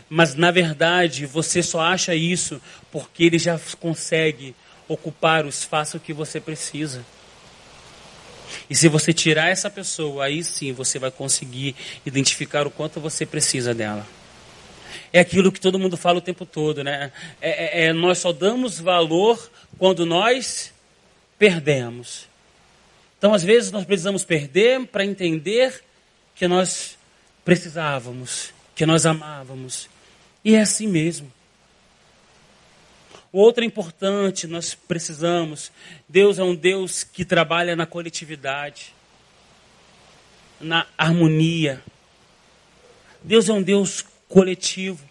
Mas 0.07 0.35
na 0.35 0.51
verdade, 0.51 1.25
você 1.25 1.63
só 1.63 1.81
acha 1.81 2.15
isso 2.15 2.61
porque 2.91 3.25
ele 3.25 3.39
já 3.39 3.59
consegue 3.81 4.55
ocupar 4.93 5.45
o 5.45 5.49
espaço 5.49 5.99
que 5.99 6.13
você 6.13 6.41
precisa. 6.41 7.05
E 8.69 8.75
se 8.75 8.89
você 8.89 9.13
tirar 9.13 9.49
essa 9.49 9.71
pessoa, 9.71 10.25
aí 10.25 10.45
sim 10.45 10.73
você 10.73 10.99
vai 10.99 11.11
conseguir 11.11 11.75
identificar 12.05 12.67
o 12.67 12.71
quanto 12.71 13.01
você 13.01 13.25
precisa 13.25 13.75
dela. 13.75 14.07
É 15.13 15.21
aquilo 15.21 15.53
que 15.53 15.61
todo 15.61 15.79
mundo 15.79 15.97
fala 15.97 16.19
o 16.19 16.23
tempo 16.23 16.47
todo, 16.47 16.83
né? 16.83 17.13
É, 17.41 17.85
é, 17.85 17.87
é 17.87 17.93
nós 17.93 18.19
só 18.19 18.33
damos 18.33 18.79
valor 18.79 19.51
quando 19.79 20.07
nós 20.07 20.73
perdemos. 21.39 22.29
Então, 23.19 23.35
às 23.35 23.43
vezes, 23.43 23.71
nós 23.71 23.85
precisamos 23.85 24.25
perder 24.25 24.87
para 24.87 25.05
entender 25.05 25.83
que 26.35 26.49
nós 26.49 26.99
precisávamos, 27.45 28.53
que 28.75 28.87
nós 28.87 29.07
amávamos. 29.07 29.89
E 30.45 30.55
é 30.55 30.61
assim 30.61 30.87
mesmo. 30.87 31.31
O 33.33 33.41
outro 33.41 33.65
é 33.65 33.67
importante, 33.67 34.47
nós 34.47 34.75
precisamos. 34.75 35.73
Deus 36.07 36.39
é 36.39 36.45
um 36.45 36.55
Deus 36.55 37.03
que 37.03 37.25
trabalha 37.25 37.75
na 37.75 37.87
coletividade, 37.87 38.95
na 40.61 40.87
harmonia. 40.99 41.83
Deus 43.23 43.49
é 43.49 43.53
um 43.55 43.63
Deus 43.63 44.05
coletivo. 44.29 45.03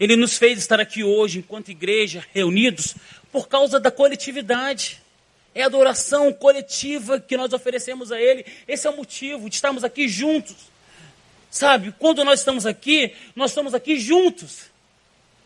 Ele 0.00 0.16
nos 0.16 0.36
fez 0.36 0.58
estar 0.58 0.80
aqui 0.80 1.04
hoje, 1.04 1.38
enquanto 1.38 1.70
igreja, 1.70 2.24
reunidos, 2.34 2.96
por 3.30 3.46
causa 3.46 3.78
da 3.78 3.92
coletividade. 3.92 5.00
É 5.54 5.62
a 5.62 5.66
adoração 5.66 6.32
coletiva 6.32 7.20
que 7.20 7.36
nós 7.36 7.52
oferecemos 7.52 8.10
a 8.10 8.20
Ele. 8.20 8.44
Esse 8.66 8.88
é 8.88 8.90
o 8.90 8.96
motivo 8.96 9.48
de 9.48 9.54
estarmos 9.54 9.84
aqui 9.84 10.08
juntos. 10.08 10.56
Sabe, 11.48 11.94
quando 11.96 12.24
nós 12.24 12.40
estamos 12.40 12.66
aqui, 12.66 13.14
nós 13.36 13.52
estamos 13.52 13.72
aqui 13.72 13.98
juntos. 13.98 14.67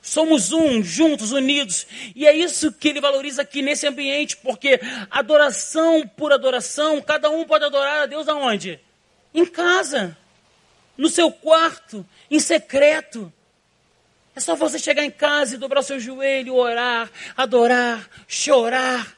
Somos 0.03 0.53
um, 0.53 0.82
juntos, 0.82 1.30
unidos. 1.30 1.86
E 2.16 2.26
é 2.26 2.34
isso 2.34 2.72
que 2.72 2.88
ele 2.88 3.00
valoriza 3.00 3.42
aqui 3.42 3.62
nesse 3.62 3.86
ambiente, 3.86 4.36
porque 4.36 4.80
adoração 5.09 6.05
por 6.16 6.32
adoração, 6.32 7.00
cada 7.00 7.30
um 7.30 7.44
pode 7.44 7.64
adorar 7.64 8.03
a 8.03 8.07
Deus 8.07 8.26
aonde? 8.28 8.80
Em 9.32 9.46
casa, 9.46 10.18
no 10.98 11.09
seu 11.09 11.30
quarto, 11.30 12.05
em 12.28 12.40
secreto. 12.40 13.32
É 14.34 14.40
só 14.40 14.57
você 14.57 14.76
chegar 14.76 15.05
em 15.05 15.11
casa 15.11 15.55
e 15.55 15.59
dobrar 15.59 15.82
seu 15.82 16.00
joelho, 16.00 16.57
orar, 16.57 17.09
adorar, 17.36 18.11
chorar. 18.26 19.16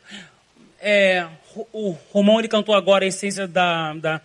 É, 0.78 1.26
o 1.72 1.96
Romão 2.12 2.40
ele 2.40 2.48
cantou 2.48 2.74
agora 2.74 3.06
a 3.06 3.08
essência 3.08 3.48
da, 3.48 3.94
da 3.94 4.20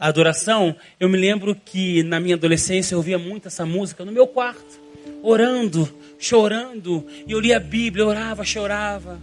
adoração. 0.00 0.74
Eu 0.98 1.08
me 1.08 1.16
lembro 1.16 1.54
que 1.54 2.02
na 2.02 2.18
minha 2.18 2.34
adolescência 2.34 2.94
eu 2.94 2.98
ouvia 2.98 3.20
muito 3.20 3.46
essa 3.46 3.64
música 3.64 4.04
no 4.04 4.10
meu 4.10 4.26
quarto 4.26 4.81
orando, 5.22 5.88
chorando, 6.18 7.06
e 7.26 7.32
eu 7.32 7.40
lia 7.40 7.56
a 7.56 7.60
Bíblia, 7.60 8.06
orava, 8.06 8.44
chorava. 8.44 9.20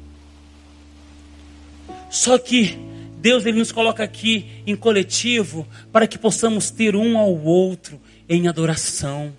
Só 2.10 2.38
que 2.38 2.78
Deus 3.18 3.46
ele 3.46 3.60
nos 3.60 3.72
coloca 3.72 4.04
aqui 4.04 4.46
em 4.66 4.76
coletivo 4.76 5.68
para 5.92 6.08
que 6.08 6.18
possamos 6.18 6.72
ter 6.72 6.96
um 6.96 7.18
ao 7.18 7.36
outro 7.44 8.00
em 8.28 8.48
adoração, 8.48 9.34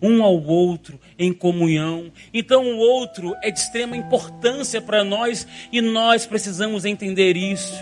um 0.00 0.22
ao 0.22 0.42
outro 0.42 0.98
em 1.18 1.32
comunhão. 1.32 2.10
Então 2.32 2.64
o 2.64 2.78
outro 2.78 3.34
é 3.42 3.50
de 3.50 3.58
extrema 3.58 3.96
importância 3.96 4.80
para 4.80 5.04
nós 5.04 5.46
e 5.70 5.80
nós 5.80 6.24
precisamos 6.26 6.84
entender 6.84 7.36
isso. 7.36 7.74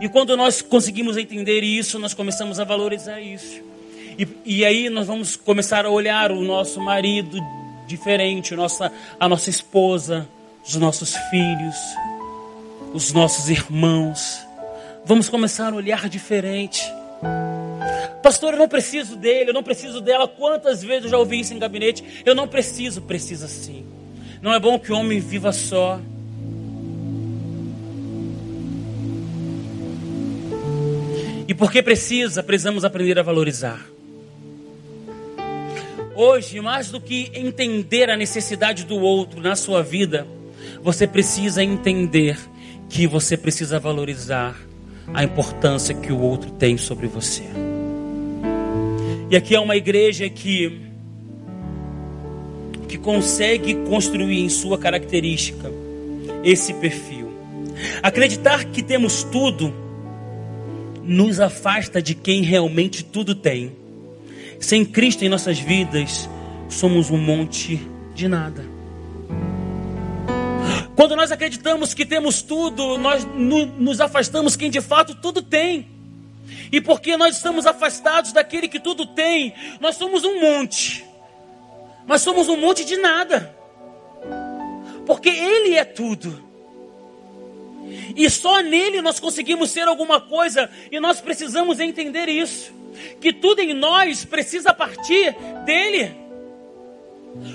E 0.00 0.08
quando 0.08 0.36
nós 0.36 0.62
conseguimos 0.62 1.16
entender 1.16 1.62
isso, 1.62 1.98
nós 1.98 2.14
começamos 2.14 2.60
a 2.60 2.64
valorizar 2.64 3.20
isso. 3.20 3.69
E, 4.20 4.28
e 4.44 4.64
aí 4.66 4.90
nós 4.90 5.06
vamos 5.06 5.34
começar 5.34 5.86
a 5.86 5.90
olhar 5.90 6.30
o 6.30 6.42
nosso 6.42 6.78
marido 6.78 7.38
diferente, 7.86 8.52
a 8.52 8.56
nossa, 8.58 8.92
a 9.18 9.26
nossa 9.26 9.48
esposa, 9.48 10.28
os 10.62 10.76
nossos 10.76 11.16
filhos, 11.30 11.76
os 12.92 13.14
nossos 13.14 13.48
irmãos. 13.48 14.38
Vamos 15.06 15.30
começar 15.30 15.72
a 15.72 15.76
olhar 15.76 16.06
diferente. 16.06 16.82
Pastor, 18.22 18.52
eu 18.52 18.58
não 18.58 18.68
preciso 18.68 19.16
dele, 19.16 19.48
eu 19.48 19.54
não 19.54 19.62
preciso 19.62 20.02
dela. 20.02 20.28
Quantas 20.28 20.82
vezes 20.82 21.04
eu 21.04 21.10
já 21.12 21.16
ouvi 21.16 21.40
isso 21.40 21.54
em 21.54 21.58
gabinete? 21.58 22.22
Eu 22.22 22.34
não 22.34 22.46
preciso, 22.46 23.00
precisa 23.00 23.48
sim. 23.48 23.86
Não 24.42 24.52
é 24.52 24.60
bom 24.60 24.78
que 24.78 24.92
o 24.92 24.96
homem 24.98 25.18
viva 25.18 25.50
só. 25.50 25.98
E 31.48 31.54
porque 31.54 31.82
precisa, 31.82 32.42
precisamos 32.42 32.84
aprender 32.84 33.18
a 33.18 33.22
valorizar. 33.22 33.80
Hoje, 36.22 36.60
mais 36.60 36.90
do 36.90 37.00
que 37.00 37.32
entender 37.32 38.10
a 38.10 38.16
necessidade 38.16 38.84
do 38.84 38.98
outro 38.98 39.40
na 39.40 39.56
sua 39.56 39.82
vida, 39.82 40.26
você 40.82 41.06
precisa 41.06 41.64
entender 41.64 42.38
que 42.90 43.06
você 43.06 43.38
precisa 43.38 43.80
valorizar 43.80 44.54
a 45.14 45.24
importância 45.24 45.94
que 45.94 46.12
o 46.12 46.20
outro 46.20 46.50
tem 46.50 46.76
sobre 46.76 47.06
você. 47.06 47.44
E 49.30 49.34
aqui 49.34 49.54
é 49.54 49.60
uma 49.60 49.76
igreja 49.76 50.28
que 50.28 50.82
que 52.86 52.98
consegue 52.98 53.76
construir 53.88 54.40
em 54.40 54.50
sua 54.50 54.76
característica 54.76 55.72
esse 56.44 56.74
perfil. 56.74 57.32
Acreditar 58.02 58.66
que 58.66 58.82
temos 58.82 59.24
tudo 59.24 59.72
nos 61.02 61.40
afasta 61.40 62.02
de 62.02 62.14
quem 62.14 62.42
realmente 62.42 63.02
tudo 63.02 63.34
tem. 63.34 63.79
Sem 64.60 64.84
Cristo 64.84 65.24
em 65.24 65.28
nossas 65.28 65.58
vidas, 65.58 66.28
somos 66.68 67.10
um 67.10 67.16
monte 67.16 67.80
de 68.14 68.28
nada. 68.28 68.64
Quando 70.94 71.16
nós 71.16 71.32
acreditamos 71.32 71.94
que 71.94 72.04
temos 72.04 72.42
tudo, 72.42 72.98
nós 72.98 73.26
nos 73.34 74.02
afastamos 74.02 74.54
quem 74.54 74.70
de 74.70 74.82
fato 74.82 75.14
tudo 75.14 75.40
tem. 75.40 75.88
E 76.70 76.78
porque 76.78 77.16
nós 77.16 77.36
estamos 77.36 77.66
afastados 77.66 78.32
daquele 78.32 78.68
que 78.68 78.78
tudo 78.78 79.06
tem, 79.06 79.54
nós 79.80 79.96
somos 79.96 80.24
um 80.24 80.40
monte. 80.40 81.04
Nós 82.06 82.20
somos 82.20 82.50
um 82.50 82.56
monte 82.56 82.84
de 82.84 82.98
nada. 82.98 83.54
Porque 85.06 85.30
Ele 85.30 85.74
é 85.74 85.84
tudo. 85.84 86.49
E 88.16 88.28
só 88.28 88.60
nele 88.60 89.00
nós 89.00 89.18
conseguimos 89.18 89.70
ser 89.70 89.88
alguma 89.88 90.20
coisa, 90.20 90.70
e 90.90 91.00
nós 91.00 91.20
precisamos 91.20 91.80
entender 91.80 92.28
isso. 92.28 92.72
Que 93.20 93.32
tudo 93.32 93.60
em 93.60 93.72
nós 93.72 94.24
precisa 94.24 94.74
partir 94.74 95.34
dele. 95.64 96.14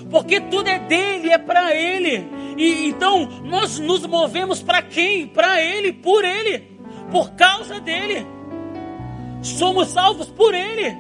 Porque 0.09 0.39
tudo 0.39 0.67
é 0.67 0.79
dele, 0.79 1.29
é 1.29 1.37
para 1.37 1.75
ele. 1.75 2.25
E 2.57 2.87
então 2.87 3.25
nós 3.43 3.79
nos 3.79 4.05
movemos 4.05 4.61
para 4.61 4.81
quem? 4.81 5.27
Para 5.27 5.61
ele, 5.61 5.91
por 5.91 6.23
ele, 6.23 6.63
por 7.11 7.31
causa 7.31 7.79
dele. 7.79 8.25
Somos 9.41 9.89
salvos 9.89 10.27
por 10.27 10.53
ele. 10.53 10.95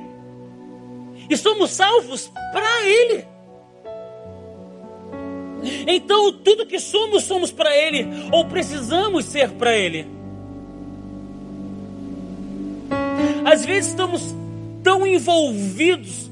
E 1.29 1.37
somos 1.37 1.71
salvos 1.71 2.31
para 2.51 2.85
ele. 2.85 3.34
Então, 5.87 6.31
tudo 6.31 6.65
que 6.65 6.79
somos, 6.79 7.23
somos 7.23 7.51
para 7.51 7.75
Ele, 7.75 8.07
ou 8.31 8.45
precisamos 8.45 9.25
ser 9.25 9.51
para 9.51 9.75
Ele. 9.75 10.05
Às 13.43 13.65
vezes 13.65 13.91
estamos 13.91 14.35
tão 14.83 15.05
envolvidos 15.05 16.29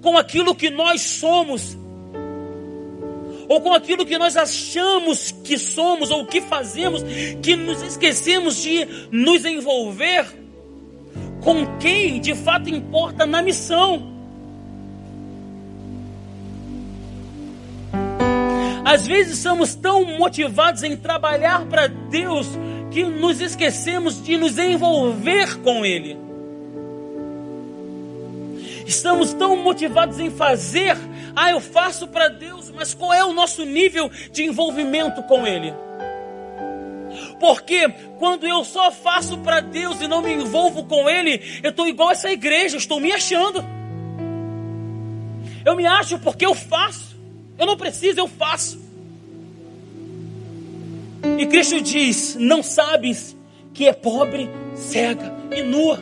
com 0.00 0.16
aquilo 0.16 0.54
que 0.54 0.70
nós 0.70 1.00
somos, 1.00 1.76
ou 3.48 3.60
com 3.60 3.72
aquilo 3.72 4.06
que 4.06 4.16
nós 4.18 4.36
achamos 4.36 5.32
que 5.44 5.58
somos 5.58 6.10
ou 6.10 6.24
que 6.26 6.40
fazemos, 6.40 7.02
que 7.42 7.56
nos 7.56 7.82
esquecemos 7.82 8.62
de 8.62 8.86
nos 9.10 9.44
envolver 9.44 10.26
com 11.42 11.78
quem 11.78 12.20
de 12.20 12.34
fato 12.34 12.70
importa 12.70 13.26
na 13.26 13.42
missão. 13.42 14.13
Às 18.84 19.06
vezes 19.06 19.38
somos 19.38 19.74
tão 19.74 20.04
motivados 20.18 20.82
em 20.82 20.96
trabalhar 20.96 21.64
para 21.66 21.86
Deus 21.86 22.46
que 22.90 23.02
nos 23.02 23.40
esquecemos 23.40 24.22
de 24.22 24.36
nos 24.36 24.58
envolver 24.58 25.58
com 25.62 25.84
Ele. 25.84 26.16
Estamos 28.86 29.32
tão 29.32 29.56
motivados 29.56 30.20
em 30.20 30.30
fazer, 30.30 30.96
ah, 31.34 31.50
eu 31.50 31.60
faço 31.60 32.06
para 32.06 32.28
Deus, 32.28 32.70
mas 32.70 32.92
qual 32.92 33.14
é 33.14 33.24
o 33.24 33.32
nosso 33.32 33.64
nível 33.64 34.10
de 34.30 34.44
envolvimento 34.44 35.22
com 35.22 35.46
Ele? 35.46 35.72
Porque 37.40 37.88
quando 38.18 38.46
eu 38.46 38.64
só 38.64 38.90
faço 38.90 39.38
para 39.38 39.60
Deus 39.60 40.00
e 40.00 40.08
não 40.08 40.20
me 40.20 40.32
envolvo 40.32 40.84
com 40.84 41.08
Ele, 41.08 41.40
eu 41.62 41.70
estou 41.70 41.88
igual 41.88 42.10
essa 42.10 42.30
igreja, 42.30 42.76
estou 42.76 43.00
me 43.00 43.12
achando. 43.12 43.64
Eu 45.64 45.74
me 45.74 45.86
acho 45.86 46.18
porque 46.18 46.44
eu 46.44 46.54
faço. 46.54 47.13
Eu 47.58 47.66
não 47.66 47.76
preciso, 47.76 48.20
eu 48.20 48.28
faço. 48.28 48.78
E 51.38 51.46
Cristo 51.46 51.80
diz: 51.80 52.36
Não 52.38 52.62
sabes 52.62 53.36
que 53.72 53.86
é 53.86 53.92
pobre, 53.92 54.48
cega 54.74 55.32
e 55.54 55.62
nua. 55.62 55.98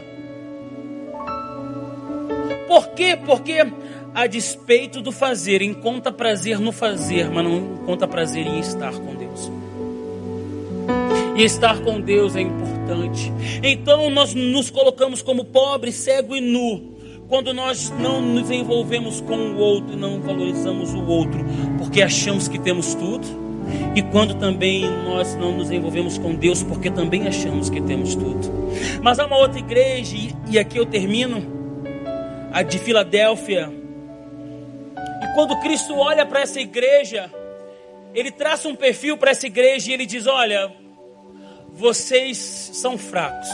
Por 2.66 2.88
quê? 2.90 3.16
Porque 3.16 3.66
a 4.14 4.26
despeito 4.26 5.00
do 5.00 5.12
fazer, 5.12 5.62
encontra 5.62 6.12
prazer 6.12 6.59
no 6.59 6.72
fazer, 6.72 7.30
mas 7.30 7.44
não 7.44 7.59
encontra 7.82 8.07
prazer 8.07 8.46
em 8.46 8.61
estar 8.61 8.92
com 8.92 9.14
Deus. 9.14 9.50
E 11.36 11.42
estar 11.44 11.80
com 11.80 12.00
Deus 12.00 12.36
é 12.36 12.42
importante. 12.42 13.32
Então 13.62 14.11
nós 14.11 14.34
nos 14.34 14.70
colocamos 14.70 15.22
como 15.22 15.44
pobre, 15.44 15.92
cego 15.92 16.36
e 16.36 16.40
nu. 16.40 16.91
Quando 17.33 17.55
nós 17.55 17.89
não 17.89 18.20
nos 18.20 18.51
envolvemos 18.51 19.22
com 19.22 19.35
o 19.35 19.57
outro 19.57 19.95
e 19.95 19.97
não 19.97 20.20
valorizamos 20.20 20.93
o 20.93 21.03
outro, 21.07 21.43
porque 21.78 22.03
achamos 22.03 22.47
que 22.47 22.59
temos 22.59 22.95
tudo. 22.95 23.26
E 23.97 24.03
quando 24.03 24.35
também 24.35 24.85
nós 25.03 25.35
não 25.37 25.57
nos 25.57 25.70
envolvemos 25.70 26.18
com 26.18 26.35
Deus, 26.35 26.62
porque 26.62 26.91
também 26.91 27.26
achamos 27.26 27.70
que 27.70 27.80
temos 27.80 28.14
tudo. 28.14 28.53
Mas 29.01 29.18
há 29.18 29.24
uma 29.24 29.39
outra 29.39 29.59
igreja, 29.59 30.14
e 30.47 30.59
aqui 30.59 30.76
eu 30.76 30.85
termino, 30.85 31.43
a 32.53 32.62
de 32.62 32.78
Filadélfia. 32.78 33.72
E 35.22 35.35
quando 35.35 35.59
Cristo 35.61 35.95
olha 35.97 36.26
para 36.26 36.43
essa 36.43 36.61
igreja, 36.61 37.33
ele 38.14 38.30
traça 38.30 38.68
um 38.68 38.76
perfil 38.76 39.16
para 39.16 39.30
essa 39.30 39.47
igreja 39.47 39.91
e 39.91 39.95
ele 39.95 40.05
diz: 40.05 40.26
Olha, 40.26 40.70
vocês 41.72 42.37
são 42.74 42.99
fracos. 42.99 43.49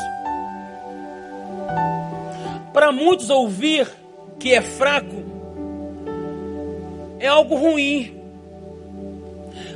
Para 2.78 2.92
muitos, 2.92 3.28
ouvir 3.28 3.88
que 4.38 4.54
é 4.54 4.62
fraco 4.62 5.24
é 7.18 7.26
algo 7.26 7.56
ruim. 7.56 8.22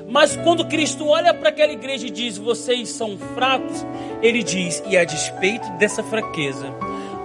Mas 0.08 0.36
quando 0.36 0.64
Cristo 0.68 1.08
olha 1.08 1.34
para 1.34 1.48
aquela 1.48 1.72
igreja 1.72 2.06
e 2.06 2.10
diz: 2.10 2.38
Vocês 2.38 2.90
são 2.90 3.18
fracos, 3.34 3.84
ele 4.22 4.44
diz: 4.44 4.80
E 4.86 4.96
a 4.96 5.02
despeito 5.02 5.68
dessa 5.78 6.04
fraqueza, 6.04 6.72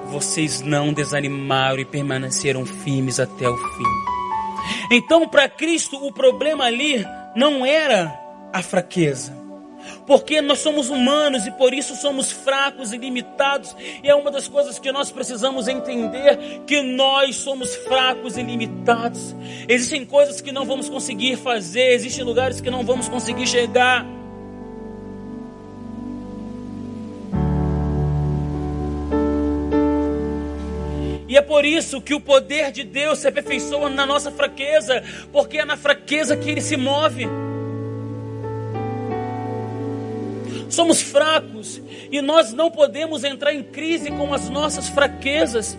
vocês 0.10 0.62
não 0.62 0.92
desanimaram 0.92 1.78
e 1.78 1.86
permaneceram 1.86 2.66
firmes 2.66 3.20
até 3.20 3.48
o 3.48 3.56
fim. 3.56 4.96
Então, 4.96 5.30
para 5.30 5.48
Cristo, 5.48 6.04
o 6.04 6.12
problema 6.12 6.64
ali 6.64 7.06
não 7.36 7.64
era 7.64 8.20
a 8.52 8.64
fraqueza 8.64 9.47
porque 10.06 10.42
nós 10.42 10.60
somos 10.60 10.90
humanos 10.90 11.46
e 11.46 11.52
por 11.52 11.74
isso 11.74 11.96
somos 11.96 12.32
fracos 12.32 12.94
e 12.94 12.98
limitados. 12.98 13.76
E 14.04 14.10
é 14.10 14.16
uma 14.16 14.32
das 14.32 14.48
coisas 14.48 14.80
que 14.80 14.92
nós 14.92 15.12
precisamos 15.12 15.68
entender 15.68 16.62
que 16.66 16.82
nós 16.82 17.36
somos 17.36 17.76
fracos 17.76 18.38
e 18.38 18.44
limitados. 18.44 19.36
Existem 19.68 20.06
coisas 20.06 20.42
que 20.42 20.52
não 20.52 20.66
vamos 20.66 20.90
conseguir 20.90 21.38
fazer, 21.38 21.94
existem 21.94 22.24
lugares 22.24 22.62
que 22.62 22.70
não 22.70 22.84
vamos 22.84 23.08
conseguir 23.08 23.48
chegar. 23.48 24.06
E 31.28 31.36
é 31.36 31.42
por 31.42 31.66
isso 31.66 32.02
que 32.02 32.14
o 32.14 32.22
poder 32.22 32.72
de 32.72 32.84
Deus 32.84 33.20
se 33.20 33.28
aperfeiçoa 33.28 33.90
na 33.90 34.06
nossa 34.06 34.32
fraqueza, 34.32 35.04
porque 35.32 35.58
é 35.58 35.66
na 35.66 35.76
fraqueza 35.76 36.38
que 36.38 36.50
ele 36.50 36.62
se 36.62 36.78
move. 36.78 37.28
Somos 40.70 41.02
fracos 41.02 41.82
e 42.12 42.22
nós 42.22 42.54
não 42.54 42.70
podemos 42.70 43.24
entrar 43.24 43.54
em 43.54 43.64
crise 43.64 44.12
com 44.12 44.34
as 44.34 44.50
nossas 44.50 44.90
fraquezas. 44.90 45.78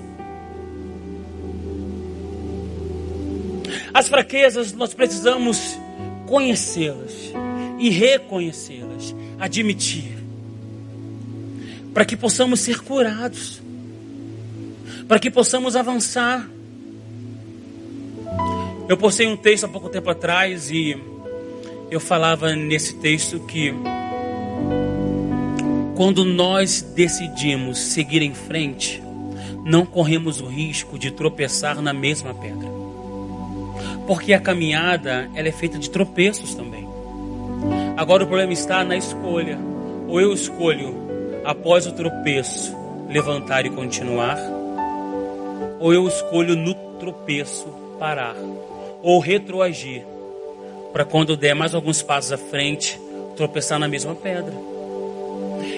As 3.93 4.09
fraquezas 4.09 4.73
nós 4.73 4.95
precisamos 4.95 5.79
conhecê-las 6.27 7.33
e 7.79 7.91
reconhecê-las, 7.91 9.15
admitir, 9.39 10.17
para 11.95 12.05
que 12.05 12.17
possamos 12.17 12.61
ser 12.61 12.81
curados, 12.81 13.63
para 15.07 15.19
que 15.19 15.31
possamos 15.31 15.77
avançar. 15.77 16.49
Eu 18.89 18.97
postei 18.97 19.27
um 19.27 19.37
texto 19.37 19.65
há 19.65 19.69
pouco 19.69 19.89
tempo 19.89 20.11
atrás 20.11 20.71
e 20.71 20.97
eu 21.91 22.01
falava 22.01 22.55
nesse 22.55 22.95
texto 22.97 23.41
que 23.41 23.73
quando 25.99 26.25
nós 26.25 26.81
decidimos 26.81 27.77
seguir 27.77 28.23
em 28.23 28.33
frente, 28.33 29.03
não 29.65 29.85
corremos 29.85 30.41
o 30.41 30.47
risco 30.47 30.97
de 30.97 31.11
tropeçar 31.11 31.83
na 31.83 31.93
mesma 31.93 32.33
pedra. 32.33 32.69
Porque 34.07 34.33
a 34.33 34.41
caminhada 34.41 35.29
ela 35.35 35.49
é 35.49 35.53
feita 35.53 35.77
de 35.77 35.91
tropeços 35.91 36.55
também. 36.55 36.89
Agora 37.97 38.23
o 38.23 38.27
problema 38.29 38.53
está 38.53 38.85
na 38.85 38.97
escolha. 38.97 39.59
Ou 40.07 40.21
eu 40.21 40.33
escolho, 40.33 40.95
após 41.45 41.87
o 41.87 41.93
tropeço, 41.93 42.75
levantar 43.11 43.67
e 43.67 43.71
continuar, 43.71 44.39
ou 45.81 45.93
eu 45.93 46.07
escolho 46.07 46.55
no 46.55 46.75
tropeço 46.99 47.67
parar, 47.99 48.37
ou 49.03 49.19
retroagir, 49.19 50.05
para 50.93 51.05
quando 51.05 51.37
der 51.37 51.55
mais 51.55 51.75
alguns 51.75 52.03
passos 52.03 52.33
à 52.33 52.39
frente, 52.39 52.99
tropeçar 53.39 53.79
na 53.79 53.89
mesma 53.89 54.15
pedra. 54.15 54.53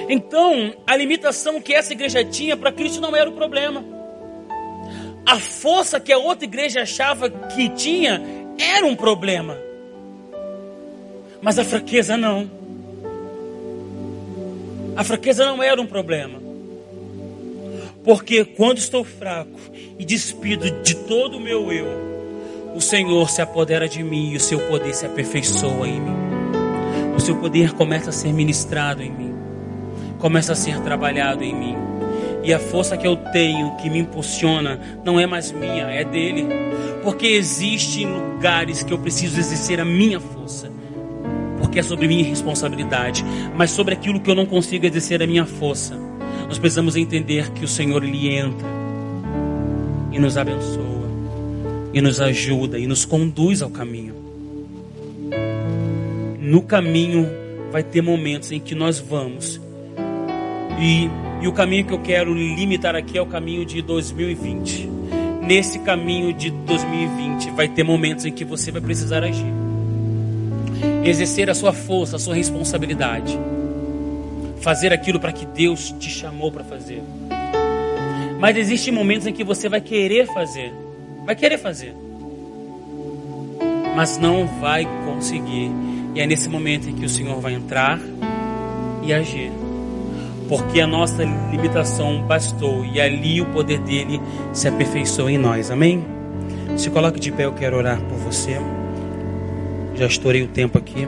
Então, 0.09 0.75
a 0.87 0.97
limitação 0.97 1.61
que 1.61 1.75
essa 1.75 1.93
igreja 1.93 2.25
tinha 2.25 2.57
para 2.57 2.73
Cristo 2.73 3.01
não 3.01 3.15
era 3.15 3.29
o 3.29 3.35
problema. 3.35 3.85
A 5.25 5.39
força 5.39 6.01
que 6.01 6.13
a 6.13 6.19
outra 6.19 6.45
igreja 6.45 6.83
achava 6.83 7.31
que 7.31 7.69
tinha 7.69 8.21
era 8.59 8.85
um 8.85 8.97
problema. 8.97 9.57
Mas 11.41 11.59
a 11.59 11.65
fraqueza 11.65 12.17
não. 12.17 12.51
A 14.97 15.05
fraqueza 15.05 15.45
não 15.45 15.63
era 15.63 15.81
um 15.81 15.87
problema. 15.87 16.41
Porque 18.03 18.45
quando 18.45 18.79
estou 18.79 19.05
fraco 19.05 19.61
e 19.99 20.05
despido 20.05 20.83
de 20.83 20.97
todo 20.97 21.37
o 21.37 21.41
meu 21.41 21.71
eu, 21.71 21.87
o 22.75 22.81
Senhor 22.81 23.29
se 23.29 23.43
apodera 23.43 23.89
de 23.89 24.03
mim 24.03 24.33
e 24.33 24.37
o 24.37 24.41
seu 24.41 24.59
poder 24.69 24.95
se 24.95 25.05
aperfeiçoa 25.05 25.87
em 25.87 26.01
mim. 26.01 26.30
O 27.21 27.23
seu 27.23 27.37
poder 27.37 27.75
começa 27.75 28.09
a 28.09 28.12
ser 28.14 28.33
ministrado 28.33 29.03
em 29.03 29.12
mim, 29.12 29.35
começa 30.18 30.53
a 30.53 30.57
ser 30.57 30.81
trabalhado 30.81 31.45
em 31.45 31.55
mim. 31.55 31.77
E 32.43 32.51
a 32.51 32.59
força 32.59 32.97
que 32.97 33.07
eu 33.07 33.14
tenho, 33.14 33.77
que 33.77 33.91
me 33.91 33.99
impulsiona, 33.99 34.81
não 35.05 35.21
é 35.21 35.27
mais 35.27 35.53
minha, 35.53 35.83
é 35.83 36.03
dele. 36.03 36.47
Porque 37.03 37.27
existem 37.27 38.07
lugares 38.07 38.83
que 38.83 38.91
eu 38.91 38.99
preciso 38.99 39.39
exercer 39.39 39.79
a 39.79 39.85
minha 39.85 40.18
força. 40.18 40.73
Porque 41.59 41.81
é 41.81 41.83
sobre 41.83 42.09
minha 42.09 42.25
responsabilidade. 42.25 43.23
Mas 43.55 43.71
sobre 43.71 43.93
aquilo 43.93 44.18
que 44.18 44.31
eu 44.31 44.35
não 44.35 44.47
consigo 44.47 44.87
exercer 44.87 45.23
a 45.23 45.27
minha 45.27 45.45
força, 45.45 45.99
nós 46.49 46.59
precisamos 46.59 46.97
entender 46.97 47.51
que 47.51 47.66
o 47.66 47.68
Senhor 47.68 48.03
ele 48.03 48.35
entra 48.35 48.66
e 50.11 50.18
nos 50.18 50.39
abençoa, 50.39 51.11
e 51.93 52.01
nos 52.01 52.18
ajuda, 52.18 52.79
e 52.79 52.87
nos 52.87 53.05
conduz 53.05 53.61
ao 53.61 53.68
caminho. 53.68 54.20
No 56.51 56.63
caminho 56.63 57.31
vai 57.71 57.81
ter 57.81 58.03
momentos 58.03 58.51
em 58.51 58.59
que 58.59 58.75
nós 58.75 58.99
vamos 58.99 59.61
e 60.81 61.09
e 61.41 61.47
o 61.47 61.53
caminho 61.53 61.87
que 61.87 61.93
eu 61.95 62.01
quero 62.01 62.35
limitar 62.35 62.97
aqui 62.97 63.17
é 63.17 63.23
o 63.23 63.27
caminho 63.27 63.65
de 63.65 63.81
2020. 63.81 64.91
Nesse 65.41 65.79
caminho 65.79 66.33
de 66.35 66.51
2020 66.51 67.51
vai 67.53 67.69
ter 67.69 67.85
momentos 67.85 68.25
em 68.25 68.33
que 68.33 68.45
você 68.45 68.73
vai 68.73 68.81
precisar 68.81 69.23
agir. 69.23 69.47
Exercer 71.05 71.49
a 71.49 71.55
sua 71.55 71.73
força, 71.73 72.17
a 72.17 72.19
sua 72.19 72.35
responsabilidade. 72.35 73.39
Fazer 74.61 74.93
aquilo 74.93 75.21
para 75.21 75.33
que 75.33 75.47
Deus 75.47 75.93
te 76.01 76.11
chamou 76.11 76.51
para 76.51 76.65
fazer. 76.65 77.01
Mas 78.41 78.57
existem 78.57 78.93
momentos 78.93 79.25
em 79.29 79.33
que 79.33 79.45
você 79.45 79.69
vai 79.69 79.81
querer 79.81 80.27
fazer. 80.27 80.73
Vai 81.25 81.37
querer 81.37 81.59
fazer. 81.59 81.95
Mas 83.95 84.19
não 84.19 84.49
vai 84.61 84.85
conseguir. 85.07 85.89
E 86.15 86.21
é 86.21 86.27
nesse 86.27 86.49
momento 86.49 86.89
em 86.89 86.95
que 86.95 87.05
o 87.05 87.09
Senhor 87.09 87.41
vai 87.41 87.55
entrar 87.55 87.99
e 89.03 89.13
agir 89.13 89.53
porque 90.51 90.81
a 90.81 90.87
nossa 90.87 91.23
limitação 91.23 92.23
bastou 92.23 92.85
e 92.85 93.01
ali 93.01 93.41
o 93.41 93.47
poder 93.47 93.79
dele 93.79 94.21
se 94.53 94.67
aperfeiçoou 94.67 95.31
em 95.31 95.39
nós. 95.39 95.71
Amém? 95.71 96.05
Se 96.77 96.91
coloque 96.91 97.21
de 97.21 97.31
pé, 97.31 97.45
eu 97.45 97.53
quero 97.53 97.77
orar 97.77 98.01
por 98.01 98.19
você. 98.19 98.61
Já 99.95 100.07
estourei 100.07 100.43
o 100.43 100.49
tempo 100.49 100.77
aqui. 100.77 101.07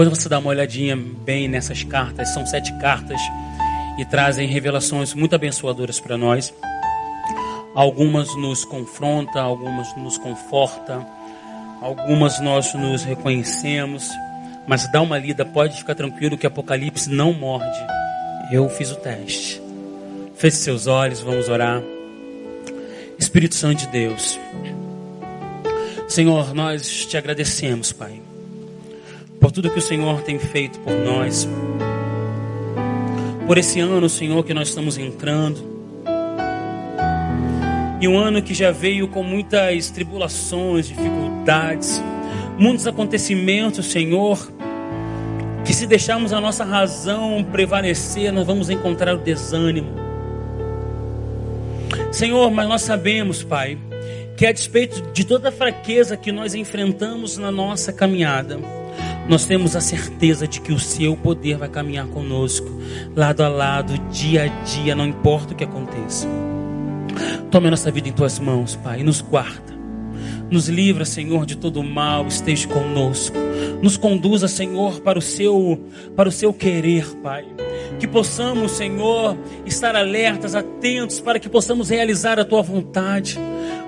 Depois 0.00 0.18
você 0.18 0.30
dá 0.30 0.38
uma 0.38 0.48
olhadinha 0.48 0.96
bem 0.96 1.46
nessas 1.46 1.84
cartas, 1.84 2.32
são 2.32 2.46
sete 2.46 2.72
cartas 2.78 3.20
e 3.98 4.04
trazem 4.06 4.48
revelações 4.48 5.12
muito 5.12 5.34
abençoadoras 5.34 6.00
para 6.00 6.16
nós. 6.16 6.54
Algumas 7.74 8.34
nos 8.34 8.64
confrontam, 8.64 9.44
algumas 9.44 9.94
nos 9.98 10.16
confortam, 10.16 11.06
algumas 11.82 12.40
nós 12.40 12.72
nos 12.72 13.04
reconhecemos, 13.04 14.10
mas 14.66 14.90
dá 14.90 15.02
uma 15.02 15.18
lida, 15.18 15.44
pode 15.44 15.76
ficar 15.76 15.94
tranquilo 15.94 16.38
que 16.38 16.46
Apocalipse 16.46 17.10
não 17.10 17.34
morde. 17.34 17.78
Eu 18.50 18.70
fiz 18.70 18.90
o 18.90 18.96
teste. 18.96 19.60
Feche 20.34 20.56
seus 20.56 20.86
olhos, 20.86 21.20
vamos 21.20 21.46
orar. 21.50 21.82
Espírito 23.18 23.54
Santo 23.54 23.80
de 23.80 23.88
Deus, 23.88 24.40
Senhor, 26.08 26.54
nós 26.54 27.04
te 27.04 27.18
agradecemos, 27.18 27.92
Pai, 27.92 28.22
por 29.40 29.50
tudo 29.50 29.70
que 29.70 29.78
o 29.78 29.82
Senhor 29.82 30.20
tem 30.22 30.38
feito 30.38 30.78
por 30.80 30.92
nós 30.92 31.48
por 33.50 33.58
esse 33.58 33.80
ano, 33.80 34.08
Senhor, 34.08 34.44
que 34.44 34.54
nós 34.54 34.68
estamos 34.68 34.96
entrando. 34.96 35.58
E 38.00 38.06
um 38.06 38.16
ano 38.16 38.40
que 38.40 38.54
já 38.54 38.70
veio 38.70 39.08
com 39.08 39.24
muitas 39.24 39.90
tribulações, 39.90 40.86
dificuldades, 40.86 42.00
muitos 42.56 42.86
acontecimentos, 42.86 43.86
Senhor, 43.86 44.38
que 45.64 45.74
se 45.74 45.84
deixarmos 45.84 46.32
a 46.32 46.40
nossa 46.40 46.62
razão 46.62 47.44
prevalecer, 47.50 48.32
nós 48.32 48.46
vamos 48.46 48.70
encontrar 48.70 49.16
o 49.16 49.18
desânimo. 49.18 49.96
Senhor, 52.12 52.52
mas 52.52 52.68
nós 52.68 52.82
sabemos, 52.82 53.42
Pai, 53.42 53.76
que 54.36 54.46
a 54.46 54.52
despeito 54.52 55.02
de 55.12 55.24
toda 55.24 55.48
a 55.48 55.52
fraqueza 55.52 56.16
que 56.16 56.30
nós 56.30 56.54
enfrentamos 56.54 57.36
na 57.36 57.50
nossa 57.50 57.92
caminhada, 57.92 58.60
nós 59.30 59.44
temos 59.44 59.76
a 59.76 59.80
certeza 59.80 60.48
de 60.48 60.60
que 60.60 60.72
o 60.72 60.78
seu 60.80 61.16
poder 61.16 61.56
vai 61.56 61.68
caminhar 61.68 62.04
conosco, 62.08 62.66
lado 63.14 63.44
a 63.44 63.48
lado, 63.48 63.96
dia 64.10 64.42
a 64.42 64.46
dia, 64.64 64.96
não 64.96 65.06
importa 65.06 65.52
o 65.52 65.56
que 65.56 65.62
aconteça. 65.62 66.26
Tome 67.48 67.68
a 67.68 67.70
nossa 67.70 67.92
vida 67.92 68.08
em 68.08 68.12
tuas 68.12 68.40
mãos, 68.40 68.74
Pai, 68.74 68.98
e 68.98 69.02
nos 69.04 69.20
guarda. 69.20 69.69
Nos 70.50 70.68
livra, 70.68 71.04
Senhor, 71.04 71.46
de 71.46 71.56
todo 71.56 71.82
mal, 71.82 72.26
esteja 72.26 72.66
conosco. 72.66 73.36
Nos 73.80 73.96
conduza, 73.96 74.48
Senhor, 74.48 75.00
para 75.00 75.18
o 75.18 75.22
seu 75.22 75.80
para 76.16 76.28
o 76.28 76.32
seu 76.32 76.52
querer, 76.52 77.06
Pai. 77.22 77.46
Que 78.00 78.06
possamos, 78.08 78.72
Senhor, 78.72 79.36
estar 79.64 79.94
alertas, 79.94 80.56
atentos 80.56 81.20
para 81.20 81.38
que 81.38 81.48
possamos 81.48 81.88
realizar 81.88 82.40
a 82.40 82.44
tua 82.44 82.62
vontade. 82.62 83.38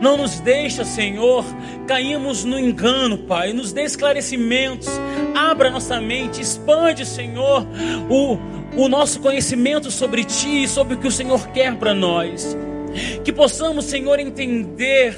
Não 0.01 0.17
nos 0.17 0.39
deixa, 0.41 0.85
Senhor, 0.85 1.45
caímos 1.87 2.45
no 2.45 2.59
engano, 2.59 3.19
Pai. 3.19 3.53
Nos 3.53 3.73
dê 3.73 3.83
esclarecimentos. 3.83 4.89
Abra 5.35 5.71
nossa 5.71 6.01
mente, 6.01 6.41
expande, 6.41 7.05
Senhor, 7.05 7.67
o, 8.09 8.39
o 8.77 8.89
nosso 8.89 9.19
conhecimento 9.21 9.91
sobre 9.91 10.25
Ti 10.25 10.65
e 10.65 10.69
sobre 10.69 10.95
o 10.95 10.99
que 10.99 11.09
o 11.09 11.13
Senhor 11.13 11.49
quer 11.49 11.75
para 11.77 11.93
nós. 11.93 12.57
Que 13.25 13.33
possamos, 13.33 13.87
Senhor, 13.87 14.21
entender 14.21 15.17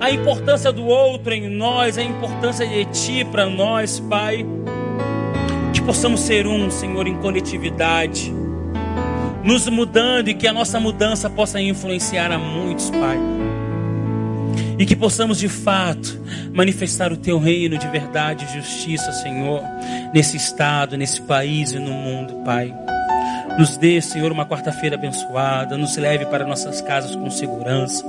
a 0.00 0.10
importância 0.10 0.72
do 0.72 0.84
outro 0.86 1.32
em 1.32 1.48
nós, 1.48 1.98
a 1.98 2.02
importância 2.02 2.66
de 2.66 2.84
Ti 2.86 3.24
para 3.24 3.46
nós, 3.46 4.00
Pai. 4.00 4.44
Que 5.72 5.80
possamos 5.82 6.20
ser 6.20 6.46
um, 6.46 6.70
Senhor, 6.70 7.06
em 7.06 7.16
coletividade, 7.16 8.32
nos 9.42 9.68
mudando 9.68 10.28
e 10.28 10.34
que 10.34 10.46
a 10.46 10.52
nossa 10.52 10.78
mudança 10.80 11.30
possa 11.30 11.60
influenciar 11.60 12.30
a 12.32 12.38
muitos, 12.38 12.90
Pai. 12.90 13.18
E 14.78 14.84
que 14.84 14.94
possamos 14.94 15.38
de 15.38 15.48
fato 15.48 16.20
manifestar 16.52 17.12
o 17.12 17.16
Teu 17.16 17.38
reino 17.38 17.78
de 17.78 17.88
verdade 17.88 18.44
e 18.44 18.60
justiça, 18.60 19.12
Senhor, 19.12 19.62
nesse 20.12 20.36
estado, 20.36 20.96
nesse 20.96 21.22
país 21.22 21.72
e 21.72 21.78
no 21.78 21.92
mundo, 21.92 22.42
Pai. 22.44 22.74
Nos 23.58 23.78
dê, 23.78 24.02
Senhor, 24.02 24.30
uma 24.30 24.44
quarta-feira 24.44 24.96
abençoada, 24.96 25.78
nos 25.78 25.96
leve 25.96 26.26
para 26.26 26.46
nossas 26.46 26.82
casas 26.82 27.16
com 27.16 27.30
segurança. 27.30 28.04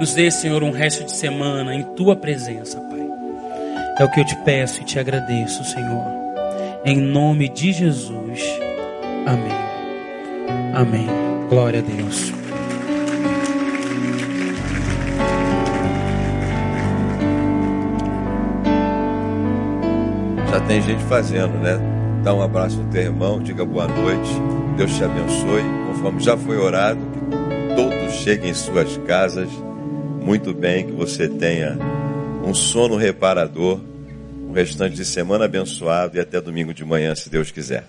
Nos 0.00 0.14
dê, 0.14 0.30
Senhor, 0.30 0.62
um 0.62 0.70
resto 0.70 1.04
de 1.04 1.12
semana 1.12 1.74
em 1.74 1.82
tua 1.82 2.16
presença, 2.16 2.80
Pai. 2.80 3.06
É 3.98 4.02
o 4.02 4.10
que 4.10 4.20
eu 4.20 4.24
te 4.24 4.34
peço 4.46 4.80
e 4.80 4.84
te 4.86 4.98
agradeço, 4.98 5.62
Senhor. 5.62 6.02
Em 6.86 6.96
nome 6.96 7.50
de 7.50 7.70
Jesus. 7.70 8.40
Amém. 9.26 9.52
Amém. 10.74 11.06
Glória 11.50 11.80
a 11.80 11.82
Deus. 11.82 12.32
Já 20.50 20.60
tem 20.60 20.80
gente 20.80 21.02
fazendo, 21.04 21.58
né? 21.58 21.78
Dá 22.24 22.32
um 22.32 22.40
abraço 22.40 22.78
no 22.78 22.90
teu 22.90 23.02
irmão, 23.02 23.38
diga 23.38 23.66
boa 23.66 23.86
noite, 23.86 24.30
Deus 24.78 24.96
te 24.96 25.04
abençoe, 25.04 25.62
conforme 25.88 26.20
já 26.20 26.38
foi 26.38 26.56
orado, 26.56 27.00
todos 27.76 28.14
cheguem 28.14 28.50
em 28.50 28.54
suas 28.54 28.96
casas 29.06 29.50
muito 30.22 30.52
bem, 30.52 30.86
que 30.86 30.92
você 30.92 31.28
tenha 31.28 31.76
um 32.44 32.54
sono 32.54 32.96
reparador, 32.96 33.80
um 34.48 34.52
restante 34.52 34.96
de 34.96 35.04
semana 35.04 35.44
abençoado 35.44 36.16
e 36.16 36.20
até 36.20 36.40
domingo 36.40 36.74
de 36.74 36.84
manhã, 36.84 37.14
se 37.14 37.30
Deus 37.30 37.50
quiser. 37.50 37.84